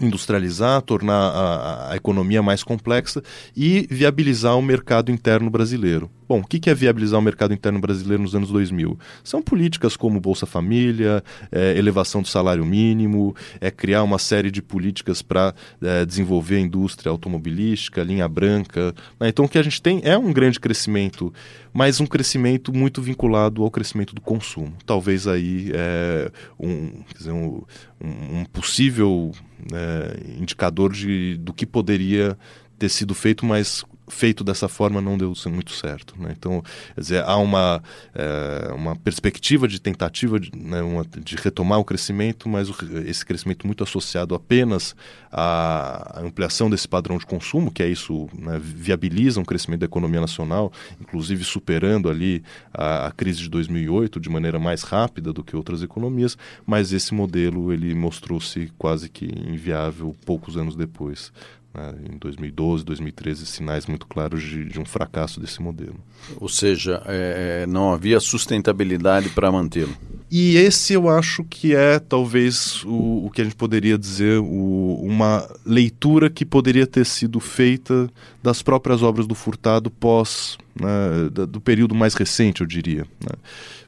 industrializar, 0.01 0.81
tornar 0.81 1.13
a, 1.13 1.91
a, 1.91 1.95
economia 1.95 2.41
mais 2.41 2.63
complexa 2.63 3.21
e 3.55 3.87
viabilizar 3.89 4.57
o 4.57 4.61
mercado 4.61 5.11
interno 5.11 5.49
brasileiro. 5.49 6.09
Bom, 6.33 6.39
o 6.39 6.43
que 6.43 6.67
é 6.67 6.73
viabilizar 6.73 7.19
o 7.19 7.21
mercado 7.21 7.53
interno 7.53 7.79
brasileiro 7.79 8.23
nos 8.23 8.33
anos 8.33 8.49
2000? 8.49 8.97
São 9.23 9.39
políticas 9.39 9.95
como 9.95 10.19
Bolsa 10.19 10.47
Família, 10.47 11.23
é, 11.51 11.77
elevação 11.77 12.23
do 12.23 12.27
salário 12.27 12.65
mínimo, 12.65 13.35
é 13.61 13.69
criar 13.69 14.01
uma 14.01 14.17
série 14.17 14.49
de 14.49 14.59
políticas 14.59 15.21
para 15.21 15.53
é, 15.79 16.03
desenvolver 16.03 16.55
a 16.55 16.59
indústria 16.59 17.11
automobilística, 17.11 18.01
linha 18.01 18.27
branca. 18.27 18.95
Né? 19.19 19.29
Então, 19.29 19.45
o 19.45 19.47
que 19.47 19.59
a 19.59 19.61
gente 19.61 19.79
tem 19.79 20.01
é 20.03 20.17
um 20.17 20.33
grande 20.33 20.59
crescimento, 20.59 21.31
mas 21.71 22.01
um 22.01 22.07
crescimento 22.07 22.73
muito 22.73 22.99
vinculado 22.99 23.61
ao 23.61 23.69
crescimento 23.69 24.15
do 24.15 24.21
consumo. 24.21 24.73
Talvez 24.87 25.27
aí 25.27 25.69
é, 25.71 26.31
um, 26.59 27.03
dizer, 27.15 27.31
um, 27.31 27.61
um 28.03 28.43
possível 28.51 29.31
é, 29.71 30.39
indicador 30.41 30.93
de, 30.93 31.37
do 31.37 31.53
que 31.53 31.67
poderia 31.67 32.35
ter 32.79 32.89
sido 32.89 33.13
feito, 33.13 33.45
mas 33.45 33.85
feito 34.07 34.43
dessa 34.43 34.67
forma 34.67 35.01
não 35.01 35.17
deu 35.17 35.33
muito 35.47 35.71
certo. 35.71 36.15
Né? 36.19 36.33
Então, 36.37 36.63
dizer, 36.97 37.23
há 37.23 37.37
uma, 37.37 37.81
é, 38.13 38.71
uma 38.73 38.95
perspectiva 38.95 39.67
de 39.67 39.79
tentativa 39.79 40.39
de, 40.39 40.51
né, 40.55 40.81
uma, 40.81 41.05
de, 41.05 41.35
retomar 41.35 41.79
o 41.79 41.85
crescimento, 41.85 42.49
mas 42.49 42.69
o, 42.69 42.75
esse 43.05 43.25
crescimento 43.25 43.65
muito 43.65 43.83
associado 43.83 44.35
apenas 44.35 44.95
à 45.31 46.21
ampliação 46.21 46.69
desse 46.69 46.87
padrão 46.87 47.17
de 47.17 47.25
consumo, 47.25 47.71
que 47.71 47.81
é 47.81 47.87
isso, 47.87 48.29
né, 48.37 48.59
viabiliza 48.61 49.39
um 49.39 49.45
crescimento 49.45 49.81
da 49.81 49.85
economia 49.85 50.21
nacional, 50.21 50.71
inclusive 50.99 51.43
superando 51.43 52.09
ali 52.09 52.43
a, 52.73 53.07
a, 53.07 53.11
crise 53.11 53.39
de 53.39 53.49
2008 53.49 54.19
de 54.19 54.29
maneira 54.29 54.59
mais 54.59 54.83
rápida 54.83 55.31
do 55.31 55.43
que 55.43 55.55
outras 55.55 55.81
economias, 55.81 56.37
mas 56.65 56.91
esse 56.91 57.13
modelo 57.13 57.71
ele 57.71 57.95
mostrou-se 57.95 58.71
quase 58.77 59.09
que 59.09 59.25
inviável 59.25 60.15
poucos 60.25 60.57
anos 60.57 60.75
depois 60.75 61.31
né, 61.73 61.93
em 62.11 62.17
2012, 62.17 62.85
2013, 62.85 63.45
sinais 63.45 63.85
muito 63.85 64.05
claros 64.05 64.41
de, 64.43 64.65
de 64.65 64.79
um 64.79 64.85
fracasso 64.85 65.39
desse 65.39 65.61
modelo. 65.61 65.95
Ou 66.37 66.47
seja, 66.47 67.01
é, 67.05 67.63
é 67.63 67.67
não 67.67 67.91
havia 67.91 68.19
sustentabilidade 68.19 69.29
para 69.29 69.51
mantê-lo. 69.51 69.95
E 70.35 70.55
esse 70.55 70.93
eu 70.93 71.09
acho 71.09 71.43
que 71.43 71.75
é 71.75 71.99
talvez 71.99 72.83
o, 72.85 73.27
o 73.27 73.29
que 73.29 73.41
a 73.41 73.43
gente 73.43 73.55
poderia 73.55 73.97
dizer 73.97 74.39
o, 74.39 74.99
uma 75.03 75.47
leitura 75.65 76.29
que 76.29 76.43
poderia 76.43 76.87
ter 76.87 77.05
sido 77.05 77.39
feita 77.39 78.09
das 78.41 78.61
próprias 78.61 79.03
obras 79.03 79.27
do 79.27 79.35
Furtado 79.35 79.91
pós 79.91 80.57
né, 80.79 81.29
do 81.47 81.61
período 81.61 81.93
mais 81.93 82.15
recente, 82.15 82.61
eu 82.61 82.67
diria. 82.67 83.05
Né. 83.21 83.35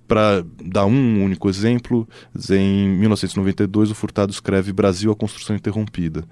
Para 0.07 0.45
dar 0.63 0.85
um 0.85 1.23
único 1.23 1.49
exemplo, 1.49 2.07
em 2.51 2.89
1992 2.89 3.89
o 3.89 3.95
Furtado 3.95 4.31
escreve 4.31 4.71
Brasil 4.71 5.11
a 5.11 5.15
construção 5.15 5.55
interrompida. 5.55 6.23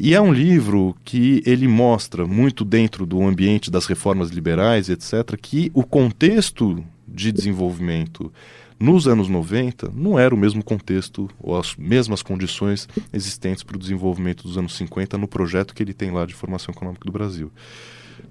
E 0.00 0.14
é 0.14 0.20
um 0.20 0.32
livro 0.32 0.94
que 1.04 1.42
ele 1.44 1.66
mostra, 1.66 2.24
muito 2.24 2.64
dentro 2.64 3.04
do 3.04 3.20
ambiente 3.20 3.68
das 3.68 3.86
reformas 3.86 4.30
liberais, 4.30 4.88
etc., 4.88 5.36
que 5.40 5.72
o 5.74 5.82
contexto 5.82 6.84
de 7.06 7.32
desenvolvimento 7.32 8.32
nos 8.78 9.08
anos 9.08 9.28
90 9.28 9.90
não 9.92 10.16
era 10.16 10.32
o 10.32 10.38
mesmo 10.38 10.62
contexto 10.62 11.28
ou 11.40 11.58
as 11.58 11.74
mesmas 11.74 12.22
condições 12.22 12.88
existentes 13.12 13.64
para 13.64 13.74
o 13.74 13.78
desenvolvimento 13.78 14.44
dos 14.44 14.56
anos 14.56 14.76
50 14.76 15.18
no 15.18 15.26
projeto 15.26 15.74
que 15.74 15.82
ele 15.82 15.92
tem 15.92 16.12
lá 16.12 16.24
de 16.24 16.34
formação 16.34 16.72
econômica 16.72 17.04
do 17.04 17.10
Brasil 17.10 17.50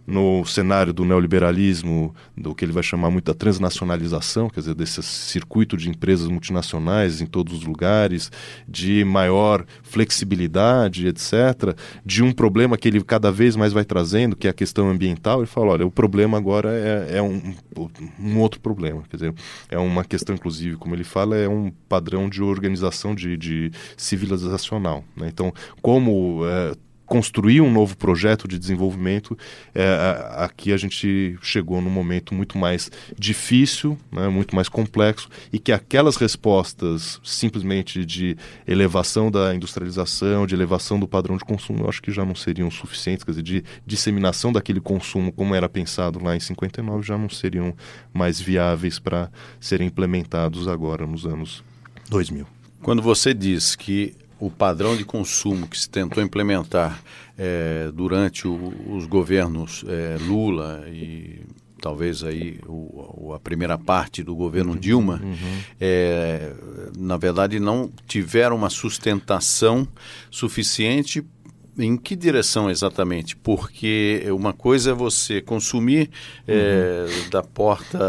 no 0.06 0.46
cenário 0.46 0.94
do 0.94 1.04
neoliberalismo, 1.04 2.16
do 2.36 2.56
que 2.56 2.64
ele 2.64 2.72
vai 2.72 2.84
chamar 2.84 3.10
muito 3.12 3.26
da 3.26 3.34
transnacionalização, 3.34 4.50
quer 4.50 4.62
dizer, 4.62 4.76
desse 4.76 5.04
circuito 5.04 5.76
de 5.76 5.90
empresas 5.90 6.28
multinacionais 6.28 7.22
em 7.22 7.26
todos 7.26 7.54
os 7.54 7.64
lugares, 7.64 8.32
de 8.68 9.04
maior 9.04 9.66
flexibilidade, 9.84 11.08
etc., 11.08 11.76
de 12.06 12.24
um 12.24 12.32
problema 12.32 12.78
que 12.78 12.88
ele 12.88 13.04
cada 13.04 13.32
vez 13.32 13.56
mais 13.56 13.74
vai 13.74 13.84
trazendo, 13.84 14.36
que 14.36 14.48
é 14.48 14.50
a 14.50 14.54
questão 14.54 14.90
ambiental, 14.90 15.40
ele 15.40 15.48
fala, 15.48 15.74
olha, 15.74 15.86
o 15.86 15.92
problema 15.92 16.38
agora 16.38 16.72
é, 16.72 17.18
é 17.18 17.22
um, 17.22 17.54
um 18.20 18.40
outro 18.40 18.60
problema, 18.60 19.04
quer 19.10 19.18
dizer, 19.18 19.34
é 19.70 19.78
uma 19.78 20.04
questão, 20.04 20.36
inclusive, 20.36 20.78
como 20.78 20.96
ele 20.96 21.04
fala, 21.04 21.36
é 21.36 21.50
um 21.50 21.72
padrão 21.90 22.30
de 22.30 22.42
organização 22.42 23.14
de, 23.14 23.36
de 23.36 23.72
civilizacional. 23.96 25.04
Né? 25.16 25.28
Então, 25.28 25.54
como 25.82 26.42
é, 26.46 26.74
construir 27.08 27.62
um 27.62 27.72
novo 27.72 27.96
projeto 27.98 28.48
de 28.48 28.60
desenvolvimento, 28.60 29.36
é, 29.74 29.88
aqui 30.36 30.74
a 30.74 30.78
gente 30.78 31.38
chegou 31.42 31.82
num 31.82 31.90
momento 31.90 32.36
muito 32.36 32.58
mais 32.58 32.92
difícil, 33.18 33.98
né, 34.12 34.28
muito 34.28 34.56
mais 34.56 34.68
complexo, 34.68 35.30
e 35.52 35.58
que 35.58 35.72
aquelas 35.72 36.18
respostas 36.18 37.20
simplesmente 37.24 38.06
de 38.06 38.38
elevação 38.68 39.32
da 39.32 39.56
industrialização, 39.56 40.46
de 40.46 40.54
elevação 40.54 41.00
do 41.00 41.08
padrão 41.08 41.38
de 41.38 41.46
consumo, 41.46 41.86
eu 41.86 41.90
acho 41.90 42.02
que 42.02 42.12
já 42.12 42.26
não 42.26 42.36
seriam 42.36 42.70
suficientes, 42.70 43.24
quer 43.24 43.32
dizer, 43.32 43.44
de 43.44 43.64
disseminação 43.86 44.52
daquele 44.52 44.82
consumo 44.82 45.32
como 45.32 45.56
era 45.56 45.70
pensado 45.70 46.22
lá 46.22 46.36
em 46.36 46.40
59, 46.40 47.08
já 47.08 47.18
não 47.18 47.30
seriam 47.30 47.74
mais 48.14 48.40
viáveis 48.40 49.00
para 49.00 49.32
serem 49.62 49.88
implementados 49.88 50.68
agora 50.68 51.08
nos 51.08 51.26
anos 51.26 51.64
2000. 52.10 52.46
Quando 52.82 53.02
você 53.02 53.34
diz 53.34 53.76
que 53.76 54.14
o 54.40 54.50
padrão 54.50 54.96
de 54.96 55.04
consumo 55.04 55.68
que 55.68 55.80
se 55.80 55.90
tentou 55.90 56.24
implementar 56.24 57.02
é, 57.38 57.90
durante 57.94 58.48
o, 58.48 58.74
os 58.90 59.06
governos 59.06 59.84
é, 59.88 60.18
Lula 60.22 60.84
e 60.88 61.42
talvez 61.82 62.24
aí 62.24 62.60
o, 62.68 63.34
a 63.34 63.40
primeira 63.40 63.78
parte 63.78 64.24
do 64.24 64.36
governo 64.36 64.74
uhum, 64.74 64.80
Dilma, 64.80 65.22
uhum. 65.24 65.60
É, 65.80 66.52
na 66.98 67.18
verdade 67.18 67.60
não 67.60 67.92
tiveram 68.08 68.56
uma 68.56 68.70
sustentação 68.70 69.88
suficiente 70.30 71.24
em 71.78 71.96
que 71.96 72.16
direção 72.16 72.70
exatamente? 72.70 73.36
Porque 73.36 74.26
uma 74.32 74.52
coisa 74.52 74.92
é 74.92 74.94
você 74.94 75.42
consumir 75.42 76.10
é, 76.48 77.06
uhum. 77.08 77.30
da 77.30 77.44
porta 77.44 78.00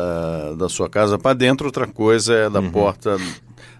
da 0.56 0.68
sua 0.68 0.88
casa 0.88 1.18
para 1.18 1.34
dentro, 1.36 1.66
outra 1.66 1.86
coisa 1.86 2.34
é 2.34 2.50
da 2.50 2.60
uhum. 2.60 2.70
porta 2.70 3.18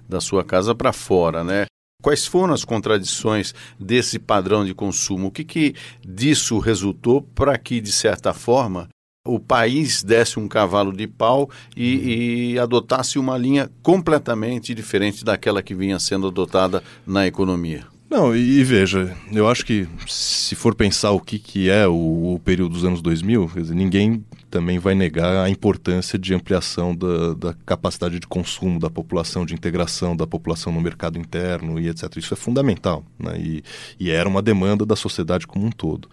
da 0.07 0.21
sua 0.21 0.45
casa 0.45 0.75
para 0.75 0.93
fora, 0.93 1.43
né? 1.43 1.65
Quais 2.01 2.25
foram 2.25 2.55
as 2.55 2.65
contradições 2.65 3.53
desse 3.79 4.21
padrão 4.21 4.65
de 4.65 4.73
consumo? 4.73 5.27
O 5.27 5.31
que, 5.33 5.43
que 5.43 5.75
disso 6.07 6.61
resultou 6.61 7.23
para 7.23 7.59
que, 7.59 7.81
de 7.81 7.91
certa 7.91 8.33
forma, 8.33 8.89
o 9.27 9.41
país 9.41 10.05
desse 10.05 10.39
um 10.39 10.47
cavalo 10.47 10.93
de 10.93 11.09
pau 11.09 11.51
e, 11.77 12.53
e, 12.53 12.59
adotasse 12.61 13.19
uma 13.19 13.37
linha 13.37 13.69
completamente 13.83 14.73
diferente 14.75 15.25
daquela 15.25 15.61
que 15.61 15.75
vinha 15.75 15.99
sendo 15.99 16.29
adotada 16.29 16.85
na 17.05 17.27
economia? 17.27 17.85
Não, 18.09 18.35
e, 18.35 18.61
e 18.61 18.63
veja, 18.63 19.17
eu 19.33 19.49
acho 19.49 19.67
que 19.67 19.89
se 20.07 20.55
for 20.55 20.77
pensar 20.77 21.11
o 21.11 21.21
que, 21.21 21.37
que 21.37 21.69
é 21.69 21.89
o, 21.89 22.35
o 22.35 22.41
período 22.45 22.75
dos 22.75 22.85
anos 22.85 23.03
2000, 23.03 23.51
dizer, 23.57 23.75
ninguém 23.75 24.25
também 24.51 24.79
vai 24.79 24.95
negar 24.95 25.45
a 25.45 25.51
importância 25.51 26.19
de 26.19 26.35
ampliação 26.35 26.95
da, 26.95 27.35
da, 27.35 27.55
capacidade 27.67 28.19
de 28.19 28.27
consumo 28.27 28.79
da 28.79 28.89
população, 28.89 29.45
de 29.45 29.55
integração 29.55 30.17
da 30.17 30.27
população 30.27 30.73
no 30.73 30.81
mercado 30.81 31.19
interno 31.19 31.79
e 31.79 31.89
etc. 31.89 32.17
Isso 32.17 32.35
é 32.35 32.37
fundamental 32.37 33.05
né? 33.19 33.39
e, 33.39 33.63
e, 34.01 34.11
era 34.11 34.29
uma 34.29 34.43
demanda 34.43 34.87
da 34.87 34.97
sociedade 34.97 35.47
como 35.47 35.67
um 35.67 35.71
todo. 35.71 36.09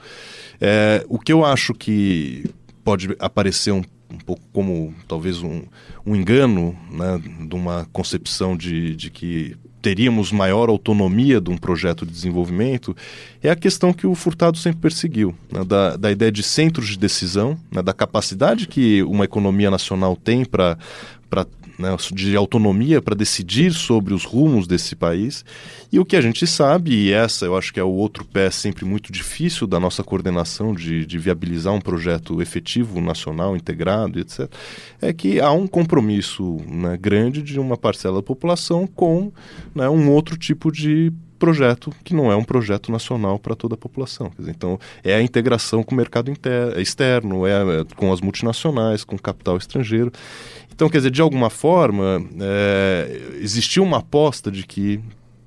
É, 0.60 1.06
o 1.08 1.18
que 1.18 1.32
eu 1.32 1.46
acho 1.46 1.74
que 1.74 2.50
pode 2.84 3.16
aparecer 3.20 3.72
um, 3.72 3.84
um 4.10 4.18
pouco 4.18 4.44
como 4.52 4.94
talvez 5.08 5.42
um, 5.42 5.64
um 6.06 6.16
engano 6.16 6.78
né, 6.92 7.22
de 7.48 7.56
uma 7.56 7.88
concepção 7.92 8.56
de, 8.56 8.96
de 8.96 9.10
que 9.10 9.56
teríamos 9.86 10.32
maior 10.32 10.68
autonomia 10.68 11.40
de 11.40 11.52
um 11.52 11.58
projeto 11.58 12.08
de 12.08 12.12
desenvolvimento 12.12 12.98
é 13.44 13.52
a 13.52 13.56
questão 13.56 13.94
que 13.94 14.08
o 14.08 14.16
Furtado 14.16 14.58
sempre 14.58 14.82
perseguiu, 14.82 15.36
né, 15.52 15.64
da, 15.64 15.96
da, 15.96 16.12
ideia 16.12 16.32
de 16.32 16.42
centros 16.42 16.88
de 16.88 16.98
decisão, 16.98 17.56
né, 17.72 17.84
da 17.84 17.94
capacidade 17.94 18.68
que 18.68 19.04
uma 19.04 19.26
economia 19.26 19.70
nacional 19.70 20.16
tem 20.16 20.44
para 20.44 20.76
né, 21.78 21.96
de 22.12 22.36
autonomia 22.36 23.02
para 23.02 23.16
decidir 23.16 23.74
sobre 23.74 24.14
os 24.14 24.24
rumos 24.24 24.68
desse 24.68 24.96
país. 24.96 25.44
E 25.92 26.00
o 26.00 26.06
que 26.06 26.16
a 26.16 26.22
gente 26.22 26.46
sabe, 26.48 26.92
e 26.94 27.12
essa 27.12 27.46
eu 27.46 27.58
acho 27.58 27.74
que 27.74 27.80
é 27.80 27.84
o 27.84 27.90
outro 27.90 28.26
pé 28.26 28.50
sempre 28.50 28.86
muito 28.86 29.12
difícil 29.12 29.68
da 29.68 29.80
nossa 29.80 30.04
coordenação 30.04 30.74
de, 30.74 31.06
de 31.06 31.18
viabilizar 31.18 31.74
um 31.74 31.82
projeto 31.82 32.42
efetivo, 32.42 33.00
nacional, 33.00 33.56
integrado, 33.56 34.20
etc., 34.20 34.50
é 35.02 35.14
que 35.14 35.40
há 35.40 35.52
um 35.52 35.68
compromisso 35.68 36.58
né, 36.68 36.98
grande 36.98 37.42
de 37.42 37.60
uma 37.60 37.78
parcela 37.78 38.18
da 38.18 38.24
população 38.24 38.88
com 38.88 39.32
né, 39.74 39.88
um 39.90 40.10
outro 40.12 40.38
tipo 40.38 40.72
de 40.72 41.12
projeto 41.38 41.92
que 42.04 42.14
não 42.14 42.32
é 42.32 42.36
um 42.36 42.44
projeto 42.44 42.92
nacional 42.92 43.38
para 43.38 43.56
toda 43.56 43.76
a 43.76 43.78
população. 43.78 44.32
Dizer, 44.38 44.52
então, 44.52 44.80
é 45.04 45.14
a 45.14 45.22
integração 45.22 45.84
com 45.84 45.94
o 45.94 45.98
mercado 45.98 46.32
interno, 46.32 46.80
externo, 46.80 47.46
é, 47.46 47.52
é, 47.52 47.86
com 47.96 48.12
as 48.12 48.22
multinacionais, 48.22 49.04
com 49.04 49.16
o 49.16 49.22
capital 49.22 49.58
estrangeiro. 49.58 50.12
Então, 50.76 50.90
quer 50.90 50.98
dizer, 50.98 51.12
de 51.12 51.22
alguma 51.22 51.50
forma, 51.50 52.22
é, 52.38 53.22
existiu 53.40 53.82
uma 53.82 54.00
aposta 54.00 54.52
de 54.52 54.68
que 54.68 55.02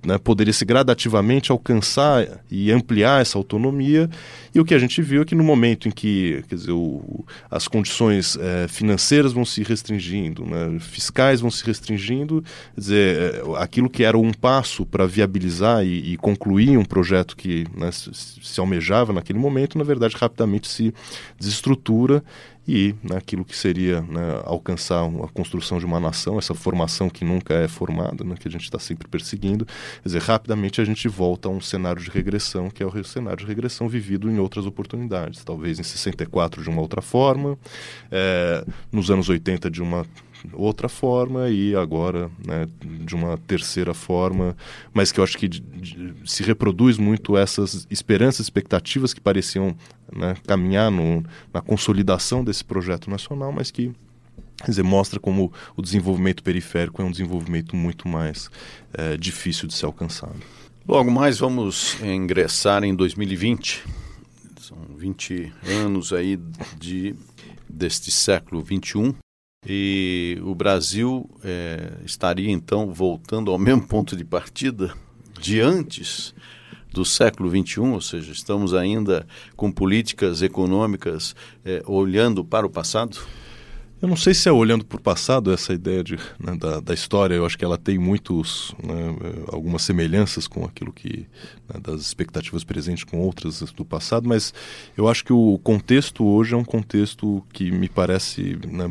né, 0.05 0.17
poderia 0.17 0.55
se 0.55 0.65
gradativamente 0.65 1.53
alcançar 1.53 2.41
e 2.51 2.73
ampliar 2.73 3.21
essa 3.21 3.37
autonomia. 3.37 4.09
E 4.55 4.61
o 4.61 4.65
que 4.65 4.73
a 4.73 4.79
gente 4.79 5.03
viu 5.03 5.21
é 5.21 5.25
que 5.27 5.35
no 5.35 5.45
momento 5.45 5.87
em 5.87 5.91
que 5.91 6.43
quer 6.49 6.55
dizer, 6.55 6.73
o, 6.73 7.27
as 7.51 7.69
condições 7.69 8.39
é, 8.41 8.67
financeiras 8.69 9.35
vão 9.35 9.45
se 9.45 9.63
restringindo, 9.63 10.47
né, 10.47 10.79
fiscais 10.81 11.43
vão 11.43 11.51
se 11.51 11.63
restringindo, 11.63 12.43
quer 12.75 12.81
dizer, 12.81 13.17
é, 13.19 13.43
aquilo 13.63 13.91
que 13.91 14.05
era 14.05 14.17
um 14.17 14.33
passo 14.33 14.87
para 14.87 15.05
viabilizar 15.07 15.85
e, 15.85 16.13
e, 16.13 16.17
concluir 16.17 16.79
um 16.79 16.85
projeto 16.85 17.37
que 17.37 17.67
né, 17.77 17.93
se, 17.93 18.11
se 18.15 18.61
almejava 18.61 19.13
naquele 19.13 19.39
momento, 19.39 19.77
na 19.77 19.85
verdade, 19.85 20.17
rapidamente 20.17 20.69
se 20.69 20.95
desestrutura 21.39 22.25
e 22.69 22.95
naquilo 23.03 23.47
que 23.47 23.57
seria 23.57 24.03
né, 24.03 24.43
alcançar 24.45 25.03
a 25.03 25.29
construção 25.29 25.79
de 25.79 25.87
uma 25.87 25.99
nação, 25.99 26.39
essa 26.39 26.55
formação 26.55 27.09
que 27.09 27.25
nunca 27.25 27.55
é 27.55 27.67
formada, 27.67 28.23
né, 28.23 28.35
que 28.39 28.47
a 28.47 28.51
gente 28.51 28.65
está 28.65 28.79
sempre 28.79 29.09
perseguindo, 29.09 29.65
quer 29.65 30.05
dizer, 30.05 30.21
rapidamente 30.21 30.79
a 30.79 30.85
gente 30.85 31.09
volta 31.09 31.49
a 31.49 31.51
um 31.51 31.63
cenário 31.63 32.03
de 32.03 32.11
regressão, 32.11 32.69
que 32.69 32.83
é 32.83 32.87
o 32.87 33.05
cenário 33.05 33.39
de 33.39 33.47
regressão 33.47 33.89
vivido 33.89 34.31
em 34.31 34.39
outras 34.39 34.67
oportunidades, 34.67 35.43
talvez 35.43 35.79
em 35.79 35.83
64 35.83 36.63
de 36.63 36.69
uma 36.69 36.83
outra 36.83 37.01
forma, 37.01 37.59
é, 38.11 38.63
nos 38.93 39.11
anos 39.11 39.31
80 39.31 39.71
de 39.71 39.81
uma 39.81 40.05
outra 40.53 40.89
forma 40.89 41.49
e 41.49 41.75
agora 41.75 42.31
né, 42.47 42.69
de 43.05 43.15
uma 43.15 43.37
terceira 43.39 43.95
forma, 43.95 44.57
mas 44.93 45.13
que 45.13 45.21
eu 45.21 45.25
acho 45.25 45.37
que 45.37 45.49
de, 45.49 45.61
de, 45.61 46.15
se 46.25 46.43
reproduz 46.43 46.99
muito 46.99 47.37
essas 47.37 47.87
esperanças, 47.91 48.41
expectativas 48.47 49.15
que 49.15 49.21
pareciam 49.21 49.77
né, 50.15 50.35
caminhar 50.47 50.91
no, 50.91 51.25
na 51.53 51.61
consolidação 51.61 52.45
desse 52.45 52.65
projeto 52.65 53.11
nacional, 53.11 53.53
mas 53.53 53.71
que 53.71 53.93
quer 54.59 54.71
dizer, 54.71 54.83
mostra 54.83 55.21
como 55.21 55.53
o 55.77 55.83
desenvolvimento 55.83 56.43
periférico 56.43 57.01
é 57.01 57.05
um 57.05 57.11
desenvolvimento 57.11 57.77
muito 57.77 58.09
mais 58.09 58.51
é, 58.93 59.17
difícil 59.17 59.69
de 59.69 59.75
ser 59.75 59.87
alcançado. 59.87 60.37
Logo 60.87 61.11
mais 61.11 61.39
vamos 61.39 62.01
ingressar 62.03 62.83
em 62.83 62.95
2020. 62.95 63.85
São 64.61 64.79
20 64.97 65.53
anos 65.85 66.13
aí 66.13 66.39
de, 66.79 67.15
deste 67.69 68.11
século 68.11 68.63
21 68.63 69.15
e 69.67 70.39
o 70.43 70.55
Brasil 70.55 71.29
é, 71.43 71.93
estaria 72.05 72.51
então 72.51 72.93
voltando 72.93 73.51
ao 73.51 73.59
mesmo 73.59 73.87
ponto 73.87 74.17
de 74.17 74.25
partida 74.25 74.95
de 75.41 75.61
antes 75.61 76.35
do 76.93 77.05
século 77.05 77.51
XXI, 77.51 77.81
ou 77.81 78.01
seja, 78.01 78.33
estamos 78.33 78.75
ainda 78.75 79.27
com 79.57 79.71
políticas 79.71 80.43
econômicas 80.43 81.35
é, 81.65 81.83
olhando 81.87 82.45
para 82.45 82.67
o 82.67 82.71
passado? 82.71 83.19
Eu 84.01 84.07
não 84.07 84.17
sei 84.17 84.33
se 84.33 84.49
é 84.49 84.53
olhando 84.53 84.85
para 84.85 84.97
o 84.97 85.01
passado 85.01 85.53
essa 85.53 85.73
ideia 85.73 86.05
de, 86.05 86.17
né, 86.39 86.57
da, 86.57 86.79
da, 86.79 86.95
história. 86.95 87.35
Eu 87.35 87.45
acho 87.45 87.59
que 87.59 87.65
ela 87.65 87.77
tem 87.77 87.99
muitos, 87.99 88.73
né, 88.81 88.95
algumas 89.49 89.83
semelhanças 89.83 90.47
com 90.47 90.65
aquilo 90.65 90.93
que 90.93 91.27
né, 91.69 91.81
das 91.81 92.03
expectativas 92.03 92.63
presentes 92.63 93.03
com 93.03 93.19
outras 93.19 93.61
do 93.73 93.85
passado. 93.85 94.29
Mas 94.29 94.55
eu 94.97 95.09
acho 95.09 95.25
que 95.25 95.33
o 95.33 95.59
contexto 95.65 96.25
hoje 96.25 96.55
é 96.55 96.57
um 96.57 96.65
contexto 96.65 97.45
que 97.53 97.73
me 97.73 97.89
parece 97.89 98.57
né, 98.69 98.89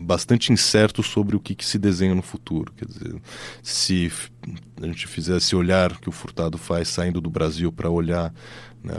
bastante 0.00 0.52
incerto 0.52 1.02
sobre 1.02 1.36
o 1.36 1.40
que, 1.40 1.54
que, 1.54 1.64
se 1.64 1.78
desenha 1.78 2.14
no 2.14 2.22
futuro. 2.22 2.72
Quer 2.78 2.86
dizer, 2.86 3.14
se 3.62 4.10
a 4.80 4.86
gente 4.86 5.06
fizesse 5.06 5.54
olhar 5.54 6.00
que 6.00 6.08
o 6.08 6.12
Furtado 6.12 6.56
faz 6.56 6.88
saindo 6.88 7.20
do 7.20 7.28
Brasil 7.28 7.70
para 7.70 7.90
olhar 7.90 8.32
né, 8.82 8.94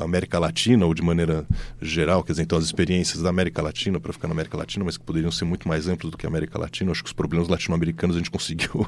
a 0.00 0.04
América 0.04 0.38
Latina, 0.38 0.86
ou 0.86 0.94
de 0.94 1.02
maneira 1.02 1.46
geral, 1.80 2.22
quer 2.22 2.32
dizer, 2.32 2.42
então 2.42 2.58
as 2.58 2.64
experiências 2.64 3.22
da 3.22 3.30
América 3.30 3.60
Latina, 3.60 3.98
para 4.00 4.12
ficar 4.12 4.28
na 4.28 4.34
América 4.34 4.56
Latina, 4.56 4.84
mas 4.84 4.96
que 4.96 5.04
poderiam 5.04 5.30
ser 5.30 5.44
muito 5.44 5.68
mais 5.68 5.88
amplos 5.88 6.10
do 6.10 6.16
que 6.16 6.26
a 6.26 6.28
América 6.28 6.58
Latina. 6.58 6.90
Acho 6.92 7.02
que 7.02 7.08
os 7.08 7.12
problemas 7.12 7.48
latino-americanos 7.48 8.16
a 8.16 8.18
gente 8.18 8.30
conseguiu 8.32 8.86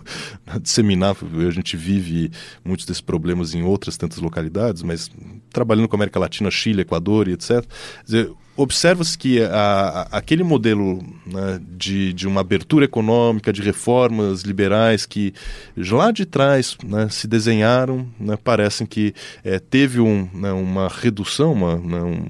disseminar, 0.61 1.17
a 1.47 1.51
gente 1.51 1.77
vive 1.77 2.31
muitos 2.65 2.87
desses 2.87 3.01
problemas 3.01 3.55
em 3.55 3.63
outras 3.63 3.97
tantas 3.97 4.19
localidades, 4.19 4.83
mas 4.83 5.11
trabalhando 5.51 5.89
com 5.89 5.97
a 5.97 5.99
América 5.99 6.19
Latina, 6.19 6.51
Chile, 6.51 6.83
Equador 6.83 7.29
e 7.29 7.33
etc. 7.33 7.49
Quer 7.51 8.05
dizer, 8.05 8.31
observa-se 8.57 9.17
que 9.17 9.43
a, 9.43 10.07
a, 10.11 10.19
aquele 10.19 10.43
modelo 10.43 11.03
né, 11.27 11.61
de, 11.77 12.13
de 12.13 12.27
uma 12.27 12.41
abertura 12.41 12.85
econômica, 12.85 13.53
de 13.53 13.63
reformas 13.63 14.43
liberais 14.43 15.07
que 15.07 15.35
lá 15.77 16.11
de 16.11 16.25
trás 16.25 16.77
né, 16.85 17.09
se 17.11 17.27
desenharam, 17.27 18.07
né, 18.19 18.37
parecem 18.37 18.87
que 18.87 19.15
é, 19.43 19.59
teve 19.59 20.01
um, 20.01 20.29
né, 20.33 20.53
uma 20.53 20.89
redução 20.89 21.53
uma, 21.53 21.77
né, 21.77 22.03
um, 22.03 22.25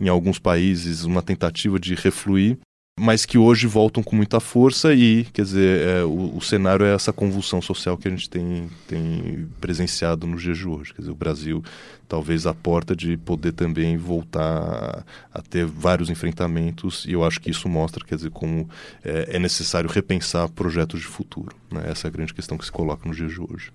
em 0.00 0.08
alguns 0.08 0.38
países, 0.38 1.04
uma 1.04 1.22
tentativa 1.22 1.78
de 1.78 1.94
refluir 1.94 2.58
mas 2.98 3.26
que 3.26 3.36
hoje 3.36 3.66
voltam 3.66 4.02
com 4.04 4.14
muita 4.14 4.38
força 4.38 4.94
e, 4.94 5.24
quer 5.32 5.42
dizer, 5.42 5.80
é, 5.80 6.04
o, 6.04 6.36
o, 6.36 6.40
cenário 6.40 6.86
é 6.86 6.94
essa 6.94 7.12
convulsão 7.12 7.60
social 7.60 7.98
que 7.98 8.06
a 8.06 8.10
gente 8.10 8.30
tem, 8.30 8.70
tem 8.86 9.48
presenciado 9.60 10.28
nos 10.28 10.40
dias 10.40 10.56
de 10.56 10.68
hoje. 10.68 10.94
Quer 10.94 11.02
dizer, 11.02 11.10
o 11.10 11.16
Brasil 11.16 11.62
talvez 12.08 12.46
a 12.46 12.54
porta 12.54 12.94
de 12.94 13.16
poder 13.16 13.52
também 13.52 13.96
voltar 13.96 15.04
a, 15.32 15.38
a 15.38 15.42
ter 15.42 15.66
vários 15.66 16.08
enfrentamentos 16.08 17.04
e 17.06 17.12
eu 17.12 17.24
acho 17.24 17.40
que 17.40 17.50
isso 17.50 17.68
mostra, 17.68 18.04
quer 18.04 18.14
dizer, 18.14 18.30
como 18.30 18.68
é, 19.04 19.36
é 19.36 19.38
necessário 19.40 19.90
repensar 19.90 20.48
projetos 20.50 21.00
de 21.00 21.06
futuro. 21.06 21.56
Né? 21.72 21.82
Essa 21.86 22.06
é 22.06 22.08
a 22.08 22.12
grande 22.12 22.32
questão 22.32 22.56
que 22.56 22.64
se 22.64 22.72
coloca 22.72 23.08
nos 23.08 23.16
dias 23.16 23.32
de 23.32 23.40
hoje. 23.40 23.72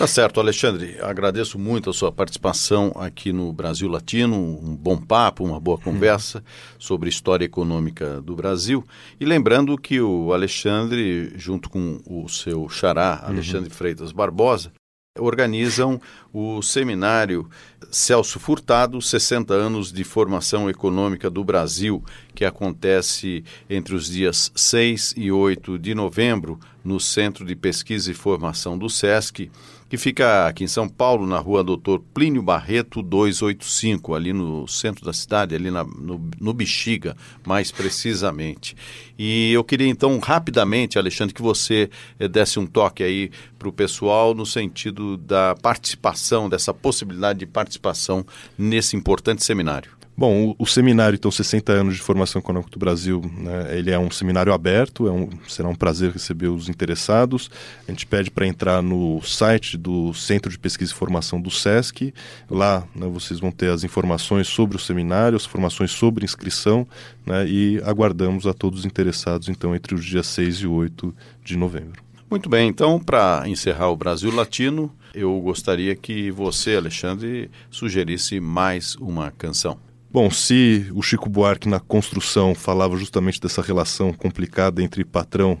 Tá 0.00 0.06
certo, 0.06 0.40
Alexandre. 0.40 0.96
Agradeço 1.02 1.58
muito 1.58 1.90
a 1.90 1.92
sua 1.92 2.10
participação 2.10 2.90
aqui 2.96 3.34
no 3.34 3.52
Brasil 3.52 3.86
Latino. 3.86 4.34
Um 4.34 4.74
bom 4.74 4.96
papo, 4.96 5.44
uma 5.44 5.60
boa 5.60 5.76
conversa 5.76 6.38
uhum. 6.38 6.44
sobre 6.78 7.10
história 7.10 7.44
econômica 7.44 8.18
do 8.22 8.34
Brasil. 8.34 8.82
E 9.20 9.26
lembrando 9.26 9.76
que 9.76 10.00
o 10.00 10.32
Alexandre, 10.32 11.34
junto 11.36 11.68
com 11.68 12.00
o 12.06 12.26
seu 12.30 12.66
xará, 12.70 13.20
Alexandre 13.22 13.68
uhum. 13.68 13.76
Freitas 13.76 14.10
Barbosa, 14.10 14.72
organizam 15.18 16.00
o 16.32 16.62
seminário 16.62 17.46
Celso 17.90 18.40
Furtado, 18.40 19.02
60 19.02 19.52
anos 19.52 19.92
de 19.92 20.02
formação 20.02 20.70
econômica 20.70 21.28
do 21.28 21.44
Brasil, 21.44 22.02
que 22.34 22.46
acontece 22.46 23.44
entre 23.68 23.94
os 23.94 24.06
dias 24.06 24.50
6 24.56 25.12
e 25.18 25.30
8 25.30 25.78
de 25.78 25.94
novembro 25.94 26.58
no 26.82 26.98
Centro 26.98 27.44
de 27.44 27.54
Pesquisa 27.54 28.10
e 28.10 28.14
Formação 28.14 28.78
do 28.78 28.88
SESC 28.88 29.50
que 29.90 29.98
fica 29.98 30.46
aqui 30.46 30.62
em 30.62 30.68
São 30.68 30.88
Paulo, 30.88 31.26
na 31.26 31.40
rua 31.40 31.64
Doutor 31.64 31.98
Plínio 32.14 32.40
Barreto 32.40 33.02
285, 33.02 34.14
ali 34.14 34.32
no 34.32 34.68
centro 34.68 35.04
da 35.04 35.12
cidade, 35.12 35.52
ali 35.52 35.68
na, 35.68 35.82
no, 35.82 36.30
no 36.40 36.54
Bexiga, 36.54 37.16
mais 37.44 37.72
precisamente. 37.72 38.76
E 39.18 39.52
eu 39.52 39.64
queria 39.64 39.88
então, 39.88 40.16
rapidamente, 40.20 40.96
Alexandre, 40.96 41.34
que 41.34 41.42
você 41.42 41.90
eh, 42.20 42.28
desse 42.28 42.60
um 42.60 42.66
toque 42.66 43.02
aí 43.02 43.32
para 43.58 43.68
o 43.68 43.72
pessoal 43.72 44.32
no 44.32 44.46
sentido 44.46 45.16
da 45.16 45.56
participação, 45.60 46.48
dessa 46.48 46.72
possibilidade 46.72 47.40
de 47.40 47.46
participação 47.46 48.24
nesse 48.56 48.96
importante 48.96 49.42
seminário. 49.42 49.99
Bom, 50.20 50.50
o, 50.50 50.64
o, 50.64 50.66
seminário, 50.66 51.16
então, 51.16 51.30
60 51.30 51.72
anos 51.72 51.94
de 51.94 52.02
formação 52.02 52.40
econômica 52.40 52.70
do 52.70 52.78
Brasil, 52.78 53.22
né, 53.38 53.74
ele 53.78 53.90
é 53.90 53.98
um 53.98 54.10
seminário 54.10 54.52
aberto, 54.52 55.08
é 55.08 55.10
um, 55.10 55.30
será 55.48 55.66
um 55.66 55.74
prazer 55.74 56.12
receber 56.12 56.48
os 56.48 56.68
interessados. 56.68 57.50
A 57.88 57.90
gente 57.90 58.04
pede 58.04 58.30
para 58.30 58.46
entrar 58.46 58.82
no 58.82 59.22
site 59.22 59.78
do 59.78 60.12
Centro 60.12 60.50
de 60.50 60.58
Pesquisa 60.58 60.92
e 60.92 60.94
Formação 60.94 61.40
do 61.40 61.50
SESC. 61.50 62.12
Lá 62.50 62.86
né, 62.94 63.06
vocês 63.06 63.40
vão 63.40 63.50
ter 63.50 63.70
as 63.70 63.82
informações 63.82 64.46
sobre 64.46 64.76
o 64.76 64.78
seminário, 64.78 65.36
as 65.36 65.46
informações 65.46 65.90
sobre 65.90 66.22
inscrição, 66.22 66.86
né, 67.24 67.48
e 67.48 67.80
aguardamos 67.82 68.46
a 68.46 68.52
todos 68.52 68.80
os 68.80 68.84
interessados, 68.84 69.48
então, 69.48 69.74
entre 69.74 69.94
os 69.94 70.04
dias 70.04 70.26
6 70.26 70.56
e 70.56 70.66
8 70.66 71.14
de 71.42 71.56
novembro. 71.56 72.02
Muito 72.30 72.46
bem, 72.50 72.68
então, 72.68 73.00
para 73.00 73.44
encerrar 73.46 73.88
o 73.88 73.96
Brasil 73.96 74.30
Latino, 74.30 74.94
eu 75.14 75.40
gostaria 75.40 75.96
que 75.96 76.30
você, 76.30 76.76
Alexandre, 76.76 77.50
sugerisse 77.70 78.38
mais 78.38 78.96
uma 78.96 79.30
canção. 79.30 79.78
Bom, 80.12 80.28
se 80.28 80.90
o 80.92 81.02
Chico 81.02 81.28
Buarque 81.28 81.68
na 81.68 81.78
construção 81.78 82.52
falava 82.52 82.96
justamente 82.96 83.40
dessa 83.40 83.62
relação 83.62 84.12
complicada 84.12 84.82
entre 84.82 85.04
patrão 85.04 85.56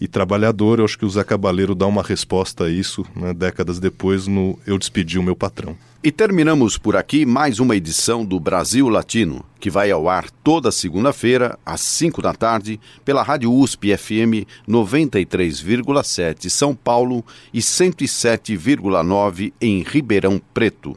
e 0.00 0.08
trabalhador, 0.08 0.78
eu 0.78 0.86
acho 0.86 0.98
que 0.98 1.04
o 1.04 1.10
Zé 1.10 1.22
Cabaleiro 1.22 1.74
dá 1.74 1.86
uma 1.86 2.02
resposta 2.02 2.64
a 2.64 2.70
isso, 2.70 3.04
né, 3.14 3.34
décadas 3.34 3.78
depois, 3.78 4.26
no 4.26 4.58
Eu 4.66 4.78
Despedi 4.78 5.18
o 5.18 5.22
Meu 5.22 5.36
Patrão. 5.36 5.76
E 6.02 6.10
terminamos 6.10 6.78
por 6.78 6.96
aqui 6.96 7.26
mais 7.26 7.60
uma 7.60 7.76
edição 7.76 8.24
do 8.24 8.40
Brasil 8.40 8.88
Latino, 8.88 9.44
que 9.60 9.68
vai 9.68 9.90
ao 9.90 10.08
ar 10.08 10.30
toda 10.42 10.72
segunda-feira, 10.72 11.58
às 11.64 11.82
5 11.82 12.22
da 12.22 12.32
tarde, 12.32 12.80
pela 13.04 13.22
Rádio 13.22 13.52
USP 13.52 13.94
FM 13.94 14.48
93,7 14.66 16.48
São 16.48 16.74
Paulo 16.74 17.22
e 17.52 17.58
107,9 17.58 19.52
em 19.60 19.82
Ribeirão 19.82 20.40
Preto. 20.54 20.96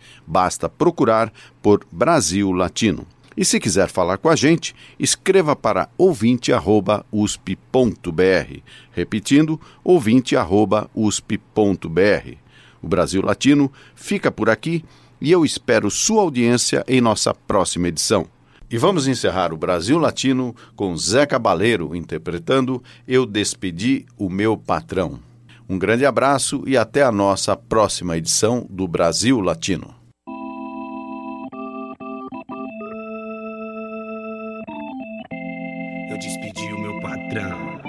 Basta 0.31 0.69
procurar 0.69 1.29
por 1.61 1.85
Brasil 1.91 2.53
Latino. 2.53 3.05
E 3.35 3.43
se 3.43 3.59
quiser 3.59 3.89
falar 3.89 4.17
com 4.17 4.29
a 4.29 4.35
gente, 4.35 4.73
escreva 4.97 5.57
para 5.57 5.89
ouvinte@usp.br. 5.97 8.61
Repetindo, 8.93 9.59
ouvinte@usp.br. 9.83 12.37
O 12.81 12.87
Brasil 12.87 13.21
Latino 13.21 13.69
fica 13.93 14.31
por 14.31 14.49
aqui 14.49 14.85
e 15.19 15.29
eu 15.29 15.43
espero 15.43 15.91
sua 15.91 16.21
audiência 16.21 16.81
em 16.87 17.01
nossa 17.01 17.33
próxima 17.33 17.89
edição. 17.89 18.25
E 18.69 18.77
vamos 18.77 19.09
encerrar 19.09 19.51
o 19.51 19.57
Brasil 19.57 19.99
Latino 19.99 20.55
com 20.77 20.95
Zé 20.95 21.25
Cabaleiro 21.25 21.93
interpretando 21.93 22.81
Eu 23.05 23.25
Despedi 23.25 24.05
o 24.17 24.29
Meu 24.29 24.55
Patrão. 24.55 25.19
Um 25.67 25.77
grande 25.77 26.05
abraço 26.05 26.63
e 26.65 26.77
até 26.77 27.03
a 27.03 27.11
nossa 27.11 27.57
próxima 27.57 28.15
edição 28.15 28.65
do 28.69 28.87
Brasil 28.87 29.41
Latino. 29.41 29.99
Despedi 36.21 36.71
o 36.71 36.79
meu 36.79 36.99
patrão. 37.01 37.81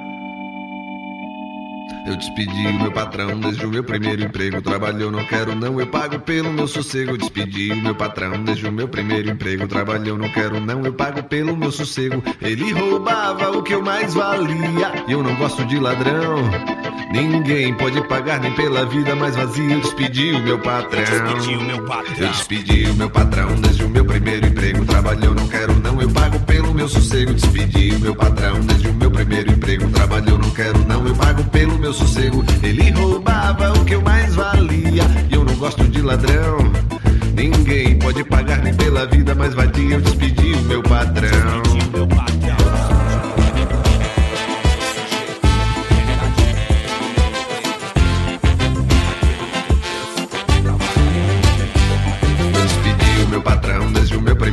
Eu 2.06 2.16
despedi 2.16 2.66
o 2.66 2.80
meu 2.80 2.90
patrão 2.90 3.38
desde 3.38 3.66
o 3.66 3.68
meu 3.68 3.84
primeiro 3.84 4.24
emprego. 4.24 4.60
Trabalhou, 4.62 5.10
não 5.10 5.24
quero, 5.26 5.54
não, 5.54 5.78
eu 5.78 5.86
pago 5.86 6.18
pelo 6.20 6.50
meu 6.50 6.66
sossego. 6.66 7.18
Despedi 7.18 7.72
o 7.72 7.76
meu 7.76 7.94
patrão 7.94 8.42
desde 8.42 8.66
o 8.66 8.72
meu 8.72 8.88
primeiro 8.88 9.30
emprego. 9.30 9.68
Trabalhou, 9.68 10.16
não 10.16 10.28
quero, 10.30 10.58
não, 10.60 10.82
eu 10.84 10.94
pago 10.94 11.22
pelo 11.24 11.56
meu 11.56 11.70
sossego. 11.70 12.22
Ele 12.40 12.72
roubava 12.72 13.50
o 13.50 13.62
que 13.62 13.74
eu 13.74 13.82
mais 13.82 14.14
valia. 14.14 15.04
E 15.06 15.12
eu 15.12 15.22
não 15.22 15.36
gosto 15.36 15.64
de 15.66 15.78
ladrão. 15.78 16.81
Ninguém 17.12 17.74
pode 17.74 18.00
pagar 18.08 18.40
nem 18.40 18.52
pela 18.52 18.86
vida 18.86 19.14
mais 19.14 19.36
vazia. 19.36 19.74
Eu 19.74 19.80
despedi 19.80 20.32
o 20.32 20.40
meu 20.40 20.58
patrão. 20.58 21.00
Eu 21.00 21.34
despedi 21.34 21.56
o 21.56 21.62
meu 21.62 21.84
patrão. 21.84 22.14
Eu 22.18 22.28
despedi 22.28 22.86
o 22.86 22.94
meu 22.94 23.10
patrão 23.10 23.54
desde 23.56 23.84
o 23.84 23.88
meu 23.88 24.04
primeiro 24.04 24.46
emprego. 24.46 24.84
Trabalhou, 24.86 25.34
não 25.34 25.46
quero, 25.48 25.74
não, 25.80 26.00
eu 26.00 26.10
pago 26.10 26.40
pelo 26.40 26.72
meu 26.72 26.88
sossego. 26.88 27.34
Despedi 27.34 27.94
o 27.94 28.00
meu 28.00 28.14
patrão 28.14 28.60
desde 28.60 28.88
o 28.88 28.94
meu 28.94 29.10
primeiro 29.10 29.52
emprego. 29.52 29.88
Trabalhou, 29.90 30.38
não 30.38 30.50
quero, 30.50 30.78
não, 30.86 31.06
eu 31.06 31.14
pago 31.14 31.44
pelo 31.44 31.78
meu 31.78 31.92
sossego. 31.92 32.44
Ele 32.62 32.90
roubava 32.90 33.72
o 33.72 33.84
que 33.84 33.94
eu 33.94 34.02
mais 34.02 34.34
valia. 34.34 35.04
E 35.30 35.34
eu 35.34 35.44
não 35.44 35.54
gosto 35.56 35.84
de 35.84 36.00
ladrão. 36.00 36.72
Ninguém 37.34 37.98
pode 37.98 38.24
pagar 38.24 38.58
nem 38.58 38.74
pela 38.74 39.06
vida 39.06 39.34
mais 39.34 39.52
vadia. 39.54 39.96
Eu 39.96 40.00
despedi 40.00 40.54
o 40.54 40.62
meu 40.62 40.82
patrão. 40.82 41.62
Eu 41.94 42.06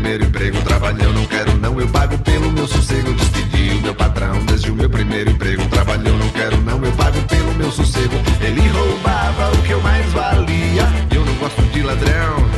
primeiro 0.09 0.25
emprego. 0.25 0.61
Trabalhou, 0.63 1.13
não 1.13 1.25
quero, 1.25 1.57
não, 1.57 1.79
eu 1.79 1.87
pago 1.89 2.17
pelo 2.19 2.51
meu 2.51 2.67
sossego. 2.67 3.13
Despedi 3.13 3.77
o 3.77 3.81
meu 3.81 3.93
patrão 3.93 4.43
desde 4.45 4.71
o 4.71 4.75
meu 4.75 4.89
primeiro 4.89 5.29
emprego. 5.29 5.63
Trabalhou, 5.67 6.17
não 6.17 6.29
quero, 6.29 6.57
não, 6.61 6.83
eu 6.83 6.91
pago 6.93 7.21
pelo 7.23 7.53
meu 7.53 7.71
sossego. 7.71 8.15
Ele 8.41 8.67
roubava 8.69 9.51
o 9.51 9.61
que 9.61 9.71
eu 9.71 9.81
mais 9.81 10.05
valia. 10.11 10.87
Eu 11.13 11.23
não 11.23 11.33
gosto 11.35 11.61
de 11.61 11.83
ladrão. 11.83 12.49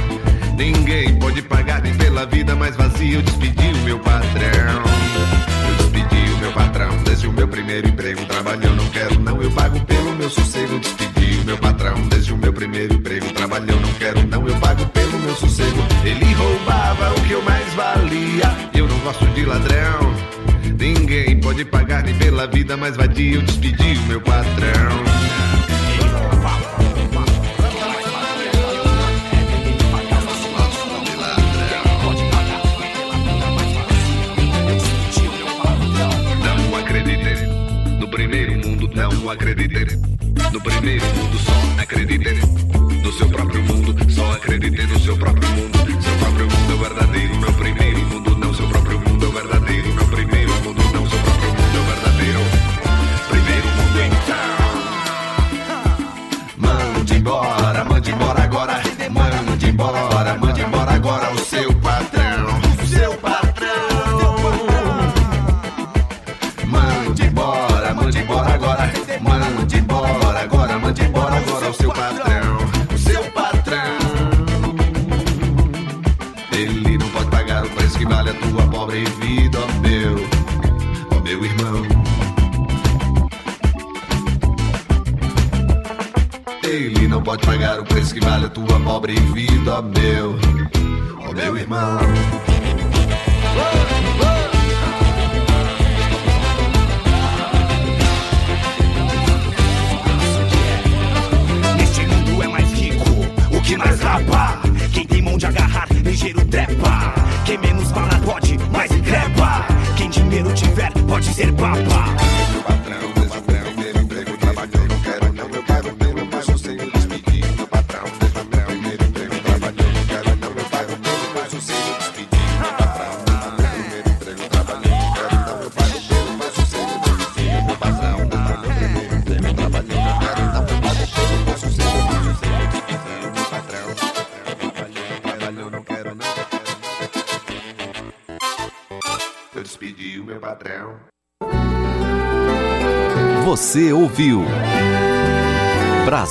Ninguém 0.56 1.20
pode 1.20 1.41
pagar 1.41 1.82
nem 1.82 1.93
pela 1.95 2.26
vida 2.26 2.56
mais 2.56 2.76
vazia. 2.78 3.18
Eu 3.18 3.22
despedi 3.22 3.74
o 3.74 3.78
meu 3.84 3.99
patrão. 3.99 4.84
Eu 5.68 5.76
despedi 5.76 6.32
o 6.34 6.38
meu 6.38 6.52
patrão 6.54 7.04
desde 7.04 7.28
o 7.28 7.34
meu 7.34 7.47
primeiro 7.49 7.88
emprego. 7.89 8.26
Trabalhou, 8.28 8.76
não 8.76 8.86
quero, 8.89 9.20
não, 9.20 9.41
eu 9.41 9.52
pago 9.52 9.80
pelo 9.82 10.16
meu 10.16 10.30
sossego. 10.30 10.80
Despedi 10.80 11.41
o 11.41 11.45
meu 11.45 11.58
patrão 11.58 12.02
desde 12.08 12.32
o 12.32 12.38
meu 12.38 12.54
primeiro 12.54 12.93
emprego. 12.93 13.26
Trabalhou, 13.34 13.80
não 13.80 13.93
quero, 13.95 14.26
não, 14.28 14.47
eu 14.47 14.56
pago 14.56 14.86
pelo 14.88 15.20
meu 15.20 15.36
sossego. 15.36 15.84
Ele 16.06 16.34
roubava 16.34 16.61
gosto 19.02 19.26
de 19.34 19.45
ladrão. 19.45 20.14
Ninguém 20.80 21.39
pode 21.39 21.66
pagar 21.66 22.04
nem 22.04 22.16
pela 22.16 22.47
vida 22.47 22.78
mais 22.78 22.95
vadia. 22.95 23.36
Eu 23.36 23.41
despedi 23.41 23.97
o 23.97 24.08
meu 24.08 24.22
patrão. 24.22 25.04
Não 36.43 36.80
acredite 36.80 37.45
no 37.99 38.08
primeiro 38.08 38.52
mundo, 38.68 38.89
não 38.95 39.30
acredite. 39.30 39.97
No 40.52 40.62
primeiro 40.62 41.06
mundo, 41.16 41.38
só 41.39 41.82
acredite. 41.82 42.39
No 43.04 43.12
seu 43.14 43.30
próprio 43.30 43.64
mundo, 43.64 43.95
só 44.12 44.32
acredite 44.34 44.84
no 44.86 44.99
seu 44.99 45.18
próprio 45.18 45.49
mundo. 45.49 45.80